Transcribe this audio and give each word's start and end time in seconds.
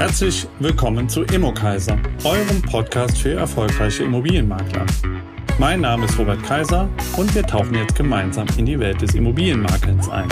Herzlich 0.00 0.46
willkommen 0.60 1.10
zu 1.10 1.24
Immokaiser, 1.24 2.00
eurem 2.24 2.62
Podcast 2.62 3.18
für 3.18 3.34
erfolgreiche 3.34 4.04
Immobilienmakler. 4.04 4.86
Mein 5.58 5.82
Name 5.82 6.06
ist 6.06 6.18
Robert 6.18 6.42
Kaiser 6.42 6.88
und 7.18 7.34
wir 7.34 7.42
tauchen 7.42 7.74
jetzt 7.74 7.96
gemeinsam 7.96 8.46
in 8.56 8.64
die 8.64 8.80
Welt 8.80 9.02
des 9.02 9.14
Immobilienmakelns 9.14 10.08
ein. 10.08 10.26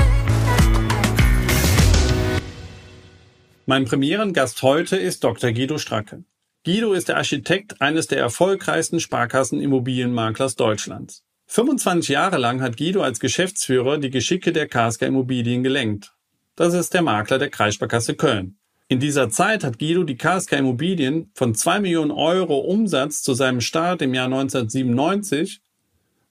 Mein 3.66 3.84
Premierengast 3.84 4.62
heute 4.62 4.96
ist 4.96 5.22
Dr. 5.22 5.52
Guido 5.52 5.76
Stracke. 5.76 6.24
Guido 6.64 6.94
ist 6.94 7.10
der 7.10 7.18
Architekt 7.18 7.82
eines 7.82 8.06
der 8.06 8.20
erfolgreichsten 8.20 9.00
Sparkassen-Immobilienmaklers 9.00 10.56
Deutschlands. 10.56 11.24
25 11.48 12.08
Jahre 12.08 12.38
lang 12.38 12.62
hat 12.62 12.78
Guido 12.78 13.02
als 13.02 13.20
Geschäftsführer 13.20 13.98
die 13.98 14.08
Geschicke 14.08 14.52
der 14.52 14.66
KSK 14.66 15.02
Immobilien 15.02 15.62
gelenkt. 15.62 16.14
Das 16.56 16.72
ist 16.72 16.94
der 16.94 17.02
Makler 17.02 17.38
der 17.38 17.50
Kreissparkasse 17.50 18.14
Köln. 18.14 18.58
In 18.90 19.00
dieser 19.00 19.28
Zeit 19.28 19.64
hat 19.64 19.78
Guido 19.78 20.02
die 20.02 20.16
KSK 20.16 20.52
Immobilien 20.52 21.30
von 21.34 21.54
2 21.54 21.80
Millionen 21.80 22.10
Euro 22.10 22.56
Umsatz 22.56 23.22
zu 23.22 23.34
seinem 23.34 23.60
Start 23.60 24.00
im 24.00 24.14
Jahr 24.14 24.24
1997 24.24 25.60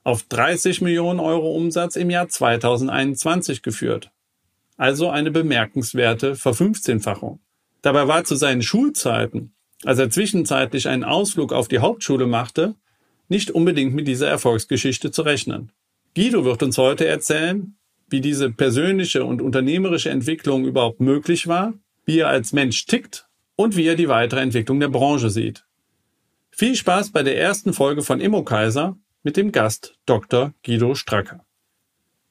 auf 0.04 0.24
30 0.24 0.82
Millionen 0.82 1.20
Euro 1.20 1.56
Umsatz 1.56 1.96
im 1.96 2.10
Jahr 2.10 2.30
2021 2.30 3.62
geführt. 3.62 4.10
Also 4.76 5.12
eine 5.12 5.30
bemerkenswerte 5.30 6.36
Verfünfzehnfachung. 6.36 7.40
Dabei 7.84 8.08
war 8.08 8.24
zu 8.24 8.36
seinen 8.36 8.64
Schulzeiten, 8.64 9.54
als 9.84 10.00
er 10.00 10.10
zwischenzeitlich 10.10 10.88
einen 10.88 11.04
Ausflug 11.04 11.54
auf 11.54 11.68
die 11.68 11.80
Hauptschule 11.80 12.26
machte, 12.26 12.74
nicht 13.28 13.52
unbedingt 13.52 13.94
mit 13.94 14.08
dieser 14.08 14.30
Erfolgsgeschichte 14.30 15.12
zu 15.12 15.22
rechnen. 15.22 15.72
Guido 16.16 16.44
wird 16.44 16.64
uns 16.64 16.80
heute 16.80 17.06
erzählen, 17.06 17.76
wie 18.10 18.22
diese 18.22 18.50
persönliche 18.50 19.26
und 19.26 19.44
unternehmerische 19.44 20.10
Entwicklung 20.10 20.66
überhaupt 20.66 21.02
möglich 21.02 21.46
war, 21.46 21.76
wie 22.08 22.20
er 22.20 22.30
als 22.30 22.54
Mensch 22.54 22.86
tickt 22.86 23.28
und 23.56 23.76
wie 23.76 23.86
er 23.86 23.96
die 23.96 24.08
weitere 24.08 24.40
Entwicklung 24.40 24.80
der 24.80 24.88
Branche 24.88 25.30
sieht. 25.30 25.66
Viel 26.50 26.76
Spaß 26.76 27.12
bei 27.12 27.22
der 27.22 27.38
ersten 27.38 27.74
Folge 27.74 28.02
von 28.02 28.22
Immokaiser 28.22 28.98
mit 29.24 29.38
dem 29.38 29.52
Gast 29.52 29.96
Dr. 30.06 30.54
Guido 30.66 30.96
Stracker. 30.96 31.44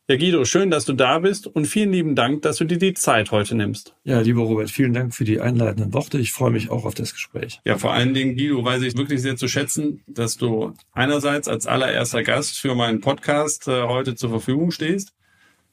Ja, 0.08 0.16
Guido, 0.16 0.44
schön, 0.44 0.70
dass 0.70 0.84
du 0.84 0.94
da 0.94 1.18
bist 1.18 1.46
und 1.46 1.66
vielen 1.66 1.92
lieben 1.92 2.14
Dank, 2.14 2.42
dass 2.42 2.56
du 2.56 2.64
dir 2.64 2.78
die 2.78 2.94
Zeit 2.94 3.32
heute 3.32 3.54
nimmst. 3.54 3.96
Ja, 4.04 4.20
lieber 4.20 4.42
Robert, 4.42 4.70
vielen 4.70 4.94
Dank 4.94 5.14
für 5.14 5.24
die 5.24 5.40
einleitenden 5.40 5.92
Worte. 5.92 6.18
Ich 6.18 6.32
freue 6.32 6.52
mich 6.52 6.70
auch 6.70 6.84
auf 6.84 6.94
das 6.94 7.12
Gespräch. 7.12 7.60
Ja, 7.64 7.76
vor 7.76 7.92
allen 7.92 8.14
Dingen, 8.14 8.36
Guido, 8.36 8.64
weiß 8.64 8.82
ich 8.82 8.96
wirklich 8.96 9.20
sehr 9.20 9.36
zu 9.36 9.46
schätzen, 9.46 10.02
dass 10.06 10.36
du 10.36 10.72
einerseits 10.92 11.48
als 11.48 11.66
allererster 11.66 12.22
Gast 12.22 12.58
für 12.58 12.74
meinen 12.74 13.00
Podcast 13.00 13.68
äh, 13.68 13.82
heute 13.82 14.14
zur 14.14 14.30
Verfügung 14.30 14.70
stehst, 14.70 15.12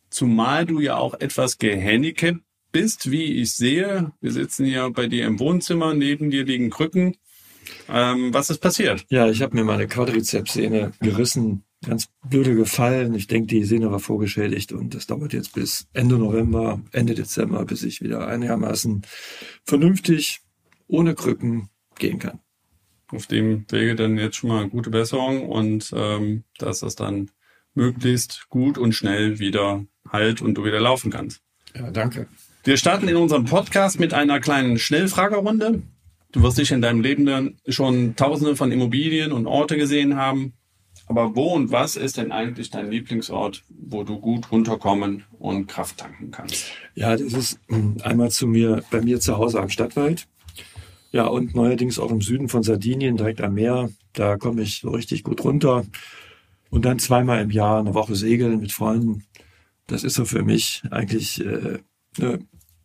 zumal 0.09 0.65
du 0.65 0.79
ja 0.79 0.97
auch 0.97 1.13
etwas 1.13 1.57
gehandicapt 1.57 2.41
bist, 2.73 3.09
wie 3.09 3.41
ich 3.41 3.53
sehe. 3.53 4.11
Wir 4.19 4.31
sitzen 4.33 4.65
hier 4.65 4.89
bei 4.89 5.07
dir 5.07 5.25
im 5.25 5.39
Wohnzimmer, 5.39 5.93
neben 5.93 6.29
dir 6.29 6.43
liegen 6.43 6.69
Krücken. 6.69 7.15
Ähm, 7.87 8.33
was 8.33 8.49
ist 8.49 8.59
passiert? 8.59 9.05
Ja, 9.09 9.29
ich 9.29 9.41
habe 9.41 9.55
mir 9.55 9.63
meine 9.63 9.87
Quadrizepssehne 9.87 10.91
gerissen 10.99 11.63
ganz 11.83 12.09
blöde 12.27 12.55
gefallen. 12.55 13.13
Ich 13.13 13.27
denke, 13.27 13.47
die 13.47 13.63
Sehne 13.63 13.91
war 13.91 13.99
vorgeschädigt 13.99 14.71
und 14.71 14.95
das 14.95 15.07
dauert 15.07 15.33
jetzt 15.33 15.53
bis 15.53 15.87
Ende 15.93 16.17
November, 16.17 16.81
Ende 16.91 17.13
Dezember, 17.13 17.65
bis 17.65 17.83
ich 17.83 18.01
wieder 18.01 18.27
einigermaßen 18.27 19.03
vernünftig 19.63 20.41
ohne 20.87 21.13
Krücken 21.13 21.69
gehen 21.97 22.19
kann. 22.19 22.39
Auf 23.09 23.27
dem 23.27 23.65
Wege 23.69 23.95
dann 23.95 24.17
jetzt 24.17 24.37
schon 24.37 24.49
mal 24.49 24.67
gute 24.69 24.89
Besserung 24.89 25.47
und 25.47 25.93
ähm, 25.95 26.43
dass 26.57 26.79
das 26.79 26.95
dann 26.95 27.29
möglichst 27.75 28.47
gut 28.49 28.77
und 28.77 28.93
schnell 28.93 29.39
wieder 29.39 29.85
halt 30.09 30.41
und 30.41 30.55
du 30.55 30.63
wieder 30.63 30.79
laufen 30.79 31.11
kannst. 31.11 31.41
Ja, 31.75 31.91
danke. 31.91 32.27
Wir 32.65 32.77
starten 32.77 33.09
in 33.09 33.17
unserem 33.17 33.43
Podcast 33.43 33.99
mit 33.99 34.13
einer 34.13 34.39
kleinen 34.39 34.79
Schnellfragerunde. 34.79 35.81
Du 36.31 36.43
wirst 36.43 36.57
dich 36.57 36.71
in 36.71 36.81
deinem 36.81 37.01
Leben 37.01 37.57
schon 37.67 38.15
tausende 38.15 38.55
von 38.55 38.71
Immobilien 38.71 39.33
und 39.33 39.47
Orte 39.47 39.75
gesehen 39.75 40.15
haben. 40.15 40.53
Aber 41.05 41.35
wo 41.35 41.49
und 41.49 41.73
was 41.73 41.97
ist 41.97 42.15
denn 42.15 42.31
eigentlich 42.31 42.69
dein 42.69 42.89
Lieblingsort, 42.89 43.65
wo 43.67 44.03
du 44.03 44.17
gut 44.17 44.49
runterkommen 44.49 45.25
und 45.37 45.67
Kraft 45.67 45.97
tanken 45.97 46.31
kannst? 46.31 46.67
Ja, 46.95 47.17
das 47.17 47.33
ist 47.33 47.59
hm, 47.67 47.97
einmal 48.01 48.31
zu 48.31 48.47
mir, 48.47 48.81
bei 48.89 49.01
mir 49.01 49.19
zu 49.19 49.37
Hause 49.37 49.59
am 49.59 49.67
Stadtwald. 49.67 50.29
Ja, 51.11 51.25
und 51.25 51.55
neuerdings 51.55 51.99
auch 51.99 52.11
im 52.11 52.21
Süden 52.21 52.47
von 52.47 52.63
Sardinien, 52.63 53.17
direkt 53.17 53.41
am 53.41 53.55
Meer. 53.55 53.89
Da 54.13 54.37
komme 54.37 54.61
ich 54.61 54.79
so 54.79 54.91
richtig 54.91 55.23
gut 55.23 55.43
runter. 55.43 55.85
Und 56.69 56.85
dann 56.85 56.99
zweimal 56.99 57.41
im 57.41 57.51
Jahr 57.51 57.79
eine 57.79 57.93
Woche 57.93 58.15
segeln 58.15 58.61
mit 58.61 58.71
Freunden. 58.71 59.25
Das 59.87 60.05
ist 60.05 60.13
so 60.13 60.23
für 60.23 60.43
mich 60.43 60.81
eigentlich 60.91 61.45
äh, 61.45 61.79
eine 62.19 62.39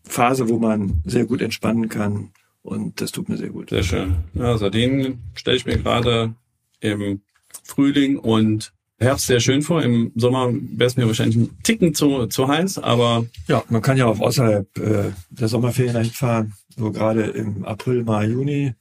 Phase, 0.05 0.49
wo 0.49 0.59
man 0.59 1.03
sehr 1.05 1.27
gut 1.27 1.43
entspannen 1.43 1.89
kann. 1.89 2.31
Und 2.63 3.01
das 3.01 3.13
tut 3.13 3.29
mir 3.29 3.37
sehr 3.37 3.51
gut. 3.51 3.71
Sehr 3.71 3.83
schön. 3.83 4.17
Ja, 4.35 4.59
Sardinien 4.59 5.21
stelle 5.35 5.57
ich 5.57 5.67
mir 5.67 5.79
gerade 5.79 6.35
im 6.81 7.23
Frühling 7.65 8.19
und 8.19 8.73
Herbst 9.01 9.27
sehr 9.27 9.39
schön 9.39 9.63
vor. 9.63 9.83
Im 9.83 10.11
Sommer 10.17 10.53
wäre 10.53 10.89
es 10.89 10.97
mir 10.97 11.07
wahrscheinlich 11.07 11.37
ein 11.37 11.63
Ticken 11.63 11.95
zu, 11.95 12.27
zu 12.27 12.49
heiß, 12.49 12.79
aber. 12.79 13.27
Ja, 13.47 13.63
man 13.69 13.81
kann 13.81 13.97
ja 13.97 14.07
auch 14.07 14.19
außerhalb 14.19 14.77
äh, 14.79 15.13
der 15.31 15.49
Sommerferien 15.49 15.97
hinfahren, 15.97 16.55
so 16.77 16.91
gerade 16.91 17.23
im 17.23 17.65
April, 17.65 18.03
Mai, 18.03 18.27
Juni, 18.27 18.75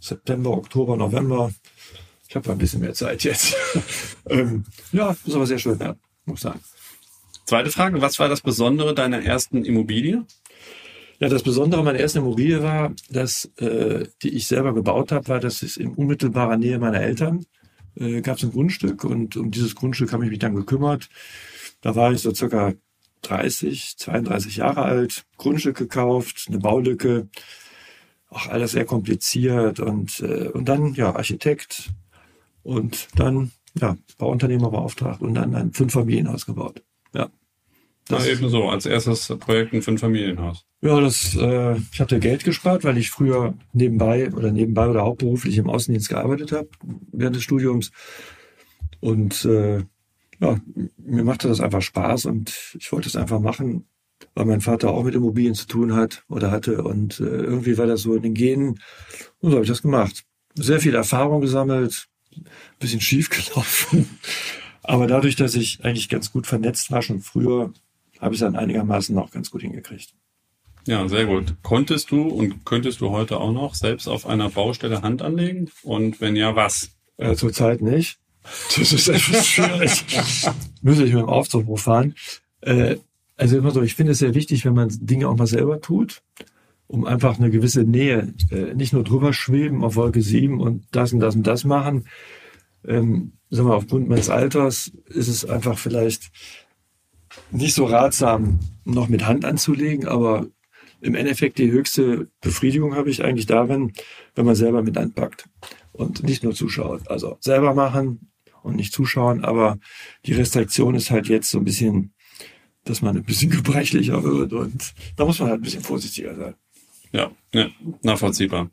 September, 0.00 0.50
Oktober, 0.50 0.96
November. 0.96 1.52
Ich 2.28 2.34
habe 2.34 2.50
ein 2.50 2.58
bisschen 2.58 2.80
mehr 2.80 2.94
Zeit 2.94 3.22
jetzt. 3.22 3.54
ähm, 4.28 4.64
ja, 4.90 5.14
ist 5.24 5.34
aber 5.34 5.46
sehr 5.46 5.58
schön, 5.58 5.78
ja, 5.78 5.94
muss 6.24 6.40
sagen. 6.40 6.60
Zweite 7.46 7.70
Frage, 7.70 8.02
was 8.02 8.18
war 8.18 8.28
das 8.28 8.40
Besondere 8.40 8.92
deiner 8.92 9.22
ersten 9.22 9.64
Immobilie? 9.64 10.24
Ja, 11.20 11.28
das 11.28 11.44
Besondere 11.44 11.84
meiner 11.84 12.00
ersten 12.00 12.18
Immobilie 12.18 12.60
war, 12.60 12.92
dass 13.08 13.44
äh, 13.58 14.08
die 14.22 14.30
ich 14.30 14.48
selber 14.48 14.74
gebaut 14.74 15.12
habe, 15.12 15.28
war, 15.28 15.38
dass 15.38 15.62
es 15.62 15.76
in 15.76 15.94
unmittelbarer 15.94 16.56
Nähe 16.56 16.80
meiner 16.80 17.00
Eltern 17.00 17.46
äh, 17.94 18.20
gab 18.20 18.38
es 18.38 18.42
ein 18.42 18.50
Grundstück 18.50 19.04
und 19.04 19.36
um 19.36 19.52
dieses 19.52 19.76
Grundstück 19.76 20.12
habe 20.12 20.24
ich 20.24 20.30
mich 20.30 20.40
dann 20.40 20.56
gekümmert. 20.56 21.08
Da 21.82 21.94
war 21.94 22.10
ich 22.12 22.20
so 22.20 22.34
circa 22.34 22.74
30, 23.22 23.96
32 23.96 24.56
Jahre 24.56 24.82
alt, 24.82 25.24
Grundstück 25.36 25.76
gekauft, 25.76 26.46
eine 26.48 26.58
Baulücke, 26.58 27.28
auch 28.28 28.48
alles 28.48 28.72
sehr 28.72 28.84
kompliziert 28.84 29.78
und, 29.78 30.18
äh, 30.18 30.48
und 30.48 30.68
dann 30.68 30.94
ja 30.94 31.14
Architekt 31.14 31.90
und 32.64 33.06
dann 33.14 33.52
ja 33.78 33.96
Bauunternehmer 34.18 34.70
beauftragt 34.70 35.20
und 35.22 35.34
dann 35.34 35.54
ein 35.54 35.72
Fünf-Familienhaus 35.72 36.44
gebaut. 36.44 36.82
Ja. 37.16 37.30
Das 38.08 38.26
ja, 38.26 38.32
eben 38.34 38.48
so, 38.48 38.68
als 38.68 38.86
erstes 38.86 39.26
Projekt 39.40 39.72
ein 39.72 39.82
Fünf-Familienhaus. 39.82 40.64
Ja, 40.80 41.00
das, 41.00 41.34
äh, 41.34 41.76
ich 41.92 42.00
hatte 42.00 42.20
Geld 42.20 42.44
gespart, 42.44 42.84
weil 42.84 42.98
ich 42.98 43.10
früher 43.10 43.54
nebenbei 43.72 44.30
oder 44.32 44.52
nebenbei 44.52 44.88
oder 44.88 45.02
hauptberuflich 45.02 45.58
im 45.58 45.68
Außendienst 45.68 46.08
gearbeitet 46.08 46.52
habe 46.52 46.68
während 47.10 47.34
des 47.34 47.42
Studiums. 47.42 47.90
Und 49.00 49.44
äh, 49.44 49.78
ja, 50.38 50.60
mir 50.98 51.24
machte 51.24 51.48
das 51.48 51.60
einfach 51.60 51.82
Spaß 51.82 52.26
und 52.26 52.76
ich 52.78 52.92
wollte 52.92 53.08
es 53.08 53.16
einfach 53.16 53.40
machen, 53.40 53.86
weil 54.34 54.44
mein 54.44 54.60
Vater 54.60 54.90
auch 54.90 55.02
mit 55.02 55.14
Immobilien 55.14 55.54
zu 55.54 55.66
tun 55.66 55.94
hat 55.94 56.24
oder 56.28 56.52
hatte. 56.52 56.84
Und 56.84 57.18
äh, 57.18 57.24
irgendwie 57.24 57.76
war 57.76 57.86
das 57.86 58.02
so 58.02 58.14
in 58.14 58.22
den 58.22 58.34
Genen. 58.34 58.78
Und 59.40 59.50
so 59.50 59.52
habe 59.52 59.64
ich 59.64 59.70
das 59.70 59.82
gemacht. 59.82 60.24
Sehr 60.54 60.78
viel 60.78 60.94
Erfahrung 60.94 61.40
gesammelt, 61.40 62.06
bisschen 62.78 63.00
schief 63.00 63.30
gelaufen. 63.30 64.08
Aber 64.86 65.06
dadurch, 65.06 65.36
dass 65.36 65.54
ich 65.54 65.84
eigentlich 65.84 66.08
ganz 66.08 66.32
gut 66.32 66.46
vernetzt 66.46 66.90
war, 66.90 67.02
schon 67.02 67.20
früher, 67.20 67.72
habe 68.20 68.34
ich 68.34 68.40
es 68.40 68.46
dann 68.46 68.56
einigermaßen 68.56 69.14
noch 69.14 69.30
ganz 69.30 69.50
gut 69.50 69.62
hingekriegt. 69.62 70.14
Ja, 70.86 71.08
sehr 71.08 71.26
gut. 71.26 71.56
Konntest 71.62 72.12
du 72.12 72.22
und 72.22 72.64
könntest 72.64 73.00
du 73.00 73.10
heute 73.10 73.38
auch 73.38 73.52
noch 73.52 73.74
selbst 73.74 74.06
auf 74.06 74.26
einer 74.26 74.50
Baustelle 74.50 75.02
Hand 75.02 75.20
anlegen? 75.20 75.68
Und 75.82 76.20
wenn 76.20 76.36
ja, 76.36 76.54
was? 76.54 76.90
Äh, 77.16 77.34
Zurzeit 77.34 77.82
nicht. 77.82 78.18
Das 78.76 78.92
ist 78.92 79.08
etwas 79.08 79.46
schwierig. 79.46 80.04
Müsste 80.82 81.04
ich 81.04 81.12
mit 81.12 81.22
dem 81.22 81.28
Aufzug 81.28 81.66
hochfahren. 81.66 82.14
Äh, 82.60 82.96
also 83.36 83.58
immer 83.58 83.72
so, 83.72 83.82
ich 83.82 83.96
finde 83.96 84.12
es 84.12 84.18
sehr 84.18 84.34
wichtig, 84.34 84.64
wenn 84.64 84.74
man 84.74 84.88
Dinge 84.92 85.28
auch 85.28 85.36
mal 85.36 85.48
selber 85.48 85.80
tut, 85.80 86.22
um 86.86 87.04
einfach 87.04 87.38
eine 87.38 87.50
gewisse 87.50 87.82
Nähe, 87.82 88.32
äh, 88.50 88.74
nicht 88.74 88.92
nur 88.92 89.02
drüber 89.02 89.32
schweben 89.32 89.82
auf 89.82 89.96
Wolke 89.96 90.22
7 90.22 90.60
und 90.60 90.84
das 90.92 91.12
und 91.12 91.18
das 91.18 91.34
und 91.34 91.46
das 91.46 91.64
machen. 91.64 92.06
Ähm, 92.86 93.32
sagen 93.50 93.68
wir, 93.68 93.76
aufgrund 93.76 94.08
meines 94.08 94.30
Alters 94.30 94.92
ist 95.06 95.28
es 95.28 95.44
einfach 95.44 95.78
vielleicht 95.78 96.30
nicht 97.50 97.74
so 97.74 97.84
ratsam, 97.84 98.60
noch 98.84 99.08
mit 99.08 99.26
Hand 99.26 99.44
anzulegen, 99.44 100.08
aber 100.08 100.46
im 101.00 101.14
Endeffekt 101.14 101.58
die 101.58 101.70
höchste 101.70 102.28
Befriedigung 102.40 102.94
habe 102.94 103.10
ich 103.10 103.22
eigentlich 103.22 103.46
darin, 103.46 103.92
wenn 104.34 104.46
man 104.46 104.54
selber 104.54 104.82
mit 104.82 104.96
anpackt 104.96 105.48
und 105.92 106.22
nicht 106.22 106.42
nur 106.42 106.54
zuschaut. 106.54 107.08
Also 107.08 107.36
selber 107.40 107.74
machen 107.74 108.30
und 108.62 108.76
nicht 108.76 108.92
zuschauen, 108.92 109.44
aber 109.44 109.78
die 110.24 110.32
Restriktion 110.32 110.94
ist 110.94 111.10
halt 111.10 111.28
jetzt 111.28 111.50
so 111.50 111.58
ein 111.58 111.64
bisschen, 111.64 112.14
dass 112.84 113.02
man 113.02 113.16
ein 113.16 113.24
bisschen 113.24 113.50
gebrechlicher 113.50 114.22
wird 114.24 114.52
und 114.52 114.94
da 115.16 115.24
muss 115.24 115.38
man 115.38 115.50
halt 115.50 115.60
ein 115.60 115.64
bisschen 115.64 115.82
vorsichtiger 115.82 116.34
sein. 116.36 116.54
Ja, 117.12 117.30
ja 117.52 117.68
nachvollziehbar. 118.02 118.70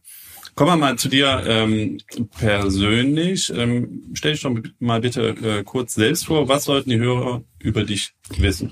Kommen 0.56 0.72
wir 0.72 0.78
mal 0.78 0.98
zu 0.98 1.10
dir 1.10 1.44
ähm, 1.48 1.98
persönlich. 2.38 3.52
Ähm, 3.56 4.04
stell 4.14 4.34
dich 4.34 4.42
doch 4.42 4.56
mal 4.80 5.02
bitte 5.02 5.30
äh, 5.30 5.64
kurz 5.64 5.96
selbst 5.96 6.28
vor. 6.28 6.48
Was 6.48 6.66
sollten 6.66 6.92
die 6.92 7.00
Hörer 7.00 7.44
über 7.60 7.84
dich 7.84 8.14
wissen? 8.38 8.72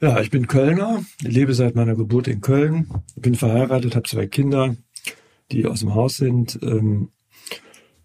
Ja, 0.00 0.20
ich 0.20 0.30
bin 0.30 0.46
Kölner, 0.46 1.02
lebe 1.22 1.54
seit 1.54 1.74
meiner 1.74 1.94
Geburt 1.94 2.28
in 2.28 2.42
Köln, 2.42 2.90
bin 3.16 3.34
verheiratet, 3.34 3.96
habe 3.96 4.06
zwei 4.06 4.26
Kinder, 4.26 4.76
die 5.50 5.64
aus 5.64 5.80
dem 5.80 5.94
Haus 5.94 6.18
sind. 6.18 6.58
Ähm, 6.60 7.08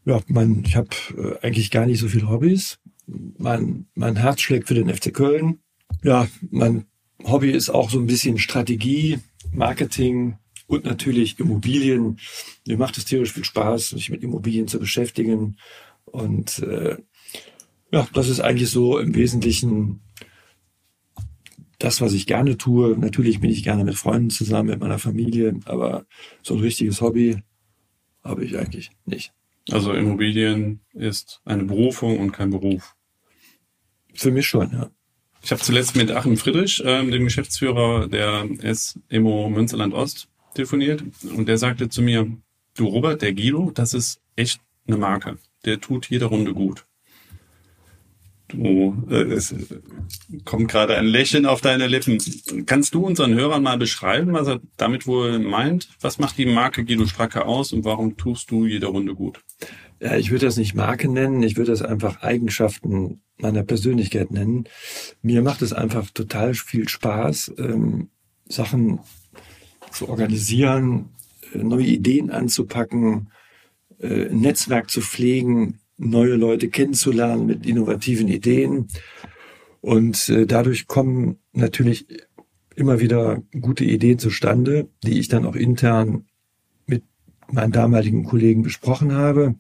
ja, 0.06 0.22
mein, 0.28 0.64
ich 0.66 0.78
habe 0.78 0.90
äh, 1.18 1.46
eigentlich 1.46 1.70
gar 1.70 1.86
nicht 1.86 2.00
so 2.00 2.08
viele 2.08 2.30
Hobbys. 2.30 2.80
Mein, 3.08 3.88
mein 3.94 4.16
Herz 4.16 4.40
schlägt 4.40 4.70
für 4.70 4.74
den 4.74 4.90
FC 4.90 5.14
Köln. 5.14 5.60
Ja, 6.02 6.30
mein 6.50 6.86
Hobby 7.26 7.52
ist 7.52 7.70
auch 7.70 7.90
so 7.90 8.00
ein 8.00 8.08
bisschen 8.08 8.38
Strategie, 8.38 9.20
Marketing 9.52 10.38
und 10.72 10.86
natürlich 10.86 11.40
Immobilien. 11.40 12.18
Mir 12.66 12.78
macht 12.78 12.98
es 12.98 13.06
tierisch 13.06 13.34
viel 13.34 13.44
Spaß, 13.44 13.94
mich 13.94 14.10
mit 14.10 14.24
Immobilien 14.24 14.68
zu 14.68 14.80
beschäftigen. 14.80 15.58
Und 16.06 16.60
äh, 16.60 16.98
ja, 17.92 18.08
das 18.14 18.30
ist 18.30 18.40
eigentlich 18.40 18.70
so 18.70 18.98
im 18.98 19.14
Wesentlichen 19.16 20.02
das, 21.78 22.00
was 22.00 22.14
ich 22.14 22.28
gerne 22.28 22.58
tue. 22.58 22.98
Natürlich 22.98 23.42
bin 23.42 23.50
ich 23.50 23.64
gerne 23.64 23.84
mit 23.84 23.96
Freunden 23.96 24.30
zusammen, 24.30 24.70
mit 24.70 24.80
meiner 24.80 25.00
Familie, 25.00 25.60
aber 25.66 26.06
so 26.42 26.54
ein 26.54 26.62
richtiges 26.62 27.02
Hobby 27.02 27.44
habe 28.24 28.46
ich 28.46 28.58
eigentlich 28.58 28.92
nicht. 29.06 29.34
Also 29.70 29.94
Immobilien 29.94 30.80
ist 30.94 31.42
eine 31.44 31.64
Berufung 31.64 32.20
und 32.20 32.32
kein 32.32 32.50
Beruf. 32.50 32.96
Für 34.14 34.32
mich 34.32 34.48
schon, 34.48 34.72
ja. 34.72 34.92
Ich 35.44 35.52
habe 35.52 35.62
zuletzt 35.62 35.96
mit 35.96 36.12
Achim 36.12 36.38
Friedrich, 36.38 36.84
äh, 36.86 37.10
dem 37.10 37.24
Geschäftsführer 37.24 38.08
der 38.08 38.48
S-Emo 38.62 39.50
Münsterland 39.50 39.94
Ost, 39.94 40.31
telefoniert 40.54 41.04
und 41.36 41.48
der 41.48 41.58
sagte 41.58 41.90
zu 41.90 42.02
mir, 42.02 42.28
du 42.76 42.86
Robert, 42.86 43.22
der 43.22 43.34
Guido, 43.34 43.72
das 43.74 43.94
ist 43.94 44.22
echt 44.36 44.62
eine 44.88 44.98
Marke. 44.98 45.38
Der 45.66 45.80
tut 45.80 46.10
jede 46.10 46.26
Runde 46.26 46.54
gut. 46.54 46.86
Du, 48.48 49.08
äh, 49.10 49.24
es 49.32 49.56
kommt 50.44 50.70
gerade 50.70 50.98
ein 50.98 51.06
Lächeln 51.06 51.46
auf 51.46 51.62
deine 51.62 51.88
Lippen. 51.88 52.18
Kannst 52.66 52.94
du 52.94 53.06
unseren 53.06 53.34
Hörern 53.34 53.64
mal 53.64 53.78
beschreiben, 53.78 54.34
was 54.34 54.48
er 54.48 54.60
damit 54.78 55.08
wohl 55.08 55.40
meint? 55.40 55.90
Was 56.02 56.20
macht 56.20 56.38
die 56.38 56.46
Marke 56.46 56.84
Guido 56.84 57.06
Stracke 57.06 57.46
aus 57.46 57.72
und 57.72 57.86
warum 57.86 58.18
tust 58.18 58.52
du 58.52 58.66
jede 58.66 58.88
Runde 58.88 59.16
gut? 59.16 59.40
Ja, 60.02 60.18
ich 60.18 60.32
würde 60.32 60.48
das 60.48 60.58
nicht 60.58 60.74
Marke 60.74 61.08
nennen, 61.08 61.44
ich 61.44 61.58
würde 61.58 61.72
das 61.72 61.82
einfach 61.82 62.24
Eigenschaften 62.24 63.22
meiner 63.38 63.64
Persönlichkeit 63.64 64.32
nennen. 64.32 64.66
Mir 65.22 65.42
macht 65.44 65.62
es 65.62 65.74
einfach 65.74 66.10
total 66.10 66.54
viel 66.54 66.90
Spaß, 66.90 67.54
ähm, 67.58 68.10
Sachen 68.48 69.00
zu 69.94 70.10
organisieren, 70.10 71.10
äh, 71.54 71.60
neue 71.60 71.86
Ideen 71.86 72.30
anzupacken, 72.32 73.30
äh, 74.00 74.30
ein 74.30 74.40
Netzwerk 74.40 74.90
zu 74.90 75.02
pflegen, 75.02 75.80
neue 75.98 76.36
Leute 76.36 76.70
kennenzulernen 76.70 77.46
mit 77.46 77.66
innovativen 77.66 78.28
Ideen. 78.28 78.88
Und 79.82 80.30
äh, 80.30 80.46
dadurch 80.46 80.88
kommen 80.88 81.38
natürlich 81.54 82.08
immer 82.76 83.00
wieder 83.00 83.44
gute 83.60 83.84
Ideen 83.84 84.18
zustande, 84.18 84.88
die 85.04 85.20
ich 85.20 85.28
dann 85.28 85.46
auch 85.46 85.56
intern 85.56 86.26
mit 86.88 87.04
meinen 87.52 87.72
damaligen 87.72 88.24
Kollegen 88.24 88.64
besprochen 88.64 89.14
habe. 89.14 89.56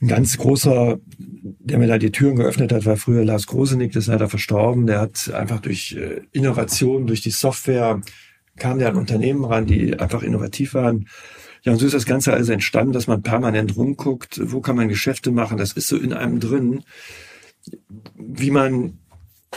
Ein 0.00 0.08
ganz 0.08 0.38
großer, 0.38 0.98
der 1.18 1.78
mir 1.78 1.86
da 1.86 1.98
die 1.98 2.10
Türen 2.10 2.36
geöffnet 2.36 2.72
hat, 2.72 2.86
war 2.86 2.96
früher 2.96 3.22
Lars 3.22 3.46
Grosenick, 3.46 3.92
das 3.92 4.04
ist 4.04 4.08
leider 4.08 4.30
verstorben. 4.30 4.86
Der 4.86 4.98
hat 4.98 5.30
einfach 5.34 5.60
durch 5.60 5.94
Innovation, 6.32 7.06
durch 7.06 7.20
die 7.20 7.30
Software, 7.30 8.00
kam 8.60 8.78
der 8.78 8.90
an 8.90 8.96
Unternehmen 8.96 9.44
ran, 9.44 9.66
die 9.66 9.98
einfach 9.98 10.22
innovativ 10.22 10.74
waren. 10.74 11.08
Ja, 11.64 11.72
und 11.72 11.78
so 11.78 11.86
ist 11.86 11.94
das 11.94 12.06
Ganze 12.06 12.32
also 12.32 12.52
entstanden, 12.52 12.92
dass 12.92 13.08
man 13.08 13.22
permanent 13.22 13.76
rumguckt, 13.76 14.40
wo 14.52 14.60
kann 14.60 14.76
man 14.76 14.88
Geschäfte 14.88 15.32
machen. 15.32 15.58
Das 15.58 15.72
ist 15.72 15.88
so 15.88 15.96
in 15.96 16.12
einem 16.12 16.38
drin, 16.38 16.84
wie 18.14 18.52
man 18.52 18.98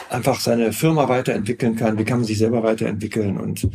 einfach 0.10 0.40
seine 0.40 0.74
Firma 0.74 1.08
weiterentwickeln 1.08 1.76
kann, 1.76 2.00
wie 2.00 2.04
kann 2.04 2.20
man 2.20 2.28
sich 2.28 2.40
selber 2.40 2.64
weiterentwickeln 2.64 3.38
und 3.38 3.70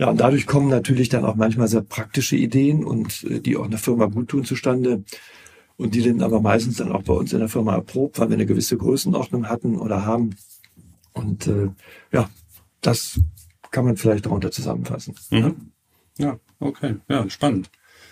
ja, 0.00 0.08
und 0.08 0.18
dadurch 0.18 0.46
kommen 0.46 0.68
natürlich 0.68 1.10
dann 1.10 1.26
auch 1.26 1.34
manchmal 1.34 1.68
sehr 1.68 1.82
praktische 1.82 2.34
Ideen 2.34 2.84
und 2.86 3.22
äh, 3.24 3.38
die 3.38 3.58
auch 3.58 3.66
einer 3.66 3.76
Firma 3.76 4.06
gut 4.06 4.28
tun 4.28 4.46
zustande. 4.46 5.04
Und 5.76 5.94
die 5.94 6.00
sind 6.00 6.22
aber 6.22 6.40
meistens 6.40 6.78
dann 6.78 6.90
auch 6.90 7.02
bei 7.02 7.12
uns 7.12 7.34
in 7.34 7.38
der 7.38 7.50
Firma 7.50 7.74
erprobt, 7.74 8.18
weil 8.18 8.30
wir 8.30 8.34
eine 8.34 8.46
gewisse 8.46 8.78
Größenordnung 8.78 9.50
hatten 9.50 9.78
oder 9.78 10.06
haben. 10.06 10.36
Und 11.12 11.46
äh, 11.48 11.68
ja, 12.12 12.30
das 12.80 13.20
kann 13.70 13.84
man 13.84 13.96
vielleicht 13.96 14.26
darunter 14.26 14.50
zusammenfassen. 14.50 15.14
Mhm. 15.30 15.72
Ja, 16.18 16.38
okay. 16.58 16.96
Ja, 17.08 17.28
spannend. 17.30 17.70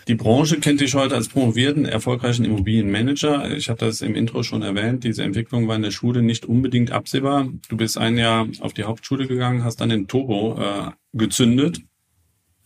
Die 0.09 0.15
Branche 0.15 0.59
kennt 0.59 0.81
dich 0.81 0.95
heute 0.95 1.15
als 1.15 1.29
promovierten, 1.29 1.85
erfolgreichen 1.85 2.47
Immobilienmanager. 2.47 3.55
Ich 3.55 3.69
habe 3.69 3.79
das 3.79 4.01
im 4.01 4.15
Intro 4.15 4.43
schon 4.43 4.63
erwähnt. 4.63 5.05
Diese 5.05 5.23
Entwicklung 5.23 5.69
war 5.69 5.77
in 5.77 5.83
der 5.83 5.91
Schule 5.91 6.23
nicht 6.23 6.47
unbedingt 6.47 6.93
absehbar. 6.93 7.49
Du 7.69 7.77
bist 7.77 7.99
ein 7.99 8.17
Jahr 8.17 8.49
auf 8.61 8.73
die 8.73 8.85
Hauptschule 8.85 9.27
gegangen, 9.27 9.65
hast 9.65 9.83
dann 9.83 9.91
den 9.91 10.09
Turbo 10.09 10.59
äh, 10.59 10.91
gezündet. 11.13 11.83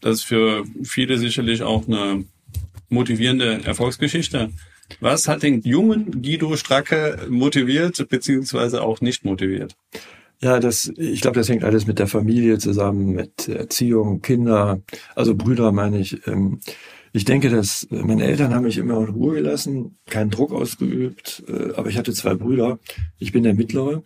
Das 0.00 0.18
ist 0.18 0.22
für 0.24 0.64
viele 0.84 1.18
sicherlich 1.18 1.62
auch 1.62 1.88
eine 1.88 2.24
motivierende 2.88 3.64
Erfolgsgeschichte. 3.64 4.50
Was 5.00 5.26
hat 5.26 5.42
den 5.42 5.62
jungen 5.62 6.22
Guido 6.22 6.56
Stracke 6.56 7.26
motiviert, 7.28 8.08
beziehungsweise 8.08 8.82
auch 8.82 9.00
nicht 9.00 9.24
motiviert? 9.24 9.74
Ja, 10.42 10.58
das, 10.58 10.92
ich 10.96 11.20
glaube, 11.20 11.38
das 11.38 11.48
hängt 11.48 11.62
alles 11.62 11.86
mit 11.86 12.00
der 12.00 12.08
Familie 12.08 12.58
zusammen, 12.58 13.12
mit 13.12 13.48
Erziehung, 13.48 14.22
Kinder, 14.22 14.80
also 15.14 15.36
Brüder 15.36 15.70
meine 15.70 16.00
ich. 16.00 16.26
Ähm, 16.26 16.58
ich 17.12 17.24
denke, 17.24 17.48
dass 17.48 17.86
meine 17.90 18.24
Eltern 18.24 18.52
haben 18.52 18.64
mich 18.64 18.78
immer 18.78 18.98
in 18.98 19.10
Ruhe 19.10 19.34
gelassen, 19.34 19.98
keinen 20.06 20.30
Druck 20.30 20.52
ausgeübt, 20.52 21.44
äh, 21.46 21.74
aber 21.76 21.90
ich 21.90 21.96
hatte 21.98 22.12
zwei 22.12 22.34
Brüder. 22.34 22.80
Ich 23.18 23.30
bin 23.30 23.44
der 23.44 23.54
Mittlere. 23.54 24.02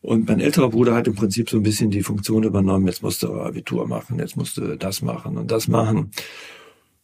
Und 0.00 0.28
mein 0.28 0.40
älterer 0.40 0.70
Bruder 0.70 0.94
hat 0.94 1.06
im 1.08 1.14
Prinzip 1.14 1.50
so 1.50 1.58
ein 1.58 1.62
bisschen 1.62 1.90
die 1.90 2.02
Funktion 2.02 2.44
übernommen, 2.44 2.86
jetzt 2.86 3.02
musste 3.02 3.26
er 3.26 3.44
Abitur 3.44 3.86
machen, 3.86 4.18
jetzt 4.18 4.36
musste 4.36 4.78
das 4.78 5.02
machen 5.02 5.36
und 5.36 5.50
das 5.50 5.68
machen. 5.68 6.10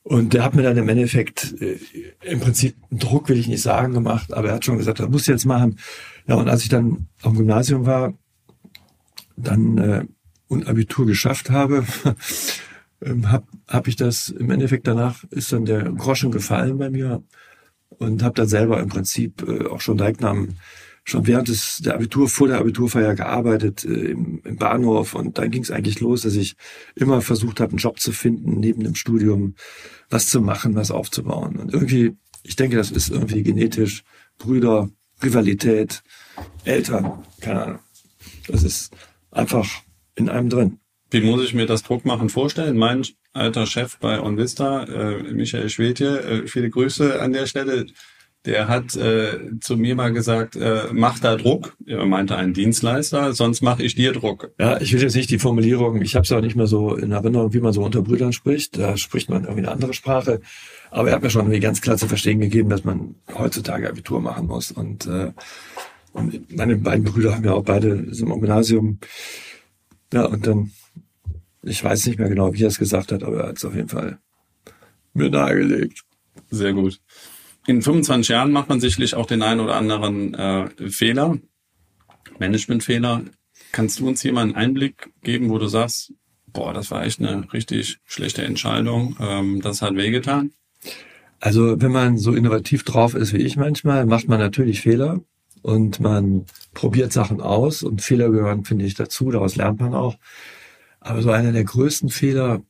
Und 0.02 0.32
der 0.32 0.44
hat 0.44 0.54
mir 0.54 0.62
dann 0.62 0.78
im 0.78 0.88
Endeffekt 0.88 1.60
äh, 1.60 1.78
im 2.22 2.40
Prinzip 2.40 2.74
Druck 2.90 3.28
will 3.28 3.38
ich 3.38 3.48
nicht 3.48 3.60
sagen 3.60 3.92
gemacht, 3.92 4.32
aber 4.32 4.48
er 4.48 4.54
hat 4.54 4.64
schon 4.64 4.78
gesagt, 4.78 5.00
er 5.00 5.10
muss 5.10 5.26
jetzt 5.26 5.44
machen. 5.44 5.78
Ja, 6.26 6.36
und 6.36 6.48
als 6.48 6.62
ich 6.62 6.70
dann 6.70 7.08
am 7.22 7.36
Gymnasium 7.36 7.84
war, 7.84 8.14
dann 9.36 9.78
äh, 9.78 10.04
und 10.48 10.68
Abitur 10.68 11.06
geschafft 11.06 11.50
habe, 11.50 11.84
ähm, 13.02 13.30
habe 13.30 13.46
hab 13.68 13.88
ich 13.88 13.96
das 13.96 14.28
im 14.28 14.50
Endeffekt 14.50 14.86
danach 14.86 15.24
ist 15.30 15.52
dann 15.52 15.64
der 15.64 15.84
Groschen 15.92 16.30
gefallen 16.30 16.78
bei 16.78 16.90
mir 16.90 17.22
und 17.88 18.22
habe 18.22 18.34
dann 18.34 18.48
selber 18.48 18.80
im 18.80 18.88
Prinzip 18.88 19.42
äh, 19.46 19.66
auch 19.66 19.80
schon 19.80 19.98
dem, 19.98 20.56
schon 21.04 21.26
während 21.26 21.48
des 21.48 21.78
der 21.78 21.94
Abitur 21.94 22.28
vor 22.28 22.48
der 22.48 22.58
Abiturfeier 22.58 23.14
gearbeitet 23.14 23.84
äh, 23.84 23.88
im, 23.88 24.40
im 24.44 24.56
Bahnhof 24.56 25.14
und 25.14 25.38
dann 25.38 25.50
ging 25.50 25.62
es 25.62 25.70
eigentlich 25.70 26.00
los, 26.00 26.22
dass 26.22 26.34
ich 26.34 26.56
immer 26.94 27.20
versucht 27.20 27.60
habe, 27.60 27.70
einen 27.70 27.78
Job 27.78 28.00
zu 28.00 28.12
finden 28.12 28.60
neben 28.60 28.82
dem 28.82 28.94
Studium, 28.94 29.54
was 30.10 30.28
zu 30.28 30.40
machen, 30.40 30.74
was 30.74 30.90
aufzubauen 30.90 31.56
und 31.56 31.72
irgendwie, 31.72 32.16
ich 32.42 32.56
denke, 32.56 32.76
das 32.76 32.90
ist 32.90 33.10
irgendwie 33.10 33.42
genetisch 33.42 34.04
Brüder, 34.38 34.90
Rivalität, 35.22 36.02
Eltern, 36.64 37.24
keine 37.40 37.62
Ahnung. 37.62 37.78
Das 38.48 38.62
ist 38.62 38.94
einfach 39.36 39.66
in 40.14 40.28
einem 40.28 40.48
drin. 40.48 40.78
Wie 41.10 41.20
muss 41.20 41.44
ich 41.44 41.54
mir 41.54 41.66
das 41.66 41.84
Druckmachen 41.84 42.28
vorstellen? 42.28 42.76
Mein 42.76 43.02
alter 43.32 43.66
Chef 43.66 43.98
bei 43.98 44.20
OnVista, 44.20 44.84
äh, 44.84 45.22
Michael 45.32 45.68
Schwedje, 45.68 46.20
äh, 46.20 46.46
viele 46.48 46.68
Grüße 46.68 47.20
an 47.20 47.32
der 47.32 47.46
Stelle, 47.46 47.86
der 48.44 48.68
hat 48.68 48.94
äh, 48.96 49.58
zu 49.60 49.76
mir 49.76 49.96
mal 49.96 50.12
gesagt, 50.12 50.54
äh, 50.56 50.84
mach 50.92 51.18
da 51.18 51.36
Druck. 51.36 51.76
Er 51.84 52.06
meinte 52.06 52.36
einen 52.36 52.54
Dienstleister, 52.54 53.32
sonst 53.32 53.60
mache 53.60 53.82
ich 53.82 53.96
dir 53.96 54.12
Druck. 54.12 54.52
Ja, 54.58 54.80
ich 54.80 54.92
will 54.92 55.02
jetzt 55.02 55.16
nicht 55.16 55.30
die 55.30 55.40
Formulierung, 55.40 56.00
ich 56.00 56.14
habe 56.14 56.24
es 56.24 56.32
auch 56.32 56.40
nicht 56.40 56.54
mehr 56.54 56.68
so 56.68 56.94
in 56.94 57.10
Erinnerung, 57.10 57.52
wie 57.52 57.60
man 57.60 57.72
so 57.72 57.82
unter 57.82 58.02
Brüdern 58.02 58.32
spricht. 58.32 58.78
Da 58.78 58.96
spricht 58.96 59.28
man 59.28 59.42
irgendwie 59.42 59.62
eine 59.62 59.72
andere 59.72 59.94
Sprache. 59.94 60.40
Aber 60.90 61.08
er 61.08 61.16
hat 61.16 61.22
mir 61.22 61.30
schon 61.30 61.42
irgendwie 61.42 61.60
ganz 61.60 61.80
klar 61.80 61.96
zu 61.96 62.06
verstehen 62.06 62.40
gegeben, 62.40 62.68
dass 62.68 62.84
man 62.84 63.16
heutzutage 63.36 63.88
Abitur 63.88 64.20
machen 64.20 64.46
muss. 64.46 64.70
Und 64.70 65.06
äh, 65.06 65.32
und 66.16 66.56
meine 66.56 66.76
beiden 66.76 67.04
Brüder 67.04 67.34
haben 67.34 67.44
ja 67.44 67.52
auch 67.52 67.64
beide 67.64 67.90
im 67.90 68.40
Gymnasium. 68.40 68.98
Ja, 70.12 70.24
und 70.24 70.46
dann, 70.46 70.72
ich 71.62 71.82
weiß 71.84 72.06
nicht 72.06 72.18
mehr 72.18 72.28
genau, 72.28 72.54
wie 72.54 72.64
er 72.64 72.68
es 72.68 72.78
gesagt 72.78 73.12
hat, 73.12 73.22
aber 73.22 73.40
er 73.40 73.48
hat 73.48 73.58
es 73.58 73.64
auf 73.64 73.74
jeden 73.74 73.88
Fall 73.88 74.18
mir 75.12 75.30
nahegelegt. 75.30 76.04
Sehr 76.50 76.72
gut. 76.72 77.00
In 77.66 77.82
25 77.82 78.28
Jahren 78.28 78.52
macht 78.52 78.68
man 78.68 78.80
sicherlich 78.80 79.14
auch 79.14 79.26
den 79.26 79.42
einen 79.42 79.60
oder 79.60 79.74
anderen 79.74 80.34
äh, 80.34 80.68
Fehler, 80.88 81.38
Managementfehler. 82.38 83.22
Kannst 83.72 83.98
du 83.98 84.08
uns 84.08 84.22
hier 84.22 84.32
mal 84.32 84.42
einen 84.42 84.54
Einblick 84.54 85.10
geben, 85.22 85.50
wo 85.50 85.58
du 85.58 85.66
sagst, 85.66 86.14
boah, 86.46 86.72
das 86.72 86.90
war 86.90 87.04
echt 87.04 87.20
eine 87.20 87.52
richtig 87.52 87.98
schlechte 88.04 88.42
Entscheidung, 88.42 89.16
ähm, 89.20 89.60
das 89.60 89.82
hat 89.82 89.96
wehgetan? 89.96 90.52
Also 91.40 91.80
wenn 91.80 91.92
man 91.92 92.16
so 92.16 92.32
innovativ 92.32 92.84
drauf 92.84 93.14
ist 93.14 93.34
wie 93.34 93.42
ich 93.42 93.56
manchmal, 93.56 94.06
macht 94.06 94.28
man 94.28 94.38
natürlich 94.38 94.80
Fehler 94.80 95.20
und 95.66 95.98
man 95.98 96.46
probiert 96.74 97.12
Sachen 97.12 97.40
aus 97.40 97.82
und 97.82 98.00
Fehler 98.00 98.30
gehören, 98.30 98.64
finde 98.64 98.84
ich, 98.84 98.94
dazu, 98.94 99.32
daraus 99.32 99.56
lernt 99.56 99.80
man 99.80 99.94
auch. 99.94 100.16
Aber 101.00 101.22
so 101.22 101.32
einer 101.32 101.50
der 101.50 101.64
größten 101.64 102.08
Fehler, 102.08 102.62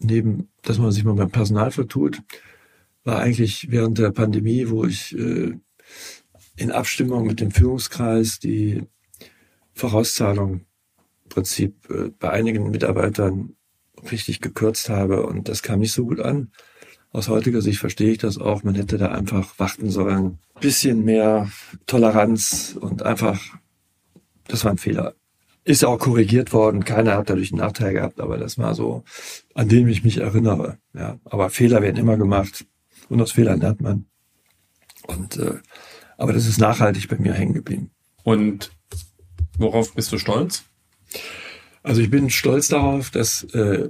neben, 0.00 0.48
dass 0.62 0.78
man 0.78 0.90
sich 0.90 1.04
mal 1.04 1.14
beim 1.14 1.30
Personal 1.30 1.70
vertut, 1.70 2.20
war 3.04 3.20
eigentlich 3.20 3.70
während 3.70 3.98
der 3.98 4.10
Pandemie, 4.10 4.68
wo 4.68 4.84
ich 4.84 5.16
äh, 5.16 5.52
in 6.56 6.72
Abstimmung 6.72 7.24
mit 7.24 7.38
dem 7.38 7.52
Führungskreis 7.52 8.40
die 8.40 8.82
Vorauszahlung 9.74 10.62
Prinzip 11.28 11.88
äh, 11.88 12.10
bei 12.18 12.30
einigen 12.30 12.72
Mitarbeitern 12.72 13.54
richtig 14.10 14.40
gekürzt 14.40 14.88
habe 14.88 15.24
und 15.24 15.48
das 15.48 15.62
kam 15.62 15.78
nicht 15.78 15.92
so 15.92 16.04
gut 16.04 16.18
an. 16.18 16.50
Aus 17.12 17.28
heutiger 17.28 17.60
Sicht 17.60 17.80
verstehe 17.80 18.12
ich 18.12 18.18
das 18.18 18.38
auch. 18.38 18.62
Man 18.62 18.74
hätte 18.74 18.96
da 18.96 19.08
einfach 19.08 19.58
warten 19.58 19.90
sollen. 19.90 20.38
Bisschen 20.60 21.04
mehr 21.04 21.50
Toleranz 21.86 22.76
und 22.80 23.02
einfach, 23.02 23.40
das 24.46 24.64
war 24.64 24.72
ein 24.72 24.78
Fehler. 24.78 25.14
Ist 25.64 25.84
auch 25.84 25.98
korrigiert 25.98 26.52
worden. 26.52 26.84
Keiner 26.84 27.16
hat 27.16 27.28
dadurch 27.28 27.52
einen 27.52 27.60
Nachteil 27.60 27.92
gehabt, 27.94 28.20
aber 28.20 28.38
das 28.38 28.58
war 28.58 28.74
so, 28.74 29.04
an 29.54 29.68
dem 29.68 29.88
ich 29.88 30.04
mich 30.04 30.18
erinnere. 30.18 30.78
Ja, 30.94 31.18
aber 31.24 31.50
Fehler 31.50 31.82
werden 31.82 31.96
immer 31.96 32.16
gemacht 32.16 32.64
und 33.08 33.20
aus 33.20 33.32
Fehlern 33.32 33.60
lernt 33.60 33.80
man. 33.80 34.06
Und 35.06 35.36
äh, 35.36 35.58
aber 36.16 36.34
das 36.34 36.46
ist 36.46 36.58
nachhaltig 36.58 37.08
bei 37.08 37.16
mir 37.16 37.32
hängen 37.32 37.54
geblieben. 37.54 37.90
Und 38.24 38.70
worauf 39.56 39.94
bist 39.94 40.12
du 40.12 40.18
stolz? 40.18 40.64
Also 41.82 42.02
ich 42.02 42.10
bin 42.10 42.28
stolz 42.28 42.68
darauf, 42.68 43.10
dass 43.10 43.42
äh, 43.54 43.88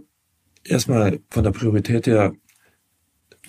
erstmal 0.64 1.18
von 1.28 1.42
der 1.42 1.50
Priorität 1.50 2.06
her, 2.06 2.32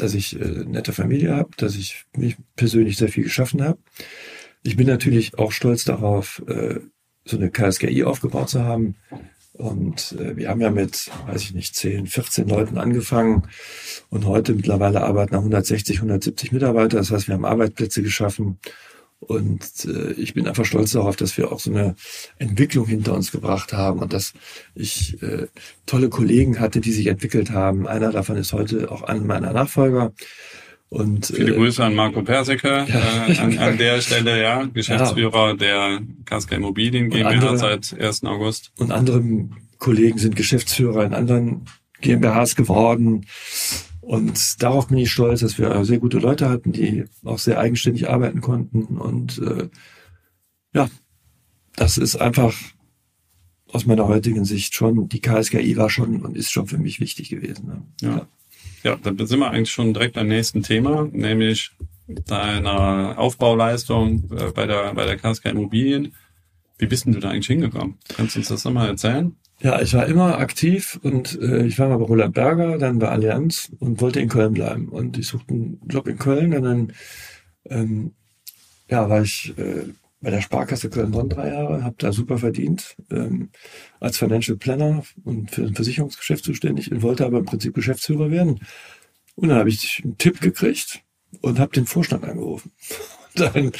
dass 0.02 0.14
ich 0.14 0.40
äh, 0.40 0.64
nette 0.66 0.94
Familie 0.94 1.36
habe, 1.36 1.52
dass 1.58 1.76
ich 1.76 2.06
mich 2.16 2.38
persönlich 2.56 2.98
sehr 2.98 3.10
viel 3.10 3.24
geschaffen 3.24 3.64
habe. 3.64 3.78
Ich 4.64 4.76
bin 4.76 4.88
natürlich 4.88 5.38
auch 5.38 5.52
stolz 5.52 5.86
darauf, 5.86 6.42
äh, 6.48 6.80
so 7.26 7.38
eine 7.38 7.52
KSGI 7.52 8.04
aufgebaut 8.04 8.50
zu 8.50 8.64
haben. 8.64 8.96
Und 9.54 10.14
äh, 10.14 10.36
wir 10.38 10.50
haben 10.50 10.62
ja 10.62 10.72
mit, 10.72 11.12
weiß 11.28 11.42
ich 11.42 11.54
nicht, 11.54 11.76
10, 11.76 12.08
14 12.08 12.48
Leuten 12.48 12.78
angefangen 12.78 13.44
und 14.10 14.26
heute 14.26 14.56
mittlerweile 14.56 15.02
arbeiten 15.02 15.36
160, 15.36 15.98
170 15.98 16.52
Mitarbeiter. 16.52 16.98
Das 16.98 17.12
heißt, 17.12 17.28
wir 17.28 17.36
haben 17.36 17.46
Arbeitsplätze 17.46 18.02
geschaffen 18.02 18.60
und 19.22 19.86
äh, 19.86 20.14
ich 20.14 20.34
bin 20.34 20.48
einfach 20.48 20.66
stolz 20.66 20.92
darauf, 20.92 21.16
dass 21.16 21.38
wir 21.38 21.52
auch 21.52 21.60
so 21.60 21.72
eine 21.72 21.96
Entwicklung 22.40 22.88
hinter 22.88 23.14
uns 23.14 23.32
gebracht 23.32 23.72
haben 23.72 24.00
und 24.00 24.14
dass 24.14 24.34
ich 24.74 25.22
äh, 25.22 25.46
tolle 25.86 26.10
Kollegen 26.10 26.60
hatte, 26.60 26.82
die 26.82 26.92
sich 26.92 27.06
entwickelt 27.06 27.52
haben. 27.52 27.88
Einer 27.88 28.12
davon 28.12 28.36
ist 28.36 28.52
heute 28.52 28.92
auch 28.92 29.04
einer 29.04 29.24
meiner 29.24 29.54
Nachfolger. 29.54 30.12
Und, 30.90 31.28
Viele 31.28 31.54
äh, 31.54 31.56
Grüße 31.56 31.84
an 31.86 31.94
Marco 31.94 32.24
Persicke 32.24 32.86
ja. 32.88 33.28
äh, 33.28 33.38
an, 33.38 33.58
an, 33.60 33.78
der 33.78 34.02
Stelle, 34.02 34.42
ja, 34.42 34.66
Geschäftsführer 34.66 35.50
ja. 35.50 35.54
der 35.54 36.00
Kaska 36.26 36.56
Immobilien 36.56 37.10
GmbH 37.12 37.58
seit 37.58 37.96
1. 37.98 38.24
August. 38.24 38.72
Und 38.80 38.92
andere 38.92 39.24
Kollegen 39.78 40.18
sind 40.18 40.36
Geschäftsführer 40.36 41.06
in 41.06 41.14
anderen 41.14 41.66
GmbHs 42.02 42.56
geworden. 42.56 43.28
Und 44.12 44.62
darauf 44.62 44.90
bin 44.90 44.98
ich 44.98 45.10
stolz, 45.10 45.40
dass 45.40 45.58
wir 45.58 45.86
sehr 45.86 46.00
gute 46.00 46.18
Leute 46.18 46.50
hatten, 46.50 46.74
die 46.74 47.06
auch 47.24 47.40
sehr 47.40 47.60
eigenständig 47.60 48.10
arbeiten 48.10 48.42
konnten. 48.42 48.98
Und 48.98 49.38
äh, 49.38 49.70
ja, 50.74 50.90
das 51.78 51.98
ist 51.98 52.18
einfach 52.18 52.54
aus 53.72 53.86
meiner 53.86 54.10
heutigen 54.10 54.44
Sicht 54.44 54.76
schon, 54.76 55.08
die 55.08 55.22
KSGI 55.22 55.78
war 55.78 55.90
schon 55.90 56.26
und 56.26 56.36
ist 56.36 56.52
schon 56.52 56.68
für 56.68 56.78
mich 56.78 57.00
wichtig 57.00 57.30
gewesen. 57.30 57.68
Ne? 57.68 57.84
Ja. 58.02 58.28
ja, 58.84 58.98
dann 58.98 59.26
sind 59.26 59.40
wir 59.40 59.50
eigentlich 59.50 59.72
schon 59.72 59.94
direkt 59.94 60.16
beim 60.16 60.28
nächsten 60.28 60.62
Thema, 60.62 61.08
nämlich 61.10 61.72
deiner 62.10 63.18
Aufbauleistung 63.18 64.30
äh, 64.38 64.52
bei 64.52 64.66
der, 64.68 64.94
bei 64.94 65.06
der 65.06 65.16
KSG 65.16 65.52
Immobilien. 65.52 66.14
Wie 66.78 66.88
bist 66.88 67.06
denn 67.06 67.14
du 67.14 67.22
da 67.22 67.30
eigentlich 67.30 67.48
hingekommen? 67.48 67.98
Kannst 68.10 68.36
du 68.36 68.40
uns 68.40 68.50
das 68.50 68.66
nochmal 68.66 68.90
erzählen? 68.90 69.38
Ja, 69.64 69.80
ich 69.80 69.94
war 69.94 70.08
immer 70.08 70.40
aktiv 70.40 71.00
und 71.04 71.40
äh, 71.40 71.66
ich 71.66 71.78
war 71.78 71.88
mal 71.88 71.98
bei 71.98 72.06
Roland 72.06 72.34
Berger, 72.34 72.80
dann 72.80 72.98
bei 72.98 73.10
Allianz 73.10 73.72
und 73.80 74.02
wollte 74.02 74.20
in 74.20 74.28
Köln 74.28 74.54
bleiben. 74.54 74.90
Und 74.90 75.20
ich 75.20 75.28
suchte 75.28 75.54
einen 75.54 75.80
Job 75.88 76.08
in 76.08 76.18
Köln 76.18 76.54
und 76.56 76.64
dann 76.64 76.94
ähm, 77.70 78.14
ja, 78.90 79.08
war 79.08 79.22
ich 79.22 79.54
äh, 79.58 79.86
bei 80.20 80.32
der 80.32 80.42
Sparkasse 80.42 80.90
Köln-Bonn 80.90 81.30
drei 81.30 81.50
Jahre, 81.50 81.84
habe 81.84 81.96
da 82.00 82.12
super 82.12 82.40
verdient 82.40 82.96
ähm, 83.12 83.50
als 84.00 84.18
Financial 84.18 84.58
Planner 84.58 85.04
und 85.24 85.52
für 85.52 85.64
ein 85.64 85.76
Versicherungsgeschäft 85.76 86.44
zuständig 86.44 86.92
und 86.92 87.02
wollte 87.04 87.26
aber 87.26 87.40
im 87.40 87.46
Prinzip 87.46 87.76
Geschäftsführer 87.76 88.32
werden. 88.32 88.60
Und 89.36 89.50
dann 89.50 89.58
habe 89.58 89.70
ich 89.70 90.02
einen 90.04 90.18
Tipp 90.18 90.42
gekriegt 90.42 91.02
und 91.42 91.60
habe 91.60 91.72
den 91.72 91.86
Vorstand 91.86 92.24
angerufen. 92.24 92.72
Und 93.34 93.56
dann 93.56 93.72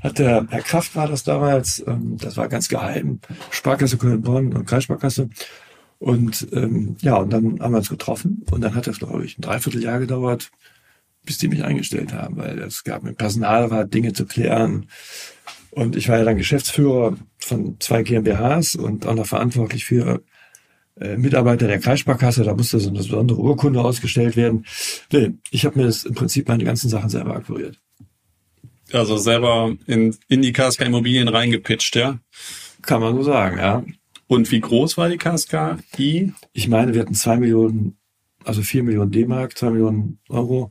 hat 0.00 0.18
der 0.18 0.46
Herr 0.48 0.62
Kraft 0.62 0.96
war 0.96 1.08
das 1.08 1.24
damals, 1.24 1.84
ähm, 1.86 2.16
das 2.18 2.36
war 2.36 2.48
ganz 2.48 2.68
geheim, 2.68 3.20
Sparkasse 3.50 3.98
Köln-Bonn 3.98 4.54
und 4.54 4.66
Kreissparkasse. 4.66 5.28
Und 5.98 6.48
ähm, 6.52 6.96
ja, 7.00 7.16
und 7.16 7.30
dann 7.30 7.60
haben 7.60 7.72
wir 7.72 7.78
uns 7.78 7.90
getroffen 7.90 8.44
und 8.50 8.62
dann 8.62 8.74
hat 8.74 8.86
das, 8.86 8.98
glaube 8.98 9.24
ich, 9.24 9.38
ein 9.38 9.42
Dreivierteljahr 9.42 9.98
gedauert, 9.98 10.50
bis 11.26 11.36
die 11.36 11.48
mich 11.48 11.62
eingestellt 11.62 12.14
haben, 12.14 12.38
weil 12.38 12.58
es 12.60 12.84
gab 12.84 13.02
mit 13.02 13.18
Personalrat 13.18 13.92
Dinge 13.92 14.14
zu 14.14 14.24
klären. 14.24 14.86
Und 15.70 15.96
ich 15.96 16.08
war 16.08 16.16
ja 16.16 16.24
dann 16.24 16.38
Geschäftsführer 16.38 17.16
von 17.38 17.76
zwei 17.80 18.02
GmbHs 18.02 18.76
und 18.76 19.06
auch 19.06 19.14
noch 19.14 19.26
verantwortlich 19.26 19.84
für 19.84 20.22
äh, 20.98 21.18
Mitarbeiter 21.18 21.68
der 21.68 21.80
Kreissparkasse. 21.80 22.44
Da 22.44 22.54
musste 22.54 22.80
so 22.80 22.88
eine 22.88 22.98
besondere 22.98 23.38
Urkunde 23.38 23.82
ausgestellt 23.82 24.36
werden. 24.36 24.64
Nee, 25.12 25.34
ich 25.50 25.66
habe 25.66 25.78
mir 25.78 25.84
das 25.84 26.04
im 26.04 26.14
Prinzip 26.14 26.48
meine 26.48 26.64
ganzen 26.64 26.88
Sachen 26.88 27.10
selber 27.10 27.36
akquiriert 27.36 27.78
also 28.92 29.16
selber 29.16 29.74
in, 29.86 30.16
in 30.28 30.42
die 30.42 30.52
KSK 30.52 30.82
Immobilien 30.82 31.28
reingepitcht, 31.28 31.96
ja? 31.96 32.18
Kann 32.82 33.00
man 33.00 33.14
so 33.14 33.22
sagen, 33.22 33.58
ja. 33.58 33.84
Und 34.26 34.50
wie 34.50 34.60
groß 34.60 34.96
war 34.96 35.08
die 35.08 35.18
KSK? 35.18 35.78
Die? 35.98 36.32
Ich 36.52 36.68
meine, 36.68 36.94
wir 36.94 37.00
hatten 37.00 37.14
zwei 37.14 37.36
Millionen, 37.36 37.98
also 38.44 38.62
vier 38.62 38.82
Millionen 38.82 39.10
D-Mark, 39.10 39.58
zwei 39.58 39.70
Millionen 39.70 40.20
Euro 40.28 40.70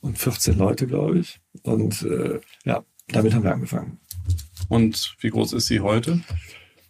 und 0.00 0.18
14 0.18 0.56
Leute, 0.56 0.86
glaube 0.86 1.18
ich. 1.18 1.40
Und 1.62 2.02
äh, 2.02 2.40
ja, 2.64 2.84
damit 3.08 3.34
haben 3.34 3.44
wir 3.44 3.52
angefangen. 3.52 3.98
Und 4.68 5.16
wie 5.20 5.30
groß 5.30 5.52
ist 5.54 5.66
sie 5.66 5.80
heute? 5.80 6.20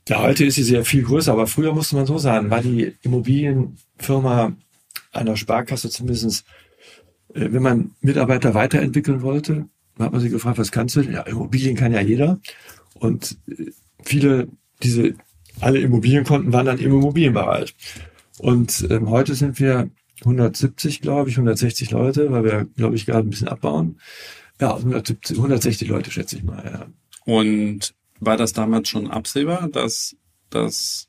Ja, 0.09 0.23
heute 0.23 0.45
ist 0.45 0.57
sie 0.57 0.63
sehr 0.63 0.85
viel 0.85 1.03
größer, 1.03 1.33
aber 1.33 1.47
früher 1.47 1.73
musste 1.73 1.97
man 1.97 2.07
so 2.07 2.19
sagen, 2.19 2.51
war 2.51 2.63
die 2.63 2.95
Immobilienfirma 3.03 4.57
einer 5.13 5.37
Sparkasse 5.37 5.89
zumindest, 5.89 6.45
äh, 7.35 7.49
wenn 7.51 7.63
man 7.63 7.93
Mitarbeiter 8.01 8.55
weiterentwickeln 8.55 9.23
wollte, 9.23 9.69
dann 9.97 10.07
hat 10.07 10.13
man 10.13 10.21
sich 10.21 10.31
gefragt, 10.31 10.59
was 10.59 10.73
kannst 10.73 10.97
du? 10.97 11.03
Ja, 11.03 11.23
Immobilien 11.23 11.77
kann 11.77 11.93
ja 11.93 12.01
jeder. 12.01 12.41
Und 12.95 13.39
äh, 13.49 13.71
viele, 14.03 14.49
diese, 14.83 15.15
alle 15.61 15.81
Immobilienkonten 15.81 16.53
waren 16.53 16.67
dann 16.67 16.79
im 16.79 16.93
Immobilienbereich. 16.93 17.75
Und 18.39 18.87
ähm, 18.91 19.11
heute 19.11 19.35
sind 19.35 19.61
wir 19.61 19.91
170, 20.21 21.01
glaube 21.01 21.31
ich, 21.31 21.37
160 21.37 21.91
Leute, 21.91 22.31
weil 22.31 22.45
wir, 22.45 22.65
glaube 22.77 22.97
ich, 22.97 23.07
gerade 23.07 23.27
ein 23.27 23.31
bisschen 23.31 23.49
abbauen. 23.49 24.01
Ja, 24.61 24.75
170, 24.77 25.37
160 25.37 25.89
Leute, 25.89 26.11
schätze 26.11 26.37
ich 26.37 26.43
mal, 26.43 26.65
ja. 26.65 26.87
Und 27.25 27.95
war 28.19 28.37
das 28.37 28.53
damals 28.53 28.89
schon 28.89 29.11
absehbar, 29.11 29.69
dass 29.69 30.17
das 30.51 31.09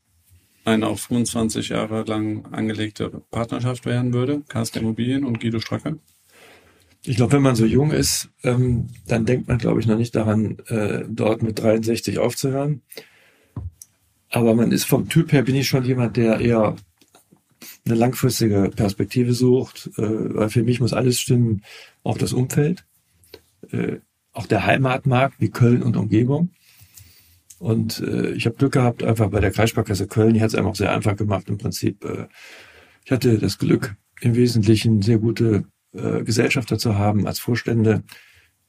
eine 0.64 0.88
auf 0.88 1.02
25 1.02 1.70
Jahre 1.70 2.04
lang 2.04 2.46
angelegte 2.52 3.10
Partnerschaft 3.32 3.86
werden 3.86 4.14
würde, 4.14 4.42
KSK 4.48 4.78
Immobilien 4.78 5.26
und 5.26 5.40
Guido 5.40 5.60
Stracke? 5.60 6.00
Ich 7.04 7.16
glaube, 7.16 7.34
wenn 7.34 7.42
man 7.42 7.56
so 7.56 7.66
jung 7.66 7.92
ist, 7.92 8.30
ähm, 8.44 8.88
dann 9.08 9.26
denkt 9.26 9.48
man, 9.48 9.58
glaube 9.58 9.80
ich, 9.80 9.88
noch 9.88 9.98
nicht 9.98 10.16
daran, 10.16 10.60
äh, 10.68 11.04
dort 11.10 11.42
mit 11.42 11.60
63 11.60 12.20
aufzuhören. 12.20 12.82
Aber 14.30 14.54
man 14.54 14.72
ist 14.72 14.86
vom 14.86 15.10
Typ 15.10 15.34
her, 15.34 15.42
bin 15.42 15.56
ich 15.56 15.68
schon 15.68 15.84
jemand, 15.84 16.16
der 16.16 16.40
eher 16.40 16.76
eine 17.86 17.96
langfristige 17.96 18.72
Perspektive 18.76 19.34
sucht, 19.34 19.90
äh, 19.98 20.36
weil 20.36 20.50
für 20.50 20.64
mich 20.64 20.80
muss 20.80 20.94
alles 20.94 21.20
stimmen, 21.20 21.64
auch 22.04 22.18
das 22.18 22.34
Umfeld, 22.34 22.86
äh, 23.72 23.98
auch 24.32 24.46
der 24.46 24.66
Heimatmarkt 24.66 25.42
wie 25.42 25.50
Köln 25.50 25.82
und 25.82 25.98
Umgebung. 25.98 26.52
Und 27.60 28.00
äh, 28.00 28.32
ich 28.32 28.46
habe 28.46 28.56
Glück 28.56 28.74
gehabt, 28.74 29.04
einfach 29.04 29.30
bei 29.30 29.40
der 29.40 29.52
Kreissparkasse 29.52 30.08
Köln, 30.08 30.34
die 30.34 30.42
hat 30.42 30.50
es 30.50 30.56
einem 30.56 30.68
auch 30.68 30.76
sehr 30.76 30.92
einfach 30.92 31.16
gemacht. 31.16 31.50
Im 31.50 31.58
Prinzip, 31.58 32.04
äh, 32.06 32.28
ich 33.06 33.12
hatte 33.12 33.38
das 33.38 33.58
Glück, 33.58 33.96
im 34.22 34.36
Wesentlichen 34.36 35.02
sehr 35.02 35.18
gute 35.18 35.66
äh, 35.94 36.24
Gesellschafter 36.24 36.78
zu 36.78 36.98
haben 36.98 37.28
als 37.28 37.40
Vorstände, 37.40 38.04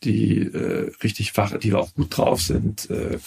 die 0.05 0.39
äh, 0.39 0.91
richtig 1.03 1.37
wach, 1.37 1.57
die 1.59 1.75
auch 1.75 1.95
gut 1.95 2.17
drauf 2.17 2.43
sind, 2.43 2.91
äh, 2.91 3.19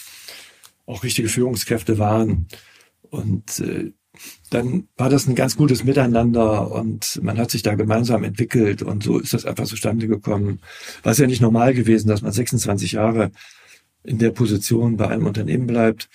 auch 0.86 1.02
richtige 1.02 1.28
Führungskräfte 1.28 1.98
waren. 1.98 2.46
Und 3.10 3.60
äh, 3.60 3.92
dann 4.50 4.88
war 4.96 5.10
das 5.10 5.26
ein 5.26 5.34
ganz 5.34 5.56
gutes 5.56 5.84
Miteinander 5.84 6.70
und 6.70 7.20
man 7.22 7.38
hat 7.38 7.50
sich 7.50 7.62
da 7.62 7.74
gemeinsam 7.74 8.24
entwickelt 8.24 8.82
und 8.82 9.02
so 9.02 9.18
ist 9.18 9.34
das 9.34 9.44
einfach 9.44 9.66
zustande 9.66 10.08
gekommen. 10.08 10.60
War 11.02 11.12
es 11.12 11.18
ja 11.18 11.26
nicht 11.26 11.42
normal 11.42 11.74
gewesen, 11.74 12.08
dass 12.08 12.22
man 12.22 12.32
26 12.32 12.92
Jahre 12.92 13.30
in 14.02 14.18
der 14.18 14.30
Position 14.30 14.96
bei 14.96 15.08
einem 15.08 15.26
Unternehmen 15.26 15.66
bleibt. 15.66 16.08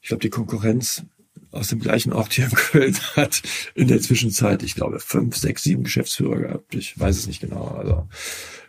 Ich 0.00 0.08
glaube, 0.08 0.22
die 0.22 0.30
Konkurrenz 0.30 1.04
aus 1.50 1.68
dem 1.68 1.80
gleichen 1.80 2.12
Ort 2.12 2.32
hier 2.32 2.46
in 2.46 2.52
Köln 2.52 2.96
hat 3.16 3.42
in 3.74 3.88
der 3.88 4.00
Zwischenzeit, 4.00 4.62
ich 4.62 4.74
glaube, 4.74 5.00
fünf, 5.00 5.36
sechs, 5.36 5.62
sieben 5.62 5.84
Geschäftsführer 5.84 6.36
gehabt. 6.36 6.74
Ich 6.74 6.98
weiß 6.98 7.16
es 7.16 7.26
nicht 7.26 7.40
genau. 7.40 7.68
Also 7.68 8.08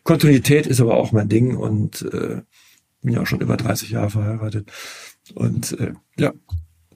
Kontinuität 0.04 0.68
ist 0.68 0.82
aber 0.82 0.98
auch 0.98 1.12
mein 1.12 1.30
Ding 1.30 1.56
und 1.56 2.02
äh, 2.14 2.42
bin 3.02 3.14
ja 3.14 3.22
auch 3.22 3.28
schon 3.28 3.42
über 3.42 3.58
30 3.58 3.92
Jahre 3.92 4.10
verheiratet. 4.10 4.72
Und 5.34 5.80
äh, 5.80 5.94
ja, 6.18 6.34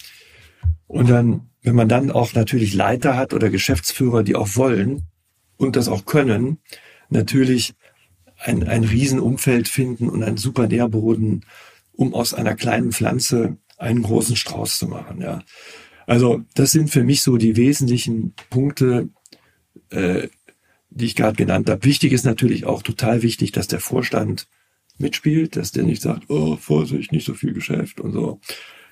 und 0.87 1.09
dann, 1.09 1.49
wenn 1.61 1.75
man 1.75 1.87
dann 1.87 2.11
auch 2.11 2.33
natürlich 2.33 2.73
Leiter 2.73 3.15
hat 3.15 3.33
oder 3.33 3.49
Geschäftsführer, 3.49 4.23
die 4.23 4.35
auch 4.35 4.55
wollen 4.55 5.08
und 5.59 5.75
das 5.75 5.89
auch 5.89 6.05
können, 6.05 6.57
natürlich 7.09 7.75
ein, 8.37 8.67
ein 8.67 8.83
Riesenumfeld 8.83 9.67
finden 9.67 10.09
und 10.09 10.23
einen 10.23 10.37
super 10.37 10.67
Nährboden, 10.67 11.45
um 11.91 12.15
aus 12.15 12.33
einer 12.33 12.55
kleinen 12.55 12.93
Pflanze 12.93 13.57
einen 13.77 14.01
großen 14.01 14.37
Strauß 14.37 14.79
zu 14.79 14.87
machen. 14.87 15.21
Ja. 15.21 15.43
Also 16.07 16.43
das 16.55 16.71
sind 16.71 16.89
für 16.89 17.03
mich 17.03 17.21
so 17.21 17.37
die 17.37 17.57
wesentlichen 17.57 18.33
Punkte, 18.49 19.09
äh, 19.89 20.29
die 20.89 21.05
ich 21.05 21.15
gerade 21.15 21.35
genannt 21.35 21.69
habe. 21.69 21.83
Wichtig 21.83 22.13
ist 22.13 22.25
natürlich 22.25 22.65
auch 22.65 22.81
total 22.81 23.21
wichtig, 23.21 23.51
dass 23.51 23.67
der 23.67 23.81
Vorstand 23.81 24.47
mitspielt, 24.97 25.57
dass 25.57 25.71
der 25.71 25.83
nicht 25.83 26.01
sagt, 26.01 26.29
oh, 26.29 26.55
Vorsicht, 26.55 27.11
nicht 27.11 27.25
so 27.25 27.33
viel 27.33 27.53
Geschäft 27.53 27.99
und 27.99 28.13
so. 28.13 28.39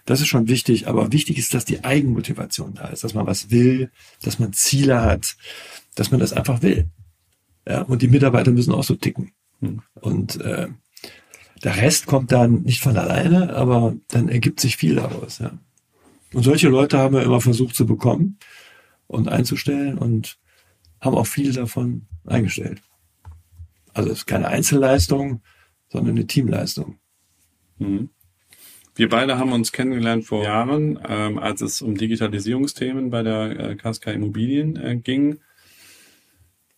Das 0.06 0.22
ist 0.22 0.28
schon 0.28 0.48
wichtig, 0.48 0.88
aber 0.88 1.12
wichtig 1.12 1.38
ist, 1.38 1.54
dass 1.54 1.66
die 1.66 1.84
Eigenmotivation 1.84 2.76
da 2.76 2.88
ist, 2.90 3.04
dass 3.04 3.14
man 3.14 3.26
was 3.26 3.52
will, 3.52 3.92
dass 4.22 4.40
man 4.40 4.54
Ziele 4.54 5.02
hat, 5.02 5.36
dass 5.98 6.12
man 6.12 6.20
das 6.20 6.32
einfach 6.32 6.62
will. 6.62 6.90
Ja, 7.68 7.82
und 7.82 8.02
die 8.02 8.08
Mitarbeiter 8.08 8.52
müssen 8.52 8.74
auch 8.74 8.84
so 8.84 8.96
ticken. 8.96 9.32
Hm. 9.60 9.82
Und 9.96 10.40
äh, 10.42 10.68
der 11.64 11.78
Rest 11.78 12.06
kommt 12.06 12.32
dann 12.32 12.62
nicht 12.62 12.82
von 12.82 12.96
alleine, 12.96 13.54
aber 13.56 13.96
dann 14.08 14.30
ergibt 14.30 14.60
sich 14.60 14.78
viel 14.78 14.96
daraus. 14.96 15.40
Ja. 15.40 15.58
Und 16.34 16.44
solche 16.44 16.70
Leute 16.70 16.98
haben 17.00 17.16
wir 17.16 17.24
immer 17.24 17.42
versucht 17.42 17.76
zu 17.76 17.86
bekommen 17.86 18.38
und 19.08 19.28
einzustellen 19.28 19.98
und 19.98 20.38
haben 21.02 21.16
auch 21.16 21.28
viele 21.28 21.52
davon 21.52 22.06
eingestellt. 22.26 22.82
Also 23.94 24.12
es 24.12 24.20
ist 24.20 24.28
keine 24.28 24.48
Einzelleistung, 24.50 25.42
sondern 25.90 26.16
eine 26.16 26.28
Teamleistung. 26.28 27.00
Mhm. 27.80 28.10
Wir 28.94 29.10
beide 29.10 29.38
haben 29.38 29.52
uns 29.52 29.72
kennengelernt 29.72 30.26
vor 30.26 30.44
Jahren, 30.44 31.00
ähm, 31.08 31.38
als 31.38 31.62
es 31.62 31.82
um 31.82 31.96
Digitalisierungsthemen 31.96 33.10
bei 33.10 33.24
der 33.24 33.60
äh, 33.60 33.76
KSK 33.76 34.08
Immobilien 34.08 34.76
äh, 34.76 34.96
ging 34.96 35.40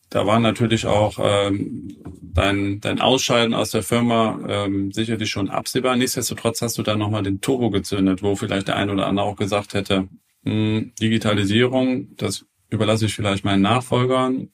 da 0.10 0.26
war 0.26 0.39
natürlich 0.39 0.86
auch 0.88 1.19
ähm, 1.22 1.95
dein, 2.22 2.80
dein 2.82 3.00
Ausscheiden 3.00 3.54
aus 3.54 3.72
der 3.72 3.84
Firma 3.84 4.39
ähm, 4.48 4.91
sicherlich 4.91 5.30
schon 5.30 5.50
absehbar. 5.50 5.95
Nichtsdestotrotz 5.95 6.62
hast 6.62 6.78
du 6.78 6.84
da 6.84 6.95
nochmal 6.95 7.24
den 7.24 7.41
Turbo 7.41 7.69
gezündet, 7.69 8.24
wo 8.24 8.36
vielleicht 8.36 8.67
der 8.67 8.76
ein 8.76 8.89
oder 8.89 9.06
andere 9.06 9.26
auch 9.26 9.36
gesagt 9.36 9.74
hätte, 9.76 10.08
mh, 10.43 10.52
hm, 10.52 10.91
Digitalisierung, 11.00 12.15
das 12.15 12.45
überlasse 12.69 13.06
ich 13.06 13.13
vielleicht 13.13 13.45
meinen 13.45 13.62
Nachfolgern. 13.62 14.50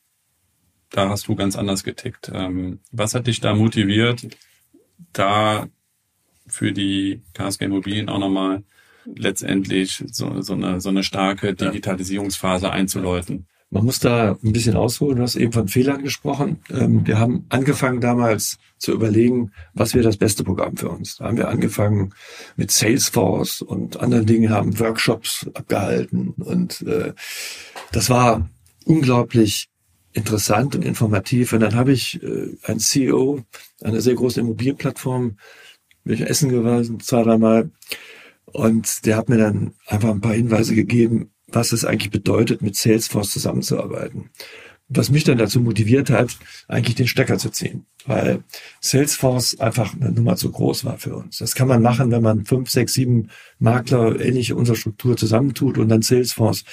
Da 0.89 1.09
hast 1.09 1.27
du 1.27 1.35
ganz 1.35 1.55
anders 1.55 1.83
getickt. 1.83 2.31
Ähm, 2.33 2.79
was 2.91 3.15
hat 3.15 3.27
dich 3.27 3.39
da 3.39 3.55
motiviert, 3.55 4.27
da 5.13 5.67
für 6.47 6.73
die 6.73 7.21
KSG 7.33 7.65
Immobilien 7.65 8.09
auch 8.09 8.19
nochmal 8.19 8.63
letztendlich 9.05 10.03
so, 10.11 10.41
so, 10.41 10.53
eine, 10.53 10.81
so 10.81 10.89
eine 10.89 11.03
starke 11.03 11.53
Digitalisierungsphase 11.53 12.71
einzuläuten? 12.71 13.47
Man 13.71 13.83
muss 13.83 13.99
da 13.99 14.37
ein 14.43 14.53
bisschen 14.53 14.75
ausholen. 14.75 15.17
Du 15.17 15.23
hast 15.23 15.35
eben 15.35 15.51
von 15.51 15.67
Fehlern 15.67 16.03
gesprochen. 16.03 16.61
Ähm, 16.69 17.05
wir 17.05 17.19
haben 17.19 17.45
angefangen 17.49 17.99
damals 17.99 18.57
zu 18.77 18.93
überlegen, 18.93 19.51
was 19.73 19.93
wäre 19.93 20.03
das 20.03 20.17
beste 20.17 20.43
Programm 20.43 20.77
für 20.77 20.89
uns. 20.89 21.17
Da 21.17 21.25
haben 21.25 21.37
wir 21.37 21.49
angefangen 21.49 22.13
mit 22.55 22.71
Salesforce 22.71 23.61
und 23.61 23.99
anderen 23.99 24.25
Dingen, 24.25 24.51
haben 24.51 24.79
Workshops 24.79 25.49
abgehalten 25.53 26.29
und 26.37 26.81
äh, 26.83 27.13
das 27.91 28.09
war 28.09 28.49
unglaublich 28.85 29.69
interessant 30.13 30.75
und 30.75 30.85
informativ. 30.85 31.53
Und 31.53 31.59
dann 31.59 31.75
habe 31.75 31.91
ich 31.91 32.21
äh, 32.23 32.55
einen 32.63 32.79
CEO 32.79 33.41
einer 33.81 34.01
sehr 34.01 34.15
großen 34.15 34.41
Immobilienplattform, 34.41 35.37
bin 36.03 36.13
ich 36.13 36.21
essen 36.21 36.49
gewesen, 36.49 36.99
zwei, 36.99 37.23
dreimal. 37.23 37.69
Und 38.45 39.05
der 39.05 39.17
hat 39.17 39.27
mir 39.27 39.37
dann 39.37 39.73
einfach 39.87 40.09
ein 40.09 40.21
paar 40.21 40.33
Hinweise 40.33 40.75
gegeben, 40.75 41.31
was 41.55 41.71
es 41.71 41.85
eigentlich 41.85 42.11
bedeutet, 42.11 42.61
mit 42.61 42.75
Salesforce 42.75 43.31
zusammenzuarbeiten. 43.31 44.29
Was 44.87 45.09
mich 45.09 45.23
dann 45.23 45.39
dazu 45.39 45.61
motiviert 45.61 46.11
hat, 46.11 46.37
eigentlich 46.67 46.95
den 46.95 47.07
Stecker 47.07 47.39
zu 47.39 47.49
ziehen, 47.49 47.87
weil 48.05 48.43
Salesforce 48.81 49.59
einfach 49.59 49.95
eine 49.95 50.11
Nummer 50.11 50.35
zu 50.35 50.51
groß 50.51 50.85
war 50.85 50.99
für 50.99 51.15
uns. 51.15 51.39
Das 51.39 51.55
kann 51.55 51.67
man 51.67 51.81
machen, 51.81 52.11
wenn 52.11 52.21
man 52.21 52.45
fünf, 52.45 52.69
sechs, 52.69 52.93
sieben 52.93 53.29
Makler 53.57 54.19
ähnliche 54.19 54.55
unserer 54.55 54.75
Struktur 54.75 55.17
zusammentut 55.17 55.79
und 55.79 55.89
dann 55.89 56.03
Salesforce 56.03 56.65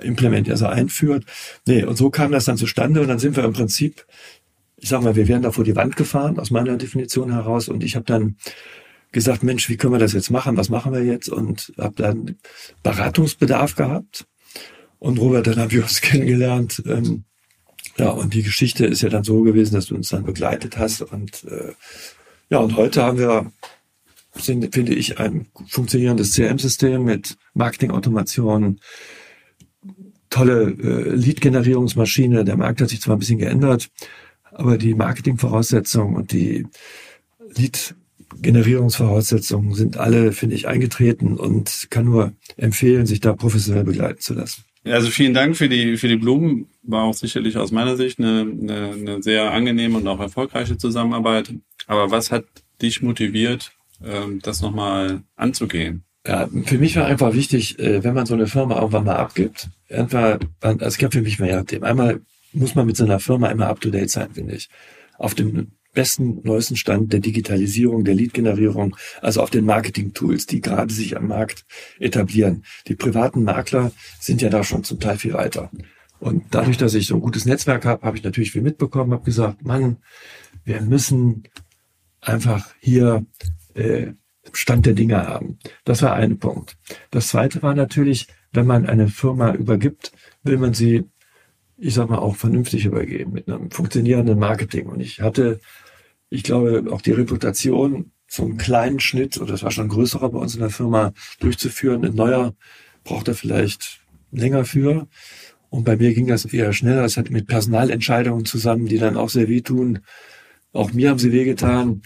implementiert, 0.00 0.54
also 0.54 0.66
einführt. 0.66 1.24
Nee, 1.66 1.84
und 1.84 1.96
so 1.96 2.10
kam 2.10 2.32
das 2.32 2.46
dann 2.46 2.56
zustande 2.56 3.00
und 3.00 3.08
dann 3.08 3.20
sind 3.20 3.36
wir 3.36 3.44
im 3.44 3.52
Prinzip, 3.52 4.06
ich 4.76 4.88
sag 4.88 5.02
mal, 5.02 5.14
wir 5.14 5.28
werden 5.28 5.42
da 5.42 5.52
vor 5.52 5.62
die 5.62 5.76
Wand 5.76 5.94
gefahren, 5.94 6.40
aus 6.40 6.50
meiner 6.50 6.76
Definition 6.76 7.32
heraus 7.32 7.68
und 7.68 7.84
ich 7.84 7.94
habe 7.94 8.06
dann 8.06 8.36
gesagt, 9.12 9.42
Mensch, 9.42 9.68
wie 9.68 9.76
können 9.76 9.92
wir 9.92 9.98
das 9.98 10.14
jetzt 10.14 10.30
machen? 10.30 10.56
Was 10.56 10.70
machen 10.70 10.92
wir 10.92 11.04
jetzt? 11.04 11.28
Und 11.28 11.72
habe 11.78 11.94
dann 11.96 12.36
Beratungsbedarf 12.82 13.76
gehabt. 13.76 14.26
Und 14.98 15.18
Robert, 15.18 15.46
dann 15.46 15.56
haben 15.56 15.70
wir 15.70 15.82
uns 15.82 16.00
kennengelernt. 16.00 16.82
Ähm, 16.86 17.24
ja, 17.98 18.08
und 18.08 18.34
die 18.34 18.42
Geschichte 18.42 18.86
ist 18.86 19.02
ja 19.02 19.10
dann 19.10 19.24
so 19.24 19.42
gewesen, 19.42 19.74
dass 19.74 19.86
du 19.86 19.94
uns 19.94 20.08
dann 20.08 20.24
begleitet 20.24 20.78
hast. 20.78 21.02
Und 21.02 21.44
äh, 21.44 21.72
ja, 22.48 22.58
und 22.58 22.76
heute 22.76 23.02
haben 23.02 23.18
wir, 23.18 23.52
sind, 24.34 24.74
finde 24.74 24.94
ich, 24.94 25.18
ein 25.18 25.46
funktionierendes 25.68 26.34
CRM-System 26.34 27.04
mit 27.04 27.36
Marketing-Automation, 27.52 28.80
tolle 30.30 30.70
äh, 30.70 31.14
Lead-Generierungsmaschine. 31.14 32.44
Der 32.44 32.56
Markt 32.56 32.80
hat 32.80 32.88
sich 32.88 33.02
zwar 33.02 33.16
ein 33.16 33.18
bisschen 33.18 33.38
geändert, 33.38 33.90
aber 34.44 34.78
die 34.78 34.94
Marketing-Voraussetzungen 34.94 36.16
und 36.16 36.32
die 36.32 36.66
Lead 37.54 37.94
Generierungsvoraussetzungen 38.40 39.74
sind 39.74 39.96
alle, 39.96 40.32
finde 40.32 40.56
ich, 40.56 40.68
eingetreten 40.68 41.36
und 41.36 41.88
kann 41.90 42.04
nur 42.04 42.32
empfehlen, 42.56 43.06
sich 43.06 43.20
da 43.20 43.34
professionell 43.34 43.84
begleiten 43.84 44.20
zu 44.20 44.34
lassen. 44.34 44.64
Also 44.84 45.10
vielen 45.10 45.34
Dank 45.34 45.56
für 45.56 45.68
die, 45.68 45.96
für 45.96 46.08
die 46.08 46.16
Blumen. 46.16 46.66
War 46.82 47.04
auch 47.04 47.14
sicherlich 47.14 47.56
aus 47.56 47.70
meiner 47.70 47.96
Sicht 47.96 48.18
eine, 48.18 48.40
eine, 48.40 48.90
eine 48.92 49.22
sehr 49.22 49.52
angenehme 49.52 49.98
und 49.98 50.08
auch 50.08 50.18
erfolgreiche 50.18 50.76
Zusammenarbeit. 50.76 51.54
Aber 51.86 52.10
was 52.10 52.32
hat 52.32 52.44
dich 52.80 53.02
motiviert, 53.02 53.72
ähm, 54.04 54.40
das 54.42 54.60
nochmal 54.60 55.22
anzugehen? 55.36 56.02
Ja, 56.26 56.48
für 56.64 56.78
mich 56.78 56.96
war 56.96 57.06
einfach 57.06 57.34
wichtig, 57.34 57.78
äh, 57.78 58.02
wenn 58.02 58.14
man 58.14 58.26
so 58.26 58.34
eine 58.34 58.46
Firma 58.46 58.76
irgendwann 58.76 59.04
mal 59.04 59.16
abgibt, 59.16 59.70
einfach, 59.88 60.38
es 60.80 60.98
gab 60.98 61.12
für 61.12 61.22
mich 61.22 61.38
mehr 61.38 61.64
Themen. 61.64 61.84
Einmal 61.84 62.20
muss 62.52 62.74
man 62.74 62.86
mit 62.86 62.96
so 62.96 63.04
einer 63.04 63.20
Firma 63.20 63.48
immer 63.48 63.68
up 63.68 63.80
to 63.80 63.90
date 63.90 64.10
sein, 64.10 64.30
finde 64.32 64.54
ich. 64.54 64.68
Auf 65.18 65.34
dem 65.34 65.72
besten, 65.92 66.40
neuesten 66.42 66.76
Stand 66.76 67.12
der 67.12 67.20
Digitalisierung, 67.20 68.04
der 68.04 68.14
Lead-Generierung, 68.14 68.96
also 69.20 69.42
auf 69.42 69.50
den 69.50 69.64
Marketing-Tools, 69.64 70.46
die 70.46 70.60
gerade 70.60 70.92
sich 70.92 71.16
am 71.16 71.28
Markt 71.28 71.64
etablieren. 71.98 72.64
Die 72.88 72.94
privaten 72.94 73.44
Makler 73.44 73.92
sind 74.20 74.42
ja 74.42 74.48
da 74.48 74.64
schon 74.64 74.84
zum 74.84 75.00
Teil 75.00 75.18
viel 75.18 75.34
weiter. 75.34 75.70
Und 76.18 76.44
dadurch, 76.52 76.76
dass 76.76 76.94
ich 76.94 77.08
so 77.08 77.16
ein 77.16 77.20
gutes 77.20 77.46
Netzwerk 77.46 77.84
habe, 77.84 78.06
habe 78.06 78.16
ich 78.16 78.22
natürlich 78.22 78.52
viel 78.52 78.62
mitbekommen, 78.62 79.12
habe 79.12 79.24
gesagt, 79.24 79.64
Mann, 79.64 79.96
wir 80.64 80.80
müssen 80.80 81.42
einfach 82.20 82.70
hier 82.80 83.26
äh, 83.74 84.12
Stand 84.52 84.86
der 84.86 84.94
Dinge 84.94 85.26
haben. 85.26 85.58
Das 85.84 86.02
war 86.02 86.14
ein 86.14 86.38
Punkt. 86.38 86.76
Das 87.10 87.28
zweite 87.28 87.62
war 87.62 87.74
natürlich, 87.74 88.28
wenn 88.52 88.66
man 88.66 88.86
eine 88.86 89.08
Firma 89.08 89.54
übergibt, 89.54 90.12
will 90.42 90.58
man 90.58 90.74
sie, 90.74 91.04
ich 91.76 91.94
sag 91.94 92.10
mal, 92.10 92.18
auch 92.18 92.36
vernünftig 92.36 92.84
übergeben 92.84 93.32
mit 93.32 93.48
einem 93.48 93.70
funktionierenden 93.70 94.38
Marketing. 94.38 94.86
Und 94.86 95.00
ich 95.00 95.20
hatte, 95.20 95.60
ich 96.32 96.42
glaube, 96.42 96.84
auch 96.90 97.02
die 97.02 97.12
Reputation, 97.12 98.12
so 98.26 98.44
einen 98.44 98.56
kleinen 98.56 99.00
Schnitt, 99.00 99.38
oder 99.38 99.52
das 99.52 99.62
war 99.62 99.70
schon 99.70 99.86
ein 99.86 99.90
größerer 99.90 100.30
bei 100.30 100.38
uns 100.38 100.54
in 100.54 100.60
der 100.60 100.70
Firma, 100.70 101.12
durchzuführen. 101.40 102.04
Ein 102.04 102.14
neuer 102.14 102.54
braucht 103.04 103.28
er 103.28 103.34
vielleicht 103.34 104.00
länger 104.30 104.64
für. 104.64 105.08
Und 105.68 105.84
bei 105.84 105.96
mir 105.96 106.14
ging 106.14 106.26
das 106.26 106.46
eher 106.46 106.72
schneller. 106.72 107.04
Es 107.04 107.18
hat 107.18 107.30
mit 107.30 107.46
Personalentscheidungen 107.46 108.46
zusammen, 108.46 108.86
die 108.86 108.98
dann 108.98 109.18
auch 109.18 109.28
sehr 109.28 109.48
wehtun. 109.48 110.00
Auch 110.72 110.92
mir 110.94 111.10
haben 111.10 111.18
sie 111.18 111.32
wehgetan. 111.32 112.00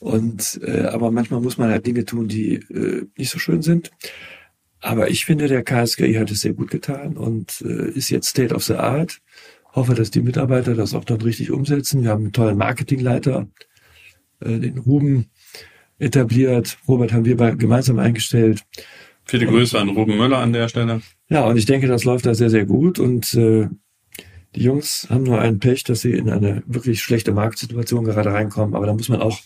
Und 0.00 0.60
äh, 0.62 0.82
aber 0.82 1.10
manchmal 1.10 1.40
muss 1.40 1.56
man 1.56 1.70
halt 1.70 1.86
Dinge 1.86 2.04
tun, 2.04 2.28
die 2.28 2.56
äh, 2.56 3.06
nicht 3.16 3.30
so 3.30 3.38
schön 3.38 3.62
sind. 3.62 3.90
Aber 4.80 5.08
ich 5.10 5.24
finde, 5.24 5.46
der 5.46 5.62
KSGI 5.62 6.14
hat 6.14 6.30
es 6.30 6.40
sehr 6.40 6.54
gut 6.54 6.70
getan 6.70 7.16
und 7.16 7.62
äh, 7.62 7.90
ist 7.90 8.10
jetzt 8.10 8.28
State 8.28 8.54
of 8.54 8.64
the 8.64 8.74
Art. 8.74 9.20
Hoffe, 9.74 9.94
dass 9.94 10.10
die 10.10 10.22
Mitarbeiter 10.22 10.74
das 10.74 10.94
auch 10.94 11.04
dann 11.04 11.20
richtig 11.20 11.50
umsetzen. 11.50 12.02
Wir 12.02 12.10
haben 12.10 12.24
einen 12.24 12.32
tollen 12.32 12.58
Marketingleiter, 12.58 13.48
äh, 14.40 14.58
den 14.58 14.78
Ruben, 14.78 15.26
etabliert. 16.02 16.78
Robert 16.88 17.12
haben 17.12 17.24
wir 17.24 17.36
bei, 17.36 17.52
gemeinsam 17.52 17.98
eingestellt. 17.98 18.62
Viele 19.24 19.46
Grüße 19.46 19.78
an 19.78 19.88
Ruben 19.90 20.16
Möller 20.16 20.38
an 20.38 20.52
der 20.52 20.68
Stelle. 20.68 21.00
Ja, 21.28 21.44
und 21.44 21.56
ich 21.56 21.64
denke, 21.64 21.86
das 21.86 22.04
läuft 22.04 22.26
da 22.26 22.34
sehr, 22.34 22.50
sehr 22.50 22.66
gut. 22.66 22.98
Und 22.98 23.32
äh, 23.34 23.68
die 24.54 24.62
Jungs 24.62 25.06
haben 25.08 25.22
nur 25.22 25.40
einen 25.40 25.60
Pech, 25.60 25.84
dass 25.84 26.00
sie 26.00 26.12
in 26.12 26.28
eine 26.28 26.62
wirklich 26.66 27.00
schlechte 27.02 27.32
Marktsituation 27.32 28.04
gerade 28.04 28.32
reinkommen. 28.32 28.74
Aber 28.74 28.86
da 28.86 28.92
muss 28.92 29.08
man 29.08 29.22
auch 29.22 29.38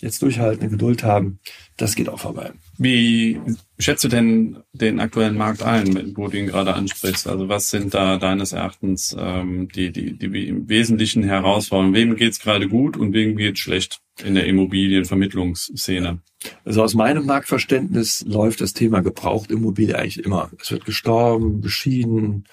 jetzt 0.00 0.20
durchhalten, 0.22 0.68
Geduld 0.68 1.02
haben, 1.02 1.38
das 1.76 1.94
geht 1.94 2.08
auch 2.08 2.20
vorbei. 2.20 2.52
Wie 2.78 3.40
schätzt 3.78 4.04
du 4.04 4.08
denn 4.08 4.58
den 4.72 5.00
aktuellen 5.00 5.36
Markt 5.36 5.62
ein, 5.62 6.12
wo 6.16 6.28
du 6.28 6.38
ihn 6.38 6.46
gerade 6.46 6.74
ansprichst? 6.74 7.26
Also 7.26 7.48
was 7.48 7.70
sind 7.70 7.94
da 7.94 8.18
deines 8.18 8.52
Erachtens 8.52 9.16
ähm, 9.18 9.68
die, 9.74 9.92
die, 9.92 10.18
die 10.18 10.68
wesentlichen 10.68 11.22
Herausforderungen? 11.22 11.94
Wem 11.94 12.16
geht's 12.16 12.40
gerade 12.40 12.68
gut 12.68 12.96
und 12.96 13.14
wem 13.14 13.36
geht's 13.36 13.60
schlecht 13.60 14.00
in 14.22 14.34
der 14.34 14.46
Immobilienvermittlungsszene? 14.46 16.20
Also 16.64 16.82
aus 16.82 16.94
meinem 16.94 17.24
Marktverständnis 17.24 18.24
läuft 18.26 18.60
das 18.60 18.74
Thema 18.74 19.00
Gebrauchtimmobilie 19.00 19.98
eigentlich 19.98 20.24
immer. 20.24 20.50
Es 20.60 20.70
wird 20.70 20.84
gestorben, 20.84 21.62
geschieden 21.62 22.44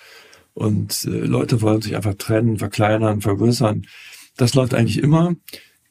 und 0.54 1.06
äh, 1.06 1.10
Leute 1.10 1.62
wollen 1.62 1.82
sich 1.82 1.96
einfach 1.96 2.16
trennen, 2.16 2.58
verkleinern, 2.58 3.22
vergrößern. 3.22 3.86
Das 4.38 4.54
läuft 4.54 4.74
eigentlich 4.74 5.00
immer. 5.00 5.36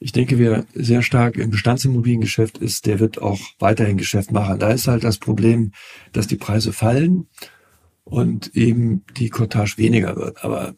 Ich 0.03 0.11
denke, 0.11 0.37
wer 0.37 0.65
sehr 0.73 1.01
stark 1.01 1.37
im 1.37 1.49
Bestandsimmobiliengeschäft 1.49 2.57
ist, 2.57 2.87
der 2.87 2.99
wird 2.99 3.21
auch 3.21 3.39
weiterhin 3.59 3.95
Geschäft 3.95 4.33
machen. 4.33 4.59
Da 4.59 4.71
ist 4.71 4.89
halt 4.89 5.05
das 5.05 5.17
Problem, 5.17 5.71
dass 6.11 6.27
die 6.27 6.35
Preise 6.35 6.73
fallen 6.73 7.29
und 8.03 8.53
eben 8.53 9.05
die 9.15 9.29
Cottage 9.29 9.75
weniger 9.77 10.17
wird. 10.17 10.43
Aber 10.43 10.75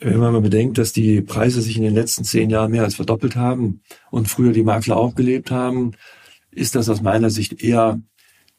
wenn 0.00 0.16
man 0.16 0.32
mal 0.32 0.40
bedenkt, 0.40 0.78
dass 0.78 0.94
die 0.94 1.20
Preise 1.20 1.60
sich 1.60 1.76
in 1.76 1.82
den 1.82 1.92
letzten 1.92 2.24
zehn 2.24 2.48
Jahren 2.48 2.70
mehr 2.70 2.84
als 2.84 2.94
verdoppelt 2.94 3.36
haben 3.36 3.82
und 4.10 4.30
früher 4.30 4.52
die 4.52 4.62
Makler 4.62 4.96
auch 4.96 5.14
gelebt 5.14 5.50
haben, 5.50 5.90
ist 6.50 6.74
das 6.74 6.88
aus 6.88 7.02
meiner 7.02 7.28
Sicht 7.28 7.62
eher 7.62 8.00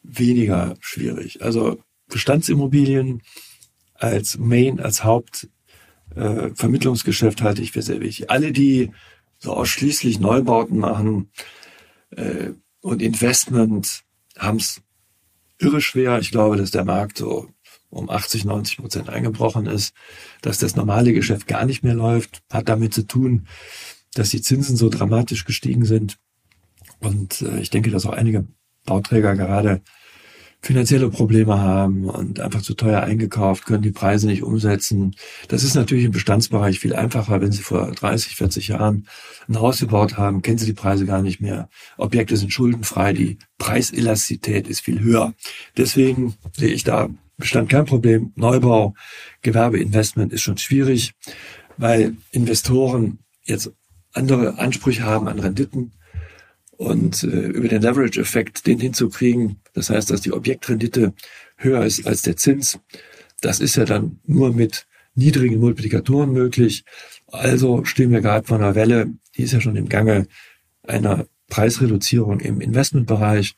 weniger 0.04 0.76
schwierig. 0.82 1.42
Also 1.42 1.80
Bestandsimmobilien 2.10 3.24
als 3.96 4.38
Main, 4.38 4.80
als 4.80 5.04
Hauptvermittlungsgeschäft 5.04 7.42
äh, 7.42 7.44
halte 7.44 7.64
ich 7.64 7.72
für 7.72 7.82
sehr 7.82 8.02
wichtig. 8.02 8.30
Alle, 8.30 8.52
die 8.52 8.92
so 9.40 9.54
ausschließlich 9.54 10.20
Neubauten 10.20 10.78
machen 10.78 11.32
äh, 12.12 12.52
und 12.82 13.02
Investment 13.02 14.04
haben 14.38 14.58
es 14.58 14.82
irre 15.58 15.82
schwer. 15.82 16.20
Ich 16.20 16.32
glaube, 16.32 16.58
dass 16.58 16.72
der 16.72 16.86
Markt 16.86 17.18
so 17.18 17.50
um 17.90 18.10
80, 18.10 18.46
90 18.46 18.78
Prozent 18.78 19.10
eingebrochen 19.10 19.66
ist, 19.66 19.94
dass 20.42 20.60
das 20.60 20.76
normale 20.76 21.14
Geschäft 21.14 21.48
gar 21.48 21.66
nicht 21.66 21.84
mehr 21.84 21.96
läuft, 21.96 22.42
hat 22.52 22.70
damit 22.70 22.94
zu 22.94 23.04
tun, 23.04 23.48
dass 24.14 24.30
die 24.30 24.42
Zinsen 24.42 24.78
so 24.78 24.90
dramatisch 24.90 25.46
gestiegen 25.46 25.86
sind. 25.86 26.18
Und 27.00 27.42
äh, 27.42 27.60
ich 27.60 27.70
denke, 27.70 27.90
dass 27.90 28.06
auch 28.06 28.14
einige 28.14 28.46
Bauträger 28.86 29.36
gerade 29.36 29.82
finanzielle 30.62 31.10
Probleme 31.10 31.60
haben 31.60 32.06
und 32.10 32.40
einfach 32.40 32.62
zu 32.62 32.74
teuer 32.74 33.02
eingekauft, 33.02 33.66
können 33.66 33.82
die 33.82 33.92
Preise 33.92 34.28
nicht 34.28 34.44
umsetzen. 34.44 35.16
Das 35.48 35.64
ist 35.64 35.76
natürlich 35.76 36.06
im 36.06 36.12
Bestandsbereich 36.12 36.80
viel 36.80 36.94
einfacher, 36.94 37.42
wenn 37.42 37.52
Sie 37.52 37.62
vor 37.62 37.92
30, 37.92 38.36
40 38.36 38.68
Jahren 38.68 39.08
ein 39.48 39.60
Haus 39.60 39.80
gebaut 39.80 40.18
haben, 40.18 40.42
kennen 40.42 40.58
Sie 40.58 40.66
die 40.66 40.74
Preise 40.74 41.06
gar 41.06 41.22
nicht 41.22 41.40
mehr. 41.40 41.70
Objekte 41.98 42.36
sind 42.36 42.52
schuldenfrei, 42.52 43.14
die 43.14 43.38
Preiselastizität 43.58 44.68
ist 44.68 44.82
viel 44.82 45.00
höher. 45.00 45.34
Deswegen 45.78 46.36
sehe 46.54 46.70
ich 46.70 46.84
da 46.84 47.10
Bestand 47.38 47.70
kein 47.70 47.86
Problem. 47.86 48.34
Neubau, 48.36 48.96
Gewerbeinvestment 49.42 50.34
ist 50.34 50.42
schon 50.42 50.58
schwierig, 50.58 51.14
weil 51.78 52.18
Investoren 52.32 53.20
jetzt 53.46 53.72
andere 54.14 54.60
Ansprüche 54.60 55.04
haben 55.04 55.30
an 55.30 55.40
Renditen 55.40 55.94
und 56.80 57.24
äh, 57.24 57.28
über 57.28 57.68
den 57.68 57.82
Leverage-Effekt 57.82 58.66
den 58.66 58.80
hinzukriegen, 58.80 59.60
das 59.74 59.90
heißt, 59.90 60.10
dass 60.10 60.22
die 60.22 60.32
Objektrendite 60.32 61.14
höher 61.58 61.84
ist 61.84 62.08
als 62.08 62.22
der 62.22 62.38
Zins, 62.38 62.80
das 63.42 63.60
ist 63.60 63.76
ja 63.76 63.84
dann 63.84 64.22
nur 64.26 64.54
mit 64.54 64.88
niedrigen 65.14 65.60
Multiplikatoren 65.60 66.32
möglich. 66.32 66.86
Also 67.28 67.84
stehen 67.84 68.12
wir 68.12 68.22
gerade 68.22 68.48
vor 68.48 68.58
einer 68.58 68.76
Welle, 68.76 69.14
die 69.36 69.44
ist 69.44 69.52
ja 69.52 69.60
schon 69.60 69.76
im 69.76 69.90
Gange 69.90 70.28
einer 70.84 71.28
Preisreduzierung 71.50 72.40
im 72.40 72.62
Investmentbereich. 72.62 73.56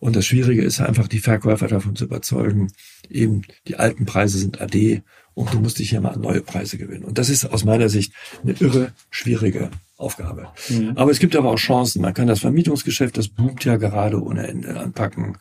Und 0.00 0.16
das 0.16 0.24
Schwierige 0.24 0.62
ist 0.62 0.80
einfach, 0.80 1.08
die 1.08 1.20
Verkäufer 1.20 1.68
davon 1.68 1.94
zu 1.94 2.04
überzeugen, 2.04 2.68
eben 3.10 3.42
die 3.68 3.76
alten 3.76 4.06
Preise 4.06 4.38
sind 4.38 4.62
AD 4.62 5.02
und 5.34 5.52
du 5.52 5.60
musst 5.60 5.78
dich 5.78 5.90
hier 5.90 6.00
mal 6.00 6.12
an 6.12 6.22
neue 6.22 6.40
Preise 6.40 6.78
gewinnen. 6.78 7.04
Und 7.04 7.18
das 7.18 7.28
ist 7.28 7.44
aus 7.44 7.64
meiner 7.64 7.90
Sicht 7.90 8.14
eine 8.42 8.54
irre 8.58 8.92
schwierige 9.10 9.70
Aufgabe. 10.02 10.48
Mhm. 10.68 10.92
Aber 10.96 11.10
es 11.10 11.18
gibt 11.18 11.36
aber 11.36 11.50
auch 11.50 11.58
Chancen. 11.58 12.02
Man 12.02 12.14
kann 12.14 12.26
das 12.26 12.40
Vermietungsgeschäft, 12.40 13.16
das 13.16 13.28
boomt 13.28 13.64
ja 13.64 13.76
gerade 13.76 14.22
ohne 14.22 14.46
Ende 14.46 14.78
anpacken. 14.78 15.38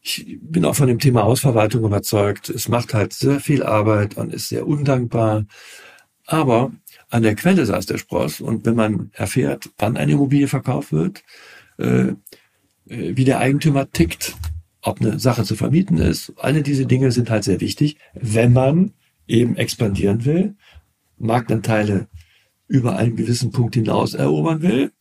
Ich 0.00 0.38
bin 0.40 0.64
auch 0.64 0.76
von 0.76 0.86
dem 0.86 1.00
Thema 1.00 1.24
Ausverwaltung 1.24 1.84
überzeugt. 1.84 2.48
Es 2.48 2.68
macht 2.68 2.94
halt 2.94 3.12
sehr 3.12 3.40
viel 3.40 3.62
Arbeit 3.62 4.16
und 4.16 4.32
ist 4.32 4.48
sehr 4.48 4.66
undankbar. 4.66 5.44
Aber 6.26 6.72
an 7.10 7.22
der 7.22 7.34
Quelle 7.34 7.66
saß 7.66 7.86
der 7.86 7.98
Spross. 7.98 8.40
Und 8.40 8.64
wenn 8.66 8.76
man 8.76 9.10
erfährt, 9.14 9.70
wann 9.78 9.96
eine 9.96 10.12
Immobilie 10.12 10.48
verkauft 10.48 10.92
wird, 10.92 11.24
äh, 11.78 12.08
äh 12.08 12.14
wie 12.86 13.24
der 13.24 13.40
Eigentümer 13.40 13.90
tickt, 13.90 14.36
ob 14.82 15.00
eine 15.00 15.18
Sache 15.18 15.44
zu 15.44 15.56
vermieten 15.56 15.98
ist, 15.98 16.32
alle 16.36 16.62
diese 16.62 16.86
Dinge 16.86 17.10
sind 17.10 17.28
halt 17.28 17.42
sehr 17.42 17.60
wichtig, 17.60 17.96
wenn 18.14 18.52
man 18.52 18.92
eben 19.26 19.56
expandieren 19.56 20.24
will, 20.24 20.54
Marktanteile 21.18 22.08
über 22.68 22.96
einen 22.96 23.16
gewissen 23.16 23.50
Punkt 23.50 23.74
hinaus 23.74 24.14
erobern 24.14 24.62
will, 24.62 24.92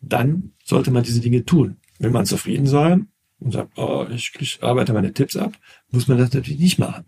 dann 0.00 0.52
sollte 0.64 0.90
man 0.90 1.04
diese 1.04 1.20
Dinge 1.20 1.44
tun. 1.44 1.76
Wenn 1.98 2.12
man 2.12 2.26
zufrieden 2.26 2.66
sein 2.66 3.08
und 3.38 3.52
sagt, 3.52 3.78
oh, 3.78 4.06
ich, 4.10 4.32
ich 4.38 4.62
arbeite 4.62 4.92
meine 4.92 5.12
Tipps 5.12 5.36
ab, 5.36 5.52
muss 5.90 6.08
man 6.08 6.18
das 6.18 6.32
natürlich 6.32 6.60
nicht 6.60 6.78
machen. 6.78 7.04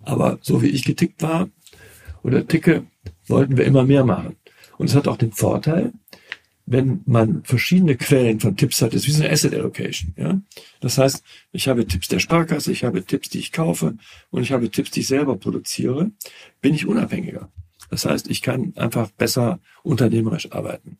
Aber 0.00 0.38
so 0.42 0.62
wie 0.62 0.68
ich 0.68 0.84
getickt 0.84 1.22
war 1.22 1.48
oder 2.22 2.46
ticke, 2.46 2.86
wollten 3.26 3.56
wir 3.56 3.64
immer 3.64 3.84
mehr 3.84 4.04
machen. 4.04 4.36
Und 4.76 4.88
es 4.88 4.94
hat 4.94 5.08
auch 5.08 5.16
den 5.16 5.32
Vorteil, 5.32 5.92
wenn 6.70 7.00
man 7.06 7.42
verschiedene 7.44 7.96
Quellen 7.96 8.40
von 8.40 8.56
Tipps 8.56 8.82
hat, 8.82 8.92
ist 8.92 9.06
wie 9.06 9.12
so 9.12 9.22
eine 9.22 9.32
Asset 9.32 9.54
Allocation. 9.54 10.14
Ja? 10.16 10.40
Das 10.80 10.98
heißt, 10.98 11.22
ich 11.52 11.66
habe 11.66 11.86
Tipps 11.86 12.08
der 12.08 12.18
Sparkasse, 12.18 12.70
ich 12.72 12.84
habe 12.84 13.04
Tipps, 13.04 13.30
die 13.30 13.38
ich 13.38 13.52
kaufe 13.52 13.96
und 14.30 14.42
ich 14.42 14.52
habe 14.52 14.70
Tipps, 14.70 14.90
die 14.90 15.00
ich 15.00 15.06
selber 15.06 15.36
produziere, 15.36 16.10
bin 16.60 16.74
ich 16.74 16.86
unabhängiger. 16.86 17.50
Das 17.90 18.04
heißt, 18.04 18.30
ich 18.30 18.42
kann 18.42 18.72
einfach 18.76 19.10
besser 19.10 19.60
unternehmerisch 19.82 20.52
arbeiten. 20.52 20.98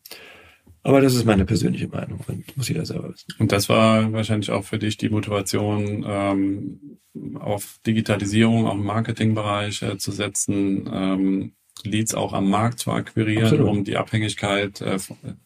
Aber 0.83 1.01
das 1.01 1.15
ist 1.15 1.27
meine 1.27 1.45
persönliche 1.45 1.89
Meinung 1.89 2.21
und 2.29 2.57
muss 2.57 2.69
jeder 2.69 2.87
selber 2.87 3.13
wissen. 3.13 3.27
Und 3.39 3.53
das 3.53 3.69
war 3.69 4.13
wahrscheinlich 4.13 4.51
auch 4.51 4.65
für 4.65 4.79
dich 4.79 4.97
die 4.97 5.11
Motivation, 5.11 6.05
ähm, 6.07 6.99
auf 7.35 7.79
Digitalisierung, 7.87 8.67
auch 8.67 8.75
im 8.75 8.85
Marketingbereich 8.85 9.83
äh, 9.83 9.99
zu 9.99 10.13
setzen, 10.13 10.89
ähm, 10.93 11.53
Leads 11.85 12.15
auch 12.15 12.33
am 12.33 12.51
Markt 12.51 12.81
zu 12.81 12.91
akquirieren, 12.91 13.45
Absolut. 13.45 13.69
um 13.69 13.85
die 13.85 13.97
Abhängigkeit 13.97 14.81
äh, 14.81 14.99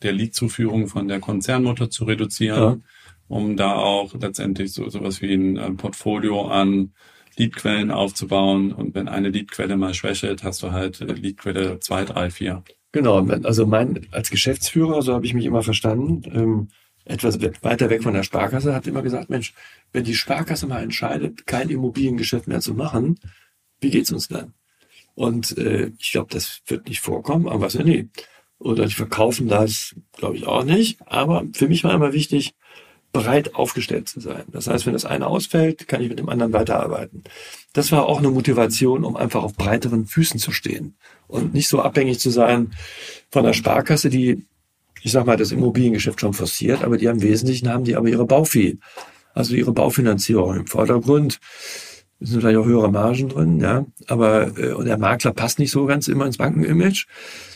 der 0.03 0.13
Leadzuführung 0.13 0.89
von 0.89 1.09
der 1.09 1.21
Konzernmutter 1.21 1.91
zu 1.91 2.05
reduzieren, 2.05 2.59
ja. 2.59 2.79
um 3.29 3.57
da 3.57 3.75
auch 3.75 4.15
letztendlich 4.15 4.73
so 4.73 4.89
sowas 4.89 5.21
wie 5.21 5.35
ein 5.35 5.57
äh, 5.57 5.71
Portfolio 5.73 6.47
an 6.47 6.93
Leadquellen 7.37 7.91
aufzubauen. 7.91 8.73
Und 8.73 8.95
wenn 8.95 9.09
eine 9.09 9.31
Leadquelle 9.31 9.77
mal 9.77 9.95
schwächelt, 9.95 10.45
hast 10.45 10.63
du 10.63 10.73
halt 10.73 11.01
äh, 11.01 11.05
Leadquelle 11.05 11.81
zwei, 11.81 12.05
drei, 12.05 12.31
vier. 12.31 12.63
Genau, 12.93 13.25
also 13.45 13.67
mein 13.67 14.07
als 14.11 14.31
Geschäftsführer, 14.31 15.01
so 15.03 15.15
habe 15.15 15.25
ich 15.25 15.33
mich 15.33 15.47
immer 15.47 15.63
verstanden, 15.63 16.23
ähm, 16.35 16.69
etwas 17.05 17.41
weiter 17.63 17.91
weg 17.91 18.03
von 18.03 18.15
der 18.15 18.23
Sparkasse, 18.23 18.75
hat 18.75 18.87
immer 18.87 19.03
gesagt, 19.03 19.31
Mensch, 19.31 19.55
wenn 19.93 20.05
die 20.05 20.15
Sparkasse 20.15 20.67
mal 20.67 20.83
entscheidet, 20.83 21.47
kein 21.47 21.71
Immobiliengeschäft 21.71 22.47
mehr 22.49 22.61
zu 22.61 22.75
machen, 22.75 23.19
Wie 23.83 23.91
geht's 23.91 24.13
uns 24.13 24.29
dann? 24.29 24.55
Und 25.15 25.59
äh, 25.59 25.91
ich 25.99 26.13
glaube, 26.13 26.29
das 26.33 26.63
wird 26.67 26.89
nicht 26.89 27.01
vorkommen, 27.01 27.49
aber 27.49 27.63
was 27.63 27.75
ja 27.75 27.83
nie. 27.83 28.09
Oder 28.59 28.87
die 28.87 28.95
verkaufen 28.95 29.49
das, 29.49 29.95
glaube 30.13 30.37
ich 30.37 30.47
auch 30.47 30.65
nicht. 30.65 31.01
Aber 31.07 31.45
für 31.53 31.69
mich 31.69 31.85
war 31.85 31.93
immer 31.95 32.13
wichtig, 32.13 32.55
bereit 33.13 33.55
aufgestellt 33.55 34.09
zu 34.09 34.21
sein. 34.21 34.45
Das 34.49 34.67
heißt, 34.67 34.87
wenn 34.87 34.95
das 34.95 35.05
eine 35.05 35.27
ausfällt, 35.27 35.87
kann 35.87 36.03
ich 36.03 36.09
mit 36.09 36.19
dem 36.19 36.31
anderen 36.31 36.53
weiterarbeiten. 36.53 37.25
Das 37.75 37.93
war 37.93 38.07
auch 38.07 38.19
eine 38.19 38.31
Motivation, 38.31 39.05
um 39.05 39.17
einfach 39.17 39.43
auf 39.43 39.55
breiteren 39.55 40.07
Füßen 40.07 40.41
zu 40.41 40.51
stehen 40.51 40.95
und 41.29 41.53
nicht 41.53 41.69
so 41.69 41.81
abhängig 41.81 42.21
zu 42.21 42.31
sein 42.31 42.73
von 43.31 43.45
der 43.45 43.53
Sparkasse, 43.53 44.09
die, 44.09 44.47
ich 45.03 45.13
sag 45.13 45.27
mal, 45.27 45.37
das 45.37 45.53
Immobiliengeschäft 45.53 46.21
schon 46.21 46.33
forciert, 46.33 46.83
aber 46.83 46.97
die 46.97 47.07
im 47.07 47.23
Wesentlichen 47.23 47.69
haben 47.69 47.85
die 47.85 47.97
aber 47.97 48.09
ihre 48.09 48.25
Baufi, 48.25 48.79
also 49.35 49.55
ihre 49.55 49.73
Baufinanzierung 49.73 50.57
im 50.57 50.67
Vordergrund. 50.67 51.39
Es 52.23 52.31
sind 52.31 52.41
vielleicht 52.41 52.59
auch 52.59 52.67
höhere 52.67 52.91
Margen 52.91 53.29
drin, 53.29 53.61
ja, 53.61 53.85
aber 54.07 54.57
äh, 54.59 54.73
und 54.73 54.87
der 54.87 54.99
Makler 54.99 55.33
passt 55.33 55.59
nicht 55.59 55.71
so 55.71 55.87
ganz 55.87 56.09
immer 56.09 56.27
ins 56.27 56.39
Bankenimage. 56.39 57.07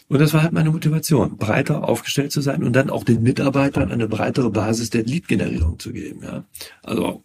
Und 0.09 0.21
das 0.21 0.35
war 0.35 0.43
halt 0.43 0.53
meine 0.53 0.71
Motivation, 0.71 1.37
breiter 1.37 1.89
aufgestellt 1.89 2.31
zu 2.33 2.41
sein 2.41 2.63
und 2.63 2.75
dann 2.75 2.91
auch 2.91 3.05
den 3.05 3.23
Mitarbeitern 3.23 3.91
eine 3.91 4.07
breitere 4.07 4.51
Basis 4.51 4.91
der 4.91 5.03
Lead-Generierung 5.03 5.79
zu 5.79 5.93
geben. 5.93 6.21
Ja. 6.23 6.45
Also, 6.83 7.25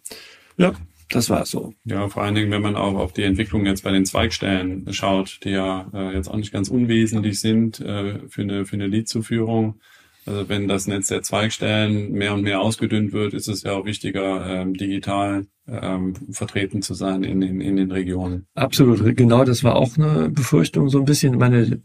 ja, 0.56 0.72
das 1.08 1.30
war 1.30 1.46
so. 1.46 1.74
Ja, 1.84 2.08
vor 2.08 2.22
allen 2.22 2.34
Dingen, 2.34 2.50
wenn 2.50 2.62
man 2.62 2.74
auch 2.74 2.94
auf 2.94 3.12
die 3.12 3.22
Entwicklung 3.22 3.66
jetzt 3.66 3.84
bei 3.84 3.92
den 3.92 4.04
Zweigstellen 4.04 4.92
schaut, 4.92 5.40
die 5.44 5.50
ja 5.50 5.90
äh, 5.92 6.14
jetzt 6.14 6.28
auch 6.28 6.36
nicht 6.36 6.52
ganz 6.52 6.68
unwesentlich 6.68 7.38
sind 7.38 7.80
äh, 7.80 8.20
für 8.28 8.42
eine, 8.42 8.64
für 8.64 8.74
eine 8.74 8.88
Lead-Zuführung. 8.88 9.80
Also 10.24 10.48
wenn 10.48 10.68
das 10.68 10.86
Netz 10.86 11.08
der 11.08 11.22
Zweigstellen 11.22 12.12
mehr 12.12 12.32
und 12.34 12.42
mehr 12.42 12.60
ausgedünnt 12.60 13.12
wird, 13.12 13.34
ist 13.34 13.48
es 13.48 13.62
ja 13.62 13.72
auch 13.72 13.84
wichtiger, 13.84 14.46
ähm, 14.46 14.74
digital 14.74 15.46
ähm, 15.66 16.14
vertreten 16.30 16.82
zu 16.82 16.94
sein 16.94 17.24
in, 17.24 17.42
in, 17.42 17.60
in 17.60 17.76
den 17.76 17.90
Regionen. 17.90 18.46
Absolut, 18.54 19.16
genau, 19.16 19.44
das 19.44 19.64
war 19.64 19.76
auch 19.76 19.96
eine 19.96 20.30
Befürchtung 20.30 20.88
so 20.88 20.98
ein 20.98 21.04
bisschen. 21.04 21.38
Meine 21.38 21.80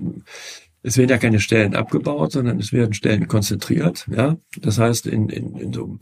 es 0.84 0.98
werden 0.98 1.10
ja 1.10 1.18
keine 1.18 1.40
Stellen 1.40 1.76
abgebaut, 1.76 2.32
sondern 2.32 2.60
es 2.60 2.72
werden 2.72 2.94
Stellen 2.94 3.28
konzentriert. 3.28 4.08
Ja, 4.10 4.38
das 4.62 4.80
heißt 4.80 5.08
in, 5.08 5.28
in, 5.28 5.58
in 5.58 5.74
so 5.74 5.98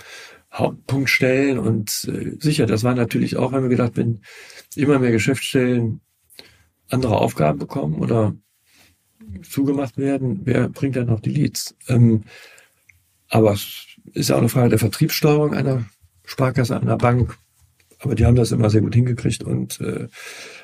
Hauptpunktstellen 0.53 1.57
und 1.57 2.07
äh, 2.07 2.35
sicher, 2.39 2.65
das 2.65 2.83
war 2.83 2.93
natürlich 2.93 3.37
auch, 3.37 3.51
haben 3.51 3.63
wir 3.63 3.69
gedacht, 3.69 3.93
wenn 3.95 4.21
immer 4.75 4.99
mehr 4.99 5.11
Geschäftsstellen 5.11 6.01
andere 6.89 7.17
Aufgaben 7.17 7.57
bekommen 7.57 7.95
oder 7.95 8.35
zugemacht 9.43 9.97
werden, 9.97 10.41
wer 10.43 10.69
bringt 10.69 10.95
dann 10.95 11.07
noch 11.07 11.19
die 11.19 11.31
Leads? 11.31 11.75
Ähm, 11.87 12.23
aber 13.29 13.53
es 13.53 13.85
ist 14.13 14.29
ja 14.29 14.35
auch 14.35 14.39
eine 14.39 14.49
Frage 14.49 14.69
der 14.69 14.79
Vertriebssteuerung 14.79 15.53
einer 15.53 15.85
Sparkasse, 16.25 16.79
einer 16.79 16.97
Bank. 16.97 17.37
Aber 17.99 18.15
die 18.15 18.25
haben 18.25 18.35
das 18.35 18.51
immer 18.51 18.69
sehr 18.69 18.81
gut 18.81 18.93
hingekriegt 18.93 19.43
und 19.43 19.79
äh, 19.81 20.07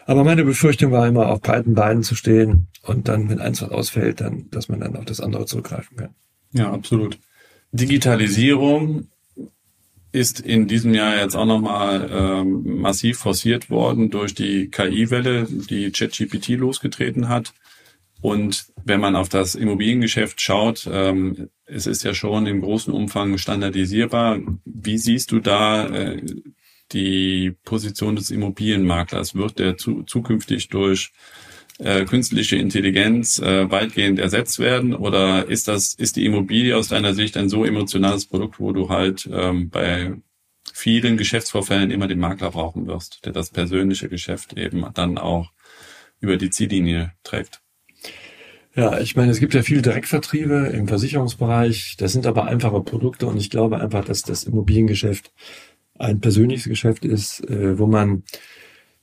aber 0.05 0.23
meine 0.23 0.43
Befürchtung 0.43 0.91
war 0.91 1.07
immer, 1.07 1.29
auf 1.29 1.41
breiten 1.41 1.73
Beinen 1.73 2.03
zu 2.03 2.15
stehen 2.15 2.67
und 2.83 3.07
dann, 3.07 3.29
wenn 3.29 3.39
eins 3.39 3.63
ausfällt, 3.63 4.21
dann, 4.21 4.49
dass 4.51 4.67
man 4.67 4.79
dann 4.79 4.95
auf 4.95 5.05
das 5.05 5.21
andere 5.21 5.45
zurückgreifen 5.45 5.97
kann. 5.97 6.15
Ja, 6.51 6.71
absolut. 6.71 7.17
Digitalisierung 7.71 9.07
ist 10.11 10.41
in 10.41 10.67
diesem 10.67 10.93
Jahr 10.93 11.17
jetzt 11.17 11.35
auch 11.35 11.45
nochmal 11.45 12.09
ähm, 12.11 12.81
massiv 12.81 13.19
forciert 13.19 13.69
worden 13.69 14.09
durch 14.09 14.33
die 14.33 14.69
KI-Welle, 14.69 15.47
die 15.49 15.91
ChatGPT 15.91 16.49
losgetreten 16.49 17.29
hat. 17.29 17.53
Und 18.21 18.67
wenn 18.85 18.99
man 19.01 19.15
auf 19.15 19.29
das 19.29 19.55
Immobiliengeschäft 19.55 20.39
schaut, 20.41 20.87
ähm, 20.91 21.49
es 21.65 21.87
ist 21.87 22.03
ja 22.03 22.13
schon 22.13 22.45
im 22.45 22.61
großen 22.61 22.93
Umfang 22.93 23.37
standardisierbar. 23.37 24.39
Wie 24.65 24.97
siehst 24.97 25.31
du 25.31 25.39
da 25.39 25.87
äh, 25.87 26.21
die 26.91 27.55
Position 27.63 28.15
des 28.15 28.29
Immobilienmaklers? 28.29 29.35
Wird 29.35 29.59
der 29.59 29.77
zu, 29.77 30.03
zukünftig 30.03 30.69
durch 30.69 31.11
äh, 31.79 32.05
künstliche 32.05 32.57
Intelligenz 32.57 33.39
äh, 33.39 33.71
weitgehend 33.71 34.19
ersetzt 34.19 34.59
werden? 34.59 34.93
Oder 34.93 35.47
ist 35.47 35.67
das, 35.67 35.93
ist 35.93 36.15
die 36.15 36.25
Immobilie 36.25 36.77
aus 36.77 36.89
deiner 36.89 37.15
Sicht 37.15 37.37
ein 37.37 37.49
so 37.49 37.65
emotionales 37.65 38.27
Produkt, 38.27 38.59
wo 38.59 38.71
du 38.71 38.89
halt 38.89 39.27
ähm, 39.31 39.69
bei 39.69 40.13
vielen 40.73 41.17
Geschäftsvorfällen 41.17 41.89
immer 41.89 42.07
den 42.07 42.19
Makler 42.19 42.51
brauchen 42.51 42.85
wirst, 42.85 43.25
der 43.25 43.33
das 43.33 43.49
persönliche 43.49 44.09
Geschäft 44.09 44.53
eben 44.57 44.85
dann 44.93 45.17
auch 45.17 45.51
über 46.19 46.37
die 46.37 46.51
Ziellinie 46.51 47.13
trägt? 47.23 47.60
Ja, 48.73 48.99
ich 48.99 49.17
meine, 49.17 49.31
es 49.31 49.39
gibt 49.39 49.53
ja 49.53 49.63
viele 49.63 49.81
Direktvertriebe 49.81 50.71
im 50.73 50.87
Versicherungsbereich. 50.87 51.95
Das 51.97 52.13
sind 52.13 52.25
aber 52.25 52.45
einfache 52.45 52.81
Produkte 52.81 53.27
und 53.27 53.37
ich 53.37 53.49
glaube 53.49 53.81
einfach, 53.81 54.05
dass 54.05 54.21
das 54.21 54.45
Immobiliengeschäft 54.45 55.33
ein 55.99 56.21
persönliches 56.21 56.69
Geschäft 56.69 57.03
ist, 57.03 57.47
äh, 57.49 57.77
wo 57.77 57.85
man, 57.85 58.23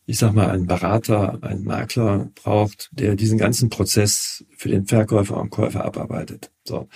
ich 0.06 0.18
sag 0.18 0.32
mal, 0.32 0.50
einen 0.50 0.66
Berater, 0.66 1.38
einen 1.42 1.64
Makler 1.64 2.30
braucht, 2.34 2.88
der 2.92 3.14
diesen 3.14 3.36
ganzen 3.36 3.68
Prozess 3.68 4.44
für 4.56 4.70
den 4.70 4.86
Verkäufer 4.86 5.36
und 5.36 5.50
Käufer 5.50 5.84
abarbeitet. 5.84 6.50
So. 6.64 6.88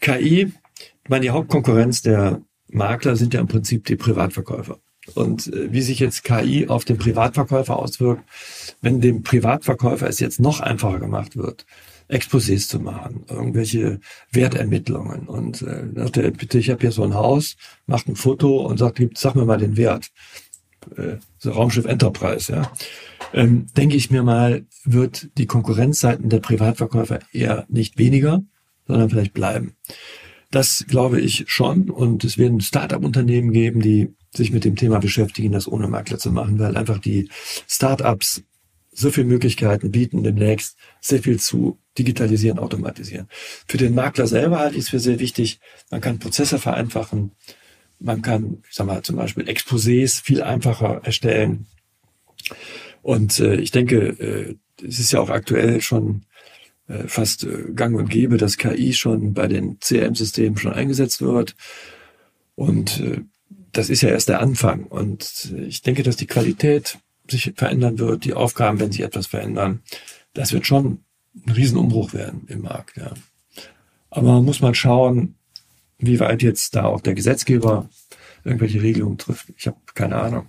KI, 0.00 0.52
ich 1.04 1.08
meine, 1.08 1.22
die 1.22 1.30
Hauptkonkurrenz 1.30 2.00
der 2.00 2.40
Makler 2.68 3.16
sind 3.16 3.34
ja 3.34 3.40
im 3.40 3.48
Prinzip 3.48 3.84
die 3.84 3.96
Privatverkäufer. 3.96 4.80
Und 5.14 5.52
äh, 5.52 5.72
wie 5.72 5.82
sich 5.82 5.98
jetzt 5.98 6.24
KI 6.24 6.68
auf 6.68 6.84
den 6.84 6.98
Privatverkäufer 6.98 7.76
auswirkt, 7.76 8.22
wenn 8.80 9.00
dem 9.00 9.22
Privatverkäufer 9.22 10.08
es 10.08 10.20
jetzt 10.20 10.40
noch 10.40 10.60
einfacher 10.60 11.00
gemacht 11.00 11.36
wird, 11.36 11.66
Exposés 12.08 12.68
zu 12.68 12.80
machen, 12.80 13.24
irgendwelche 13.28 14.00
Wertermittlungen. 14.32 15.28
Und 15.28 15.62
äh, 15.62 15.84
sagte 15.94 16.22
er, 16.22 16.30
bitte, 16.30 16.58
ich 16.58 16.70
habe 16.70 16.80
hier 16.80 16.92
so 16.92 17.04
ein 17.04 17.14
Haus, 17.14 17.56
macht 17.86 18.08
ein 18.08 18.16
Foto 18.16 18.66
und 18.66 18.78
sagt, 18.78 19.00
sag 19.16 19.34
mir 19.34 19.44
mal 19.44 19.58
den 19.58 19.76
Wert. 19.76 20.10
Äh, 20.96 21.16
so 21.38 21.52
Raumschiff 21.52 21.84
Enterprise, 21.84 22.52
ja. 22.52 22.72
Ähm, 23.32 23.66
denke 23.76 23.96
ich 23.96 24.10
mir 24.10 24.22
mal, 24.22 24.66
wird 24.84 25.30
die 25.38 25.46
Konkurrenzseiten 25.46 26.28
der 26.28 26.40
Privatverkäufer 26.40 27.20
eher 27.32 27.64
nicht 27.68 27.96
weniger, 27.96 28.42
sondern 28.86 29.08
vielleicht 29.08 29.34
bleiben. 29.34 29.76
Das 30.50 30.84
glaube 30.88 31.20
ich 31.20 31.44
schon. 31.46 31.90
Und 31.90 32.24
es 32.24 32.38
werden 32.38 32.60
Start-up-Unternehmen 32.60 33.52
geben, 33.52 33.80
die 33.80 34.14
sich 34.34 34.52
mit 34.52 34.64
dem 34.64 34.76
Thema 34.76 34.98
beschäftigen, 34.98 35.52
das 35.52 35.66
ohne 35.66 35.88
Makler 35.88 36.18
zu 36.18 36.30
machen, 36.30 36.58
weil 36.58 36.76
einfach 36.76 36.98
die 36.98 37.28
Start-ups 37.68 38.42
so 38.92 39.10
viele 39.10 39.26
Möglichkeiten 39.26 39.90
bieten, 39.90 40.22
demnächst 40.22 40.76
sehr 41.00 41.22
viel 41.22 41.38
zu 41.38 41.78
digitalisieren, 41.98 42.58
automatisieren. 42.58 43.28
Für 43.66 43.78
den 43.78 43.94
Makler 43.94 44.26
selber 44.26 44.58
halte 44.58 44.76
ich 44.76 44.84
es 44.84 44.88
für 44.90 45.00
sehr 45.00 45.18
wichtig, 45.18 45.60
man 45.90 46.00
kann 46.00 46.18
Prozesse 46.18 46.58
vereinfachen, 46.58 47.32
man 47.98 48.22
kann, 48.22 48.62
ich 48.68 48.74
sag 48.74 48.86
mal, 48.86 49.02
zum 49.02 49.16
Beispiel 49.16 49.44
Exposés 49.48 50.22
viel 50.22 50.42
einfacher 50.42 51.02
erstellen. 51.04 51.66
Und 53.02 53.38
äh, 53.40 53.56
ich 53.56 53.70
denke, 53.70 53.96
äh, 53.98 54.56
es 54.84 54.98
ist 54.98 55.12
ja 55.12 55.20
auch 55.20 55.30
aktuell 55.30 55.80
schon 55.80 56.24
äh, 56.88 57.06
fast 57.06 57.44
äh, 57.44 57.72
gang 57.74 57.96
und 57.96 58.08
gäbe, 58.08 58.36
dass 58.38 58.56
KI 58.56 58.92
schon 58.94 59.34
bei 59.34 59.46
den 59.46 59.78
CRM-Systemen 59.80 60.56
schon 60.56 60.72
eingesetzt 60.72 61.20
wird. 61.20 61.54
Und 62.54 63.00
äh, 63.00 63.20
das 63.72 63.90
ist 63.90 64.02
ja 64.02 64.10
erst 64.10 64.28
der 64.28 64.40
Anfang. 64.40 64.84
Und 64.84 65.54
ich 65.66 65.82
denke, 65.82 66.02
dass 66.02 66.16
die 66.16 66.26
Qualität 66.26 66.98
sich 67.28 67.52
verändern 67.56 67.98
wird, 67.98 68.24
die 68.24 68.34
Aufgaben, 68.34 68.80
wenn 68.80 68.92
sich 68.92 69.02
etwas 69.02 69.26
verändern. 69.26 69.82
Das 70.34 70.52
wird 70.52 70.66
schon 70.66 71.04
ein 71.46 71.52
Riesenumbruch 71.52 72.12
werden 72.12 72.46
im 72.48 72.62
Markt. 72.62 72.96
Ja. 72.96 73.12
Aber 74.10 74.32
man 74.32 74.44
muss 74.44 74.60
mal 74.60 74.74
schauen, 74.74 75.36
wie 75.98 76.18
weit 76.18 76.42
jetzt 76.42 76.74
da 76.74 76.84
auch 76.84 77.00
der 77.00 77.14
Gesetzgeber 77.14 77.88
irgendwelche 78.44 78.82
Regelungen 78.82 79.18
trifft. 79.18 79.52
Ich 79.56 79.66
habe 79.66 79.76
keine 79.94 80.16
Ahnung. 80.16 80.48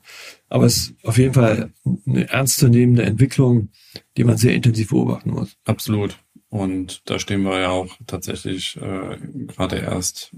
Aber 0.49 0.65
es 0.65 0.77
ist 0.77 0.95
auf 1.03 1.17
jeden 1.17 1.33
Fall 1.33 1.71
eine 2.05 2.29
ernstzunehmende 2.29 3.03
Entwicklung, 3.03 3.69
die 4.17 4.23
man 4.23 4.37
sehr 4.37 4.53
intensiv 4.53 4.89
beobachten 4.89 5.31
muss. 5.31 5.57
Absolut. 5.65 6.17
Und 6.49 7.09
da 7.09 7.19
stehen 7.19 7.43
wir 7.43 7.59
ja 7.59 7.69
auch 7.69 7.95
tatsächlich 8.07 8.77
äh, 8.77 9.17
gerade 9.47 9.77
erst 9.77 10.31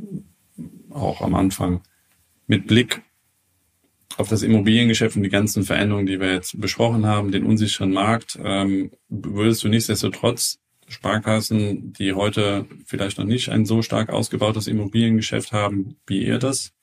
auch 0.90 1.22
am 1.22 1.36
Anfang 1.36 1.82
mit 2.48 2.68
Blick 2.68 3.02
auf 4.18 4.30
das 4.30 4.44
Immobiliengeschäft 4.44 5.16
und 5.16 5.24
die 5.24 5.30
ganzen 5.30 5.64
Veränderungen, 5.64 6.06
die 6.06 6.20
wir 6.20 6.32
jetzt 6.34 6.60
besprochen 6.60 7.06
haben, 7.06 7.32
den 7.32 7.46
unsicheren 7.46 7.92
Markt, 7.92 8.38
ähm, 8.44 8.92
würdest 9.10 9.64
du 9.64 9.70
nichtsdestotrotz 9.70 10.60
Sparkassen, 10.88 11.94
die 11.94 12.14
heute 12.14 12.66
vielleicht 12.86 13.18
noch 13.18 13.26
nicht 13.26 13.50
ein 13.50 13.66
so 13.66 13.82
stark 13.82 14.10
ausgebautes 14.10 14.68
Immobiliengeschäft 14.68 15.52
haben, 15.52 15.96
wie 16.06 16.24
ihr 16.26 16.38
das 16.38 16.74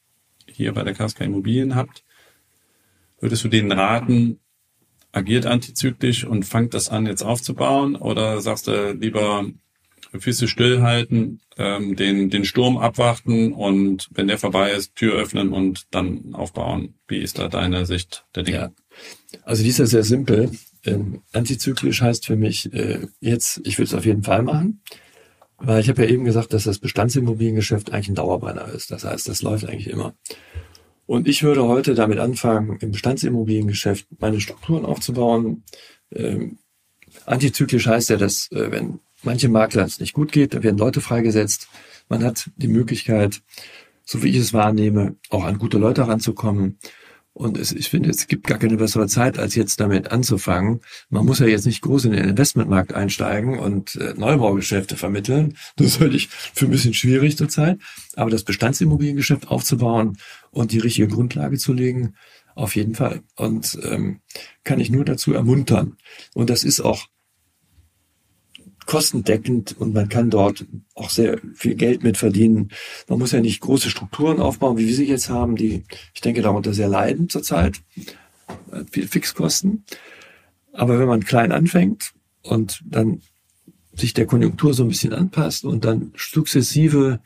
hier 0.46 0.72
bei 0.72 0.82
der 0.82 0.94
KSK 0.94 1.20
Immobilien 1.20 1.74
habt, 1.74 2.04
würdest 3.20 3.44
du 3.44 3.48
denen 3.48 3.70
raten, 3.70 4.40
agiert 5.12 5.46
antizyklisch 5.46 6.24
und 6.24 6.44
fangt 6.44 6.74
das 6.74 6.88
an 6.88 7.06
jetzt 7.06 7.22
aufzubauen? 7.22 7.96
Oder 7.96 8.40
sagst 8.40 8.66
du 8.66 8.92
lieber 8.92 9.44
Füße 10.18 10.48
stillhalten, 10.48 11.40
ähm, 11.56 11.94
den, 11.94 12.30
den 12.30 12.44
Sturm 12.44 12.78
abwarten 12.78 13.52
und 13.52 14.08
wenn 14.12 14.26
der 14.26 14.38
vorbei 14.38 14.72
ist, 14.72 14.96
Tür 14.96 15.14
öffnen 15.14 15.52
und 15.52 15.86
dann 15.90 16.34
aufbauen. 16.34 16.94
Wie 17.06 17.18
ist 17.18 17.38
da 17.38 17.48
deine 17.48 17.86
Sicht 17.86 18.24
der 18.34 18.42
Dinge? 18.42 18.58
Ja. 18.58 18.72
Also 19.44 19.62
die 19.62 19.68
ist 19.68 19.78
ja 19.78 19.86
sehr 19.86 20.02
simpel. 20.02 20.50
Ähm, 20.84 21.22
antizyklisch 21.32 22.02
heißt 22.02 22.26
für 22.26 22.36
mich 22.36 22.72
äh, 22.72 23.06
jetzt, 23.20 23.60
ich 23.64 23.78
würde 23.78 23.88
es 23.88 23.94
auf 23.94 24.06
jeden 24.06 24.22
Fall 24.22 24.42
machen, 24.42 24.82
weil 25.58 25.80
ich 25.80 25.88
habe 25.88 26.02
ja 26.02 26.08
eben 26.08 26.24
gesagt, 26.24 26.52
dass 26.52 26.64
das 26.64 26.78
Bestandsimmobiliengeschäft 26.78 27.92
eigentlich 27.92 28.08
ein 28.08 28.14
Dauerbrenner 28.14 28.68
ist. 28.68 28.90
Das 28.90 29.04
heißt, 29.04 29.28
das 29.28 29.42
läuft 29.42 29.68
eigentlich 29.68 29.88
immer. 29.88 30.14
Und 31.06 31.28
ich 31.28 31.42
würde 31.42 31.64
heute 31.64 31.94
damit 31.94 32.18
anfangen, 32.18 32.78
im 32.80 32.92
Bestandsimmobiliengeschäft 32.92 34.06
meine 34.18 34.40
Strukturen 34.40 34.84
aufzubauen. 34.84 35.64
Ähm, 36.12 36.58
antizyklisch 37.26 37.86
heißt 37.86 38.10
ja, 38.10 38.16
dass 38.16 38.50
äh, 38.52 38.70
wenn 38.70 39.00
manche 39.22 39.48
Makler 39.48 39.84
es 39.84 40.00
nicht 40.00 40.12
gut 40.12 40.32
geht, 40.32 40.54
da 40.54 40.62
werden 40.62 40.78
Leute 40.78 41.00
freigesetzt. 41.00 41.68
Man 42.08 42.24
hat 42.24 42.50
die 42.56 42.68
Möglichkeit, 42.68 43.42
so 44.04 44.22
wie 44.22 44.28
ich 44.28 44.36
es 44.36 44.52
wahrnehme, 44.52 45.16
auch 45.28 45.44
an 45.44 45.58
gute 45.58 45.78
Leute 45.78 46.06
ranzukommen. 46.06 46.78
Und 47.32 47.56
es, 47.56 47.72
ich 47.72 47.88
finde, 47.88 48.10
es 48.10 48.26
gibt 48.26 48.46
gar 48.46 48.58
keine 48.58 48.76
bessere 48.76 49.06
Zeit, 49.06 49.38
als 49.38 49.54
jetzt 49.54 49.78
damit 49.78 50.10
anzufangen. 50.10 50.80
Man 51.10 51.24
muss 51.24 51.38
ja 51.38 51.46
jetzt 51.46 51.64
nicht 51.64 51.80
groß 51.80 52.06
in 52.06 52.12
den 52.12 52.28
Investmentmarkt 52.28 52.92
einsteigen 52.92 53.58
und 53.58 53.94
äh, 53.96 54.14
Neubaugeschäfte 54.16 54.96
vermitteln. 54.96 55.56
Das 55.76 56.00
halte 56.00 56.16
ich 56.16 56.28
für 56.28 56.64
ein 56.64 56.72
bisschen 56.72 56.92
schwierig 56.92 57.36
zurzeit. 57.36 57.78
Aber 58.16 58.30
das 58.30 58.42
Bestandsimmobiliengeschäft 58.42 59.48
aufzubauen 59.48 60.18
und 60.50 60.72
die 60.72 60.80
richtige 60.80 61.08
Grundlage 61.08 61.56
zu 61.56 61.72
legen, 61.72 62.14
auf 62.56 62.74
jeden 62.74 62.96
Fall. 62.96 63.22
Und 63.36 63.78
ähm, 63.84 64.20
kann 64.64 64.80
ich 64.80 64.90
nur 64.90 65.04
dazu 65.04 65.32
ermuntern. 65.32 65.96
Und 66.34 66.50
das 66.50 66.64
ist 66.64 66.80
auch 66.80 67.06
kostendeckend 68.90 69.76
und 69.78 69.94
man 69.94 70.08
kann 70.08 70.30
dort 70.30 70.66
auch 70.96 71.10
sehr 71.10 71.38
viel 71.54 71.76
Geld 71.76 72.02
mit 72.02 72.16
verdienen. 72.16 72.72
Man 73.08 73.20
muss 73.20 73.30
ja 73.30 73.40
nicht 73.40 73.60
große 73.60 73.88
Strukturen 73.88 74.40
aufbauen, 74.40 74.78
wie 74.78 74.88
wir 74.88 74.94
sie 74.96 75.06
jetzt 75.06 75.28
haben, 75.28 75.54
die, 75.54 75.84
ich 76.12 76.20
denke, 76.22 76.42
darunter 76.42 76.74
sehr 76.74 76.88
leiden 76.88 77.28
zurzeit. 77.28 77.80
Viel 78.90 79.06
Fixkosten. 79.06 79.84
Aber 80.72 80.98
wenn 80.98 81.06
man 81.06 81.22
klein 81.22 81.52
anfängt 81.52 82.14
und 82.42 82.82
dann 82.84 83.22
sich 83.94 84.12
der 84.12 84.26
Konjunktur 84.26 84.74
so 84.74 84.82
ein 84.82 84.88
bisschen 84.88 85.12
anpasst 85.12 85.64
und 85.64 85.84
dann 85.84 86.12
sukzessive 86.16 87.20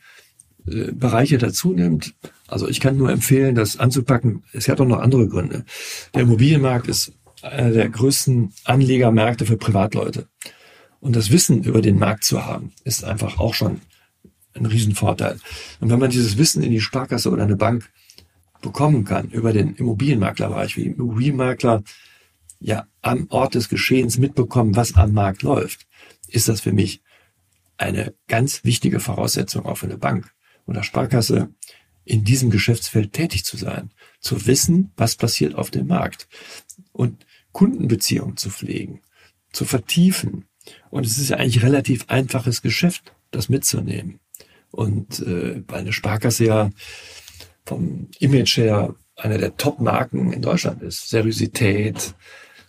äh, 0.67 0.91
Bereiche 0.91 1.39
dazu 1.39 1.73
nimmt. 1.73 2.13
Also 2.45 2.67
ich 2.67 2.79
kann 2.79 2.95
nur 2.95 3.11
empfehlen, 3.11 3.55
das 3.55 3.79
anzupacken. 3.79 4.43
Es 4.53 4.67
hat 4.67 4.79
auch 4.79 4.85
noch 4.85 4.99
andere 4.99 5.27
Gründe. 5.27 5.65
Der 6.13 6.21
Immobilienmarkt 6.21 6.87
ist 6.89 7.13
einer 7.41 7.71
der 7.71 7.89
größten 7.89 8.53
Anlegermärkte 8.65 9.47
für 9.47 9.57
Privatleute. 9.57 10.27
Und 11.05 11.15
das 11.15 11.29
Wissen 11.29 11.63
über 11.63 11.83
den 11.83 11.99
Markt 11.99 12.23
zu 12.23 12.47
haben, 12.47 12.71
ist 12.83 13.03
einfach 13.03 13.37
auch 13.37 13.53
schon 13.53 13.79
ein 14.55 14.65
Riesenvorteil. 14.65 15.39
Und 15.79 15.91
wenn 15.91 15.99
man 15.99 16.09
dieses 16.09 16.39
Wissen 16.39 16.63
in 16.63 16.71
die 16.71 16.81
Sparkasse 16.81 17.29
oder 17.29 17.43
eine 17.43 17.57
Bank 17.57 17.91
bekommen 18.63 19.05
kann 19.05 19.29
über 19.29 19.53
den 19.53 19.75
Immobilienmaklerbereich, 19.75 20.77
wie 20.77 20.87
Immobilienmakler 20.87 21.83
ja 22.59 22.87
am 23.03 23.27
Ort 23.29 23.53
des 23.53 23.69
Geschehens 23.69 24.17
mitbekommen, 24.17 24.75
was 24.75 24.95
am 24.95 25.13
Markt 25.13 25.43
läuft, 25.43 25.85
ist 26.27 26.49
das 26.49 26.61
für 26.61 26.71
mich 26.71 27.03
eine 27.77 28.15
ganz 28.27 28.63
wichtige 28.63 28.99
Voraussetzung 28.99 29.67
auch 29.67 29.77
für 29.77 29.85
eine 29.85 29.99
Bank 29.99 30.33
oder 30.65 30.81
Sparkasse 30.81 31.49
in 32.03 32.23
diesem 32.23 32.49
Geschäftsfeld 32.49 33.13
tätig 33.13 33.45
zu 33.45 33.57
sein, 33.57 33.91
zu 34.19 34.47
wissen, 34.47 34.91
was 34.97 35.17
passiert 35.17 35.53
auf 35.53 35.69
dem 35.69 35.85
Markt 35.85 36.27
und 36.93 37.27
Kundenbeziehungen 37.51 38.37
zu 38.37 38.49
pflegen, 38.49 39.01
zu 39.51 39.65
vertiefen, 39.65 40.45
und 40.95 41.05
es 41.05 41.17
ist 41.17 41.27
ja 41.27 41.35
eigentlich 41.35 41.61
relativ 41.61 42.05
einfaches 42.07 42.61
Geschäft, 42.61 43.11
das 43.29 43.49
mitzunehmen. 43.49 44.21
Und 44.71 45.19
äh, 45.19 45.61
weil 45.67 45.81
eine 45.81 45.91
Sparkasse 45.91 46.45
ja 46.45 46.69
vom 47.65 48.07
Image 48.19 48.55
her 48.55 48.95
einer 49.17 49.37
der 49.37 49.57
Top-Marken 49.57 50.31
in 50.31 50.41
Deutschland 50.41 50.81
ist. 50.81 51.09
Seriosität. 51.09 52.15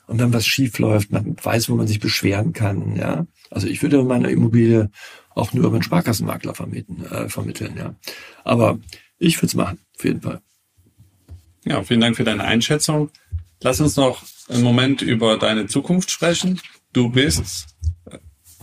Und 0.08 0.18
wenn 0.18 0.32
was 0.32 0.44
schief 0.44 0.80
läuft, 0.80 1.12
man 1.12 1.36
weiß, 1.40 1.68
wo 1.68 1.76
man 1.76 1.86
sich 1.86 2.00
beschweren 2.00 2.52
kann. 2.52 2.96
Ja, 2.96 3.28
also 3.48 3.68
ich 3.68 3.80
würde 3.82 4.02
meine 4.02 4.32
Immobilie 4.32 4.90
auch 5.36 5.52
nur 5.52 5.66
über 5.66 5.74
einen 5.74 5.84
Sparkassenmakler 5.84 6.56
vermitteln. 6.56 7.06
Äh, 7.06 7.28
vermitteln 7.28 7.76
ja, 7.78 7.94
aber 8.42 8.80
ich 9.18 9.36
würde 9.36 9.46
es 9.46 9.54
machen, 9.54 9.78
auf 9.96 10.04
jeden 10.04 10.22
Fall. 10.22 10.40
Ja, 11.64 11.80
vielen 11.84 12.00
Dank 12.00 12.16
für 12.16 12.24
deine 12.24 12.42
Einschätzung. 12.42 13.08
Lass 13.62 13.80
uns 13.80 13.94
noch 13.94 14.24
einen 14.48 14.64
Moment 14.64 15.00
über 15.00 15.38
deine 15.38 15.68
Zukunft 15.68 16.10
sprechen. 16.10 16.60
Du 16.92 17.10
bist 17.10 17.76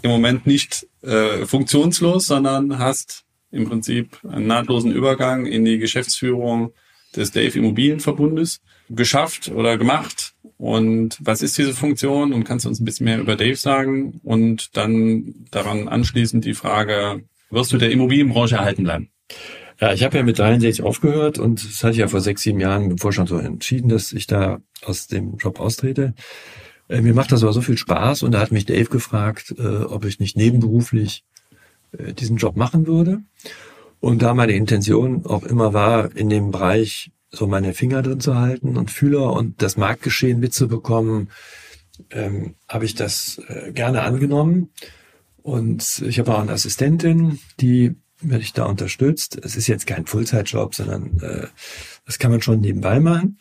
im 0.04 0.12
Moment 0.12 0.46
nicht 0.46 0.88
äh, 1.02 1.46
funktionslos, 1.46 2.28
sondern 2.28 2.78
hast 2.78 3.24
im 3.52 3.68
Prinzip 3.68 4.20
einen 4.30 4.48
nahtlosen 4.48 4.92
Übergang 4.92 5.46
in 5.46 5.66
die 5.66 5.80
Geschäftsführung 5.80 6.74
des 7.16 7.32
Dave 7.32 7.58
Immobilienverbundes 7.58 8.62
geschafft 8.89 9.50
oder 9.50 9.78
gemacht. 9.78 10.34
Und 10.58 11.18
was 11.22 11.42
ist 11.42 11.58
diese 11.58 11.74
Funktion? 11.74 12.34
Und 12.34 12.44
kannst 12.44 12.66
du 12.66 12.70
uns 12.70 12.80
ein 12.80 12.86
bisschen 12.86 13.06
mehr 13.06 13.20
über 13.20 13.36
Dave 13.36 13.56
sagen? 13.56 14.20
Und 14.24 14.76
dann 14.76 15.34
daran 15.52 15.88
anschließend 15.88 16.44
die 16.46 16.54
Frage, 16.54 17.24
wirst 17.50 17.72
du 17.72 17.78
der 17.78 17.92
Immobilienbranche 17.92 18.56
erhalten 18.56 18.84
bleiben? 18.84 19.10
Ja, 19.80 19.94
ich 19.94 20.04
habe 20.04 20.18
ja 20.18 20.24
mit 20.24 20.38
63 20.38 20.84
aufgehört 20.84 21.39
und 21.39 21.63
das 21.63 21.84
hatte 21.84 21.94
ich 21.94 22.00
ja 22.00 22.08
vor 22.08 22.22
sechs, 22.22 22.44
sieben 22.44 22.60
Jahren 22.60 22.92
im 22.92 22.98
Vorstand 22.98 23.30
so 23.30 23.38
entschieden, 23.38 23.89
dass 23.89 24.12
ich 24.12 24.28
da 24.28 24.60
aus 24.84 25.08
dem 25.08 25.38
Job 25.38 25.60
austrete. 25.60 26.13
Äh, 26.89 27.02
mir 27.02 27.13
macht 27.13 27.32
das 27.32 27.43
aber 27.43 27.54
so 27.54 27.62
viel 27.62 27.78
Spaß 27.78 28.24
und 28.24 28.32
da 28.32 28.39
hat 28.39 28.52
mich 28.52 28.65
Dave 28.65 28.86
gefragt, 28.86 29.54
äh, 29.58 29.84
ob 29.84 30.06
ich 30.06 30.19
nicht 30.19 30.38
nebenberuflich 30.38 31.24
äh, 31.98 32.13
diesen 32.13 32.38
Job 32.38 32.56
machen 32.56 32.88
würde. 32.88 33.22
Und 34.00 34.22
da 34.22 34.34
meine 34.34 34.54
Intention 34.54 35.26
auch 35.26 35.43
immer 35.43 35.74
war, 35.74 36.15
in 36.15 36.30
dem 36.30 36.52
Bereich 36.52 37.12
so 37.30 37.48
meine 37.48 37.74
Finger 37.74 38.02
drin 38.02 38.19
zu 38.19 38.36
halten 38.36 38.78
und 38.78 38.91
Fühler 38.91 39.34
und 39.34 39.62
das 39.62 39.78
Marktgeschehen 39.78 40.39
mitzubekommen, 40.39 41.30
ähm, 42.12 42.56
habe 42.67 42.86
ich 42.86 42.96
das 42.96 43.41
äh, 43.48 43.72
gerne 43.72 44.04
angenommen. 44.04 44.69
Und 45.41 46.02
ich 46.06 46.19
habe 46.19 46.36
auch 46.36 46.41
eine 46.41 46.52
Assistentin, 46.52 47.39
die 47.60 47.96
mich 48.22 48.54
da 48.54 48.65
unterstützt. 48.65 49.39
Es 49.43 49.56
ist 49.56 49.67
jetzt 49.67 49.88
kein 49.88 50.06
Fullzeitjob, 50.06 50.76
sondern 50.76 51.19
äh, 51.22 51.48
das 52.06 52.19
kann 52.19 52.32
man 52.32 52.41
schon 52.41 52.62
nebenbei 52.62 53.00
machen. 53.00 53.38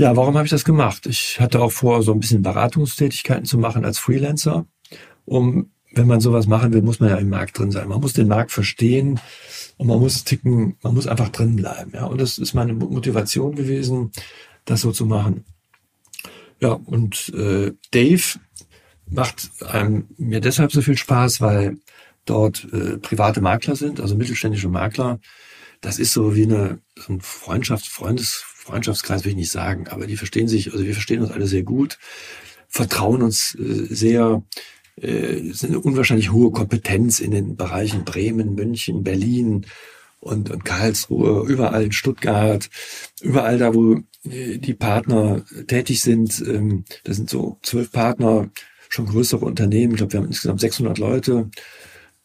Ja, 0.00 0.16
warum 0.16 0.34
habe 0.34 0.46
ich 0.46 0.50
das 0.50 0.64
gemacht? 0.64 1.04
Ich 1.04 1.40
hatte 1.40 1.60
auch 1.60 1.72
vor, 1.72 2.02
so 2.02 2.14
ein 2.14 2.20
bisschen 2.20 2.40
Beratungstätigkeiten 2.40 3.44
zu 3.44 3.58
machen 3.58 3.84
als 3.84 3.98
Freelancer. 3.98 4.64
Um, 5.26 5.72
wenn 5.92 6.06
man 6.06 6.22
sowas 6.22 6.46
machen 6.46 6.72
will, 6.72 6.80
muss 6.80 7.00
man 7.00 7.10
ja 7.10 7.16
im 7.16 7.28
Markt 7.28 7.58
drin 7.58 7.70
sein. 7.70 7.86
Man 7.86 8.00
muss 8.00 8.14
den 8.14 8.26
Markt 8.26 8.50
verstehen 8.50 9.20
und 9.76 9.88
man 9.88 10.00
muss 10.00 10.24
ticken, 10.24 10.78
man 10.82 10.94
muss 10.94 11.06
einfach 11.06 11.28
drin 11.28 11.54
bleiben. 11.54 11.90
Ja, 11.92 12.06
und 12.06 12.18
das 12.18 12.38
ist 12.38 12.54
meine 12.54 12.72
Motivation 12.72 13.54
gewesen, 13.54 14.10
das 14.64 14.80
so 14.80 14.90
zu 14.90 15.04
machen. 15.04 15.44
Ja, 16.60 16.70
und 16.70 17.30
äh, 17.36 17.72
Dave 17.90 18.40
macht 19.06 19.50
einem, 19.68 20.08
mir 20.16 20.40
deshalb 20.40 20.72
so 20.72 20.80
viel 20.80 20.96
Spaß, 20.96 21.42
weil 21.42 21.76
dort 22.24 22.66
äh, 22.72 22.96
private 22.96 23.42
Makler 23.42 23.76
sind, 23.76 24.00
also 24.00 24.16
mittelständische 24.16 24.70
Makler. 24.70 25.20
Das 25.82 25.98
ist 25.98 26.14
so 26.14 26.34
wie 26.34 26.44
eine 26.44 26.78
so 26.96 27.12
ein 27.12 27.20
Freundschafts-, 27.20 27.90
Freundes, 27.90 28.46
Freundschaftskreis 28.60 29.24
will 29.24 29.30
ich 29.30 29.36
nicht 29.36 29.50
sagen, 29.50 29.88
aber 29.88 30.06
die 30.06 30.18
verstehen 30.18 30.48
sich, 30.48 30.72
also 30.72 30.84
wir 30.84 30.92
verstehen 30.92 31.22
uns 31.22 31.30
alle 31.30 31.46
sehr 31.46 31.62
gut, 31.62 31.98
vertrauen 32.68 33.22
uns 33.22 33.54
äh, 33.54 33.86
sehr, 33.88 34.42
äh, 34.96 35.50
sind 35.52 35.70
eine 35.70 35.80
unwahrscheinlich 35.80 36.30
hohe 36.30 36.50
Kompetenz 36.50 37.20
in 37.20 37.30
den 37.30 37.56
Bereichen 37.56 38.04
Bremen, 38.04 38.54
München, 38.54 39.02
Berlin 39.02 39.66
und, 40.20 40.50
und 40.50 40.64
Karlsruhe, 40.64 41.48
überall 41.48 41.84
in 41.84 41.92
Stuttgart, 41.92 42.68
überall 43.22 43.58
da, 43.58 43.74
wo 43.74 43.94
äh, 44.28 44.58
die 44.58 44.74
Partner 44.74 45.42
tätig 45.66 46.02
sind. 46.02 46.44
Ähm, 46.46 46.84
das 47.04 47.16
sind 47.16 47.30
so 47.30 47.58
zwölf 47.62 47.90
Partner, 47.90 48.50
schon 48.90 49.06
größere 49.06 49.44
Unternehmen. 49.46 49.92
Ich 49.92 49.98
glaube, 49.98 50.12
wir 50.12 50.20
haben 50.20 50.26
insgesamt 50.26 50.60
600 50.60 50.98
Leute. 50.98 51.50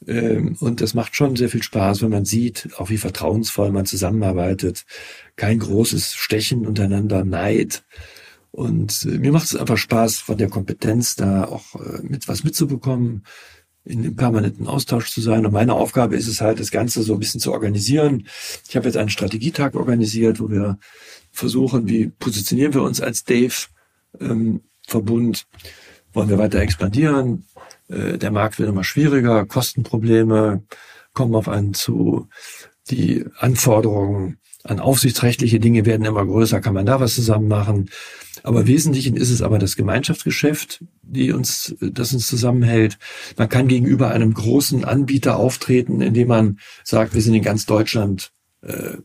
Ähm, 0.08 0.56
und 0.60 0.82
das 0.82 0.94
macht 0.94 1.16
schon 1.16 1.36
sehr 1.36 1.50
viel 1.50 1.64
Spaß, 1.64 2.02
wenn 2.02 2.12
man 2.12 2.26
sieht, 2.26 2.70
auch 2.78 2.90
wie 2.90 2.98
vertrauensvoll 2.98 3.72
man 3.72 3.86
zusammenarbeitet. 3.86 4.86
Kein 5.36 5.60
großes 5.60 6.14
Stechen 6.14 6.66
untereinander, 6.66 7.26
Neid. 7.26 7.84
Und 8.52 9.06
äh, 9.06 9.18
mir 9.18 9.32
macht 9.32 9.46
es 9.46 9.56
einfach 9.56 9.78
Spaß, 9.78 10.18
von 10.18 10.38
der 10.38 10.50
Kompetenz 10.50 11.16
da 11.16 11.46
auch 11.46 11.76
äh, 11.76 12.02
mit 12.04 12.28
was 12.28 12.44
mitzubekommen, 12.44 13.26
in 13.84 14.02
dem 14.02 14.16
permanenten 14.16 14.68
Austausch 14.68 15.12
zu 15.12 15.22
sein. 15.22 15.46
Und 15.46 15.54
meine 15.54 15.74
Aufgabe 15.74 16.16
ist 16.16 16.28
es 16.28 16.42
halt, 16.42 16.60
das 16.60 16.72
Ganze 16.72 17.04
so 17.04 17.14
ein 17.14 17.20
bisschen 17.20 17.40
zu 17.40 17.52
organisieren. 17.52 18.28
Ich 18.68 18.76
habe 18.76 18.88
jetzt 18.88 18.98
einen 18.98 19.10
Strategietag 19.10 19.76
organisiert, 19.76 20.40
wo 20.40 20.50
wir 20.50 20.80
versuchen, 21.32 21.88
wie 21.88 22.08
positionieren 22.08 22.74
wir 22.74 22.82
uns 22.82 23.02
als 23.02 23.26
Dave-Verbund? 23.26 24.22
Ähm, 24.22 24.62
Wollen 26.14 26.30
wir 26.30 26.38
weiter 26.38 26.60
expandieren? 26.60 27.46
Äh, 27.88 28.18
der 28.18 28.32
Markt 28.32 28.60
wird 28.60 28.70
immer 28.70 28.84
schwieriger, 28.84 29.46
Kostenprobleme 29.46 30.64
kommen 31.14 31.36
auf 31.36 31.48
einen 31.48 31.74
zu, 31.74 32.28
die 32.90 33.26
Anforderungen 33.38 34.38
an 34.64 34.80
aufsichtsrechtliche 34.80 35.60
Dinge 35.60 35.86
werden 35.86 36.06
immer 36.06 36.26
größer, 36.26 36.60
kann 36.60 36.74
man 36.74 36.86
da 36.86 37.00
was 37.00 37.16
zusammen 37.16 37.48
machen. 37.48 37.90
Aber 38.44 38.68
wesentlich 38.68 39.14
ist 39.14 39.30
es 39.30 39.42
aber 39.42 39.60
das 39.60 39.76
Gemeinschaftsgeschäft, 39.76 40.84
die 41.04 41.32
uns, 41.32 41.76
das 41.80 42.14
uns 42.14 42.28
zusammenhält. 42.28 42.98
Man 43.38 43.50
kann 43.50 43.68
gegenüber 43.68 44.12
einem 44.12 44.34
großen 44.34 44.84
Anbieter 44.84 45.38
auftreten, 45.38 46.02
indem 46.02 46.28
man 46.28 46.60
sagt, 46.84 47.14
wir 47.14 47.22
sind 47.22 47.36
in 47.36 47.44
ganz 47.44 47.66
Deutschland, 47.66 48.32
äh, 48.62 48.98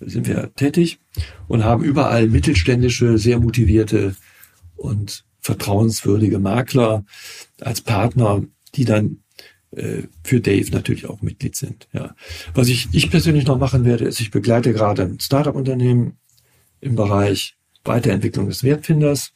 sind 0.00 0.26
wir 0.26 0.54
tätig 0.54 0.98
und 1.46 1.64
haben 1.64 1.84
überall 1.84 2.28
mittelständische, 2.28 3.18
sehr 3.18 3.38
motivierte 3.38 4.16
und 4.76 5.24
vertrauenswürdige 5.40 6.38
Makler 6.38 7.04
als 7.60 7.80
Partner, 7.80 8.42
die 8.74 8.84
dann 8.84 9.18
äh, 9.72 10.02
für 10.24 10.40
Dave 10.40 10.70
natürlich 10.70 11.06
auch 11.06 11.22
Mitglied 11.22 11.56
sind. 11.56 11.88
Ja. 11.92 12.14
Was 12.54 12.68
ich, 12.68 12.88
ich 12.92 13.10
persönlich 13.10 13.46
noch 13.46 13.58
machen 13.58 13.84
werde, 13.84 14.04
ist, 14.04 14.20
ich 14.20 14.30
begleite 14.30 14.72
gerade 14.72 15.02
ein 15.02 15.20
Startup-Unternehmen 15.20 16.18
im 16.80 16.96
Bereich 16.96 17.56
Weiterentwicklung 17.84 18.48
des 18.48 18.64
Wertfinders. 18.64 19.32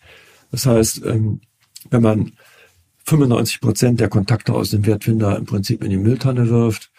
Das 0.51 0.67
heißt, 0.67 1.05
ähm, 1.05 1.41
wenn 1.91 2.03
man 2.03 2.33
95 3.05 3.61
Prozent 3.61 4.01
der 4.01 4.09
Kontakte 4.09 4.53
aus 4.53 4.71
dem 4.71 4.87
Wertfinder 4.87 5.37
im 5.37 5.45
Prinzip 5.45 5.85
in 5.85 5.91
die 5.91 5.99
Mülltonne 5.99 6.49
wirft, 6.49 6.91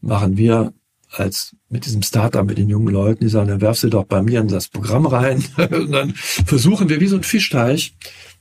machen 0.00 0.36
wir 0.36 0.72
als 1.12 1.56
mit 1.68 1.86
diesem 1.86 2.02
Startup, 2.02 2.46
mit 2.46 2.58
den 2.58 2.68
jungen 2.68 2.92
Leuten, 2.92 3.24
die 3.24 3.30
sagen, 3.30 3.48
dann 3.48 3.60
werf 3.60 3.78
sie 3.78 3.90
doch 3.90 4.04
bei 4.04 4.22
mir 4.22 4.40
in 4.40 4.48
das 4.48 4.68
Programm 4.68 5.06
rein. 5.06 5.44
und 5.56 5.90
dann 5.90 6.12
versuchen 6.14 6.88
wir 6.88 7.00
wie 7.00 7.08
so 7.08 7.16
ein 7.16 7.24
Fischteich, 7.24 7.96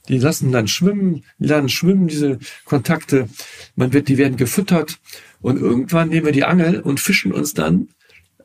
die 0.09 0.17
lassen 0.17 0.51
dann 0.51 0.67
schwimmen, 0.67 1.23
lernen 1.37 1.69
schwimmen, 1.69 2.07
diese 2.07 2.39
Kontakte. 2.65 3.29
Man 3.75 3.93
wird, 3.93 4.07
die 4.07 4.17
werden 4.17 4.37
gefüttert 4.37 4.99
und 5.41 5.57
irgendwann 5.59 6.09
nehmen 6.09 6.25
wir 6.25 6.33
die 6.33 6.43
Angel 6.43 6.81
und 6.81 6.99
fischen 6.99 7.31
uns 7.31 7.53
dann 7.53 7.89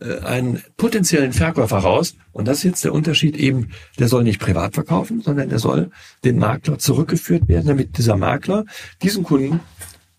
äh, 0.00 0.18
einen 0.20 0.62
potenziellen 0.76 1.32
Verkäufer 1.32 1.78
raus. 1.78 2.14
Und 2.32 2.46
das 2.46 2.58
ist 2.58 2.64
jetzt 2.64 2.84
der 2.84 2.92
Unterschied 2.92 3.36
eben, 3.36 3.70
der 3.98 4.08
soll 4.08 4.22
nicht 4.22 4.40
privat 4.40 4.74
verkaufen, 4.74 5.22
sondern 5.22 5.48
der 5.48 5.58
soll 5.58 5.90
den 6.24 6.38
Makler 6.38 6.78
zurückgeführt 6.78 7.48
werden, 7.48 7.66
damit 7.66 7.98
dieser 7.98 8.16
Makler 8.16 8.64
diesen 9.02 9.24
Kunden 9.24 9.60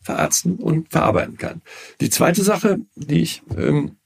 verarzten 0.02 0.56
und 0.58 0.92
verarbeiten 0.92 1.38
kann. 1.38 1.62
Die 2.00 2.10
zweite 2.10 2.44
Sache, 2.44 2.80
die 2.96 3.22
ich 3.22 3.42
ähm, 3.58 3.98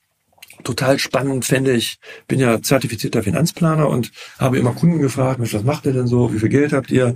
total 0.64 1.00
spannend 1.00 1.46
fände, 1.46 1.74
ich 1.74 2.00
bin 2.28 2.40
ja 2.40 2.62
zertifizierter 2.62 3.24
Finanzplaner 3.24 3.90
und 3.90 4.12
habe 4.38 4.58
immer 4.58 4.74
Kunden 4.74 5.00
gefragt, 5.00 5.40
was 5.40 5.64
macht 5.64 5.86
ihr 5.86 5.94
denn 5.94 6.08
so, 6.08 6.34
wie 6.34 6.40
viel 6.40 6.50
Geld 6.50 6.74
habt 6.74 6.92
ihr, 6.92 7.16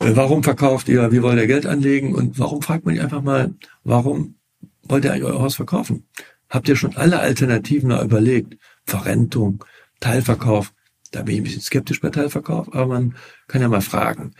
äh, 0.00 0.12
warum 0.14 0.42
verkauft 0.42 0.88
ihr, 0.88 1.10
wie 1.12 1.22
wollt 1.22 1.38
ihr 1.38 1.46
Geld 1.46 1.66
anlegen 1.66 2.14
und 2.14 2.38
warum 2.38 2.62
fragt 2.62 2.84
man 2.84 2.94
die 2.94 3.00
einfach 3.00 3.22
mal, 3.22 3.54
warum 3.84 4.36
wollt 4.82 5.04
ihr 5.04 5.12
eigentlich 5.12 5.24
euer 5.24 5.40
Haus 5.40 5.56
verkaufen? 5.56 6.06
Habt 6.48 6.68
ihr 6.68 6.76
schon 6.76 6.96
alle 6.96 7.18
Alternativen 7.18 7.90
überlegt? 7.90 8.56
Verrentung, 8.84 9.64
Teilverkauf. 10.00 10.72
Da 11.10 11.22
bin 11.22 11.34
ich 11.34 11.40
ein 11.40 11.44
bisschen 11.44 11.62
skeptisch 11.62 12.00
bei 12.00 12.10
Teilverkauf, 12.10 12.72
aber 12.72 12.86
man 12.86 13.16
kann 13.48 13.62
ja 13.62 13.68
mal 13.68 13.80
fragen. 13.80 14.34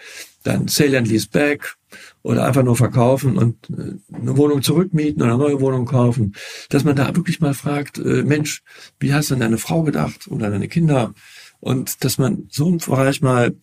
Dann 0.47 0.68
Sale 0.68 0.99
and 0.99 1.09
Lease 1.09 1.28
Back 1.28 1.76
oder 2.22 2.44
einfach 2.44 2.62
nur 2.62 2.76
verkaufen 2.76 3.36
und 3.36 3.57
äh, 3.70 4.14
eine 4.14 4.36
Wohnung 4.36 4.62
zurückmieten 4.62 5.22
oder 5.22 5.34
eine 5.34 5.42
neue 5.42 5.61
Wohnung 5.61 5.86
kaufen. 5.86 6.34
Dass 6.68 6.84
man 6.84 6.97
da 6.97 7.14
wirklich 7.16 7.40
mal 7.40 7.55
fragt, 7.55 7.99
äh, 7.99 8.22
Mensch, 8.22 8.62
wie 9.01 9.12
hast 9.12 9.30
du 9.30 9.34
denn 9.34 9.40
deine 9.40 9.59
Frau 9.59 9.82
gedacht 9.82 10.28
oder 10.28 10.51
deine 10.51 10.68
Kinder? 10.68 11.14
Und 11.61 12.05
dass 12.05 12.18
man 12.18 12.47
so 12.51 12.66
einen 12.66 12.78
Bereich 12.78 13.22
mal 13.22 13.57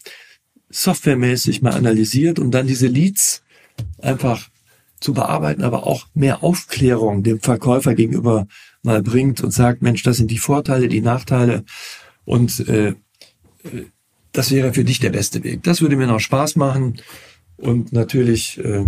softwaremäßig 0.70 1.62
mal 1.62 1.74
analysiert 1.74 2.40
und 2.40 2.52
dann 2.52 2.68
diese 2.68 2.88
Leads 2.88 3.44
einfach 4.02 4.50
zu 5.00 5.14
bearbeiten, 5.14 5.64
aber 5.64 5.86
auch 5.86 6.08
mehr 6.14 6.44
Aufklärung 6.44 7.24
dem 7.24 7.40
Verkäufer 7.40 7.94
gegenüber 7.94 8.48
mal 8.82 9.04
bringt 9.04 9.42
und 9.42 9.52
sagt, 9.52 9.82
Mensch, 9.82 10.04
das 10.04 10.18
sind 10.18 10.32
die 10.32 10.38
Vorteile, 10.38 10.88
die 10.88 11.02
Nachteile 11.02 11.64
und 12.26 12.68
äh, 12.68 12.90
äh, 12.90 13.86
das 14.34 14.52
wäre 14.52 14.74
für 14.74 14.84
dich 14.84 15.00
der 15.00 15.12
beste 15.12 15.44
Weg. 15.44 15.64
Das 15.64 15.82
würde 15.82 15.96
mir 15.96 16.08
noch 16.08 16.20
Spaß 16.20 16.56
machen 16.58 17.02
und 17.56 17.94
natürlich 17.94 18.58
äh, 18.58 18.86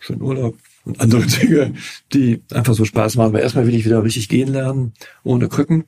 schön 0.00 0.22
Urlaub 0.22 0.56
und 0.84 1.00
andere 1.00 1.26
Dinge, 1.26 1.74
die 2.12 2.42
einfach 2.52 2.74
so 2.74 2.84
Spaß 2.84 3.16
machen. 3.16 3.32
Weil 3.32 3.42
erstmal 3.42 3.66
will 3.66 3.74
ich 3.74 3.84
wieder 3.84 4.02
richtig 4.02 4.28
gehen 4.28 4.48
lernen, 4.48 4.94
ohne 5.22 5.48
Krücken. 5.48 5.84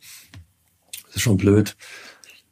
Das 1.06 1.16
ist 1.16 1.22
schon 1.22 1.38
blöd, 1.38 1.76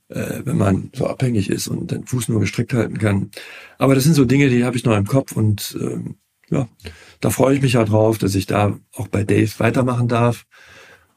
äh, 0.08 0.40
wenn 0.44 0.56
man 0.56 0.90
so 0.94 1.06
abhängig 1.06 1.50
ist 1.50 1.68
und 1.68 1.90
den 1.90 2.06
Fuß 2.06 2.28
nur 2.28 2.40
gestrickt 2.40 2.72
halten 2.72 2.98
kann. 2.98 3.30
Aber 3.78 3.94
das 3.94 4.04
sind 4.04 4.14
so 4.14 4.24
Dinge, 4.24 4.48
die 4.48 4.64
habe 4.64 4.76
ich 4.76 4.84
noch 4.84 4.96
im 4.96 5.06
Kopf 5.06 5.32
und 5.32 5.76
ähm, 5.80 6.16
ja, 6.50 6.68
da 7.20 7.30
freue 7.30 7.54
ich 7.54 7.62
mich 7.62 7.74
ja 7.74 7.84
drauf, 7.84 8.18
dass 8.18 8.34
ich 8.34 8.46
da 8.46 8.78
auch 8.94 9.08
bei 9.08 9.24
Dave 9.24 9.50
weitermachen 9.58 10.08
darf 10.08 10.46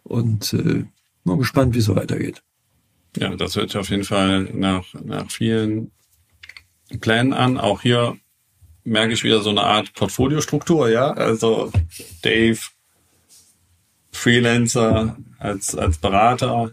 und 0.03 0.53
äh, 0.53 0.83
mal 1.23 1.37
gespannt, 1.37 1.73
wie 1.73 1.79
es 1.79 1.85
so 1.85 1.95
weitergeht. 1.95 2.43
Ja, 3.17 3.35
das 3.35 3.55
hört 3.55 3.69
sich 3.69 3.79
auf 3.79 3.89
jeden 3.89 4.03
Fall 4.03 4.43
nach, 4.53 4.85
nach 5.03 5.29
vielen 5.29 5.91
Plänen 6.99 7.33
an. 7.33 7.57
Auch 7.57 7.81
hier 7.81 8.17
merke 8.83 9.13
ich 9.13 9.23
wieder 9.23 9.41
so 9.41 9.49
eine 9.49 9.63
Art 9.63 9.93
Portfoliostruktur, 9.93 10.89
ja. 10.89 11.11
Also 11.11 11.71
Dave, 12.21 12.59
Freelancer 14.11 15.17
als, 15.39 15.75
als 15.75 15.97
Berater, 15.97 16.71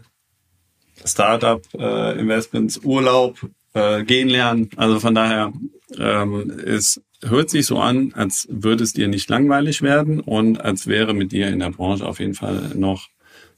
Startup, 1.05 1.61
äh, 1.73 2.19
Investments, 2.19 2.79
Urlaub, 2.83 3.39
äh, 3.73 4.03
gehen 4.03 4.29
lernen. 4.29 4.69
Also 4.75 4.99
von 4.99 5.15
daher 5.15 5.53
ähm, 5.97 6.49
ist 6.49 7.01
hört 7.23 7.49
sich 7.49 7.65
so 7.65 7.79
an, 7.79 8.13
als 8.15 8.47
würde 8.49 8.83
es 8.83 8.93
dir 8.93 9.07
nicht 9.07 9.29
langweilig 9.29 9.81
werden 9.81 10.19
und 10.19 10.59
als 10.61 10.87
wäre 10.87 11.13
mit 11.13 11.31
dir 11.31 11.47
in 11.47 11.59
der 11.59 11.69
Branche 11.69 12.05
auf 12.05 12.19
jeden 12.19 12.33
Fall 12.33 12.71
noch 12.75 13.09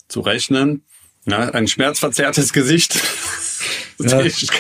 zu 0.08 0.20
rechnen. 0.20 0.84
Ja, 1.26 1.50
ein 1.50 1.68
schmerzverzerrtes 1.68 2.54
Gesicht. 2.54 3.02
Ja, 4.00 4.20
ist, 4.20 4.52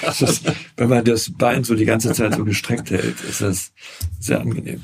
wenn 0.77 0.89
man 0.89 1.03
das 1.03 1.33
Bein 1.33 1.63
so 1.63 1.73
die 1.75 1.85
ganze 1.85 2.13
Zeit 2.13 2.35
so 2.35 2.45
gestreckt 2.45 2.91
hält, 2.91 3.19
ist 3.27 3.41
das 3.41 3.73
sehr 4.19 4.39
angenehm. 4.39 4.83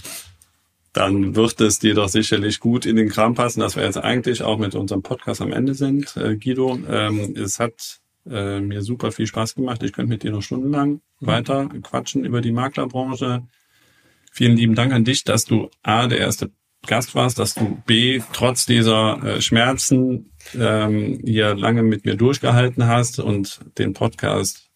Dann 0.92 1.36
wird 1.36 1.62
es 1.62 1.80
dir 1.80 1.94
doch 1.94 2.10
sicherlich 2.10 2.60
gut 2.60 2.86
in 2.86 2.96
den 2.96 3.10
Kram 3.10 3.36
passen, 3.36 3.62
dass 3.62 3.76
wir 3.76 3.84
jetzt 3.84 4.00
eigentlich 4.00 4.42
auch 4.42 4.58
mit 4.58 4.74
unserem 4.74 5.04
Podcast 5.04 5.42
am 5.42 5.54
Ende 5.54 5.76
sind. 5.76 6.18
Äh, 6.18 6.36
Guido, 6.36 6.78
ähm, 6.90 7.36
es 7.38 7.60
hat 7.60 8.00
äh, 8.30 8.60
mir 8.60 8.82
super 8.82 9.12
viel 9.12 9.28
Spaß 9.28 9.56
gemacht. 9.56 9.84
Ich 9.84 9.94
könnte 9.94 10.10
mit 10.10 10.24
dir 10.24 10.32
noch 10.32 10.42
stundenlang 10.42 11.00
mhm. 11.20 11.28
weiter 11.28 11.70
quatschen 11.84 12.26
über 12.26 12.42
die 12.42 12.52
Maklerbranche, 12.52 13.44
Vielen 14.32 14.56
lieben 14.56 14.76
Dank 14.76 14.94
an 14.94 15.04
dich, 15.04 15.24
dass 15.24 15.46
du 15.46 15.70
A, 15.84 16.08
der 16.08 16.20
erste 16.20 16.52
Gast 16.88 17.14
warst, 17.16 17.40
dass 17.40 17.54
du 17.54 17.82
B, 17.86 18.22
trotz 18.34 18.66
dieser 18.66 19.22
äh, 19.24 19.42
Schmerzen 19.42 20.32
ähm, 20.58 21.20
hier 21.24 21.56
lange 21.56 21.84
mit 21.84 22.06
mir 22.06 22.16
durchgehalten 22.16 22.88
hast 22.88 23.20
und 23.20 23.60
den 23.78 23.94
Podcast 23.94 24.70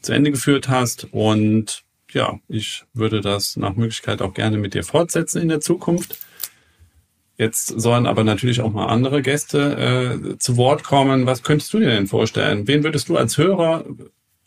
zu 0.00 0.12
Ende 0.12 0.30
geführt 0.30 0.68
hast. 0.68 1.08
Und 1.12 1.82
ja, 2.12 2.38
ich 2.48 2.84
würde 2.94 3.20
das 3.20 3.56
nach 3.56 3.74
Möglichkeit 3.74 4.22
auch 4.22 4.34
gerne 4.34 4.58
mit 4.58 4.74
dir 4.74 4.84
fortsetzen 4.84 5.42
in 5.42 5.48
der 5.48 5.60
Zukunft. 5.60 6.18
Jetzt 7.36 7.66
sollen 7.68 8.06
aber 8.06 8.22
natürlich 8.22 8.60
auch 8.60 8.72
mal 8.72 8.86
andere 8.86 9.22
Gäste 9.22 10.20
äh, 10.34 10.38
zu 10.38 10.56
Wort 10.56 10.84
kommen. 10.84 11.26
Was 11.26 11.42
könntest 11.42 11.72
du 11.72 11.78
dir 11.78 11.88
denn 11.88 12.06
vorstellen? 12.06 12.66
Wen 12.68 12.84
würdest 12.84 13.08
du 13.08 13.16
als 13.16 13.38
Hörer 13.38 13.84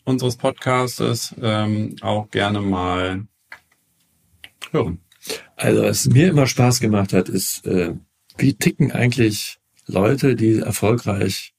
unseres 0.04 0.36
Podcastes 0.36 1.34
ähm, 1.42 1.96
auch 2.02 2.30
gerne 2.30 2.60
mal 2.60 3.26
hören. 4.70 5.03
Also 5.56 5.82
was 5.82 6.06
mir 6.06 6.28
immer 6.28 6.46
Spaß 6.46 6.80
gemacht 6.80 7.12
hat, 7.12 7.28
ist, 7.28 7.66
äh, 7.66 7.94
wie 8.36 8.54
ticken 8.54 8.92
eigentlich 8.92 9.58
Leute, 9.86 10.36
die 10.36 10.58
erfolgreich 10.58 11.54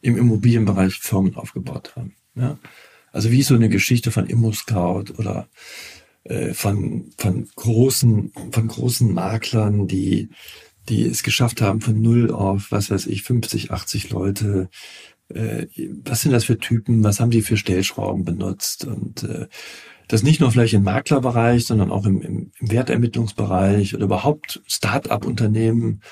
im 0.00 0.16
Immobilienbereich 0.16 0.94
Firmen 0.94 1.36
aufgebaut 1.36 1.94
haben. 1.96 2.14
Ja? 2.34 2.58
Also 3.12 3.30
wie 3.30 3.42
so 3.42 3.54
eine 3.54 3.68
Geschichte 3.68 4.10
von 4.10 4.26
ImmoScout 4.26 5.14
oder 5.18 5.48
äh, 6.24 6.54
von, 6.54 7.10
von 7.18 7.48
großen, 7.56 8.32
von 8.50 8.68
großen 8.68 9.12
Maklern, 9.12 9.86
die, 9.86 10.30
die 10.88 11.04
es 11.04 11.22
geschafft 11.22 11.60
haben, 11.60 11.80
von 11.80 12.00
null 12.00 12.30
auf, 12.30 12.70
was 12.70 12.90
weiß 12.90 13.06
ich, 13.06 13.22
50, 13.22 13.70
80 13.70 14.10
Leute. 14.10 14.68
Äh, 15.28 15.66
was 16.04 16.22
sind 16.22 16.32
das 16.32 16.44
für 16.44 16.58
Typen? 16.58 17.04
Was 17.04 17.20
haben 17.20 17.30
die 17.30 17.42
für 17.42 17.56
Stellschrauben 17.56 18.24
benutzt? 18.24 18.84
Und 18.84 19.24
äh, 19.24 19.48
das 20.12 20.22
nicht 20.22 20.40
nur 20.40 20.50
vielleicht 20.50 20.74
im 20.74 20.82
Maklerbereich, 20.82 21.64
sondern 21.64 21.90
auch 21.90 22.04
im, 22.04 22.20
im, 22.20 22.52
Wertermittlungsbereich 22.60 23.94
oder 23.94 24.04
überhaupt 24.04 24.60
Start-up-Unternehmen 24.66 26.02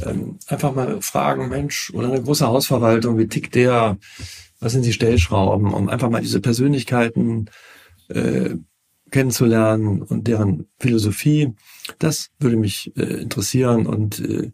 ähm, 0.00 0.38
einfach 0.46 0.72
mal 0.76 1.02
fragen, 1.02 1.48
Mensch, 1.48 1.90
oder 1.92 2.06
eine 2.06 2.22
große 2.22 2.46
Hausverwaltung, 2.46 3.18
wie 3.18 3.26
tickt 3.26 3.56
der? 3.56 3.98
Was 4.60 4.72
sind 4.72 4.84
die 4.84 4.92
Stellschrauben? 4.92 5.74
Um 5.74 5.88
einfach 5.88 6.08
mal 6.08 6.22
diese 6.22 6.40
Persönlichkeiten 6.40 7.50
äh, 8.10 8.50
kennenzulernen 9.10 10.02
und 10.02 10.28
deren 10.28 10.68
Philosophie. 10.78 11.52
Das 11.98 12.30
würde 12.38 12.56
mich 12.56 12.96
äh, 12.96 13.22
interessieren 13.22 13.86
und, 13.86 14.20
äh, 14.20 14.52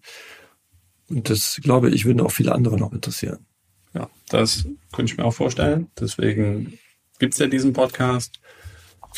und 1.11 1.29
das 1.29 1.61
glaube 1.63 1.91
ich, 1.91 2.07
würden 2.07 2.23
auch 2.23 2.33
viele 2.33 2.55
andere 2.55 2.79
noch 2.79 2.95
interessieren. 2.95 3.45
Ja, 3.93 4.09
das 4.31 4.65
könnte 4.95 5.13
ich 5.13 5.19
mir 5.19 5.27
auch 5.27 5.35
vorstellen. 5.35 5.89
Deswegen 6.01 6.79
gibt's 7.19 7.39
ja 7.39 7.49
diesen 7.49 7.75
Podcast. 7.75 8.41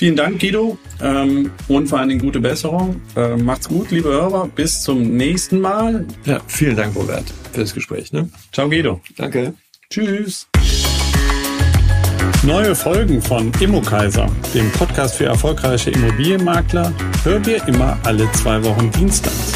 Vielen 0.01 0.17
Dank, 0.17 0.41
Guido, 0.41 0.79
ähm, 1.03 1.51
und 1.69 1.87
vor 1.87 1.99
allen 1.99 2.09
Dingen 2.09 2.23
gute 2.23 2.41
Besserung. 2.41 3.03
Äh, 3.17 3.37
macht's 3.37 3.69
gut, 3.69 3.91
liebe 3.91 4.09
Hörer. 4.09 4.49
Bis 4.49 4.81
zum 4.81 5.15
nächsten 5.15 5.61
Mal. 5.61 6.07
Ja, 6.25 6.41
vielen 6.47 6.75
Dank, 6.75 6.97
Robert, 6.97 7.25
für 7.53 7.61
das 7.61 7.75
Gespräch. 7.75 8.11
Ne? 8.11 8.31
Ciao, 8.51 8.67
Guido. 8.67 9.03
Danke. 9.19 9.53
Tschüss. 9.91 10.49
Neue 12.43 12.75
Folgen 12.75 13.21
von 13.21 13.53
Immokaiser, 13.61 14.27
dem 14.55 14.73
Podcast 14.73 15.17
für 15.17 15.27
erfolgreiche 15.27 15.91
Immobilienmakler, 15.91 16.95
hört 17.25 17.47
ihr 17.47 17.63
immer 17.69 17.99
alle 18.05 18.27
zwei 18.33 18.65
Wochen 18.65 18.91
dienstags. 18.93 19.53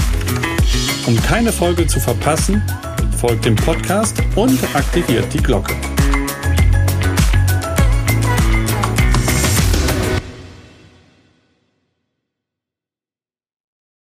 Um 1.07 1.17
keine 1.23 1.53
Folge 1.53 1.87
zu 1.87 1.99
verpassen, 1.99 2.63
folgt 3.17 3.47
dem 3.47 3.57
Podcast 3.57 4.19
und 4.35 4.63
aktiviert 4.75 5.33
die 5.33 5.43
Glocke. 5.43 5.75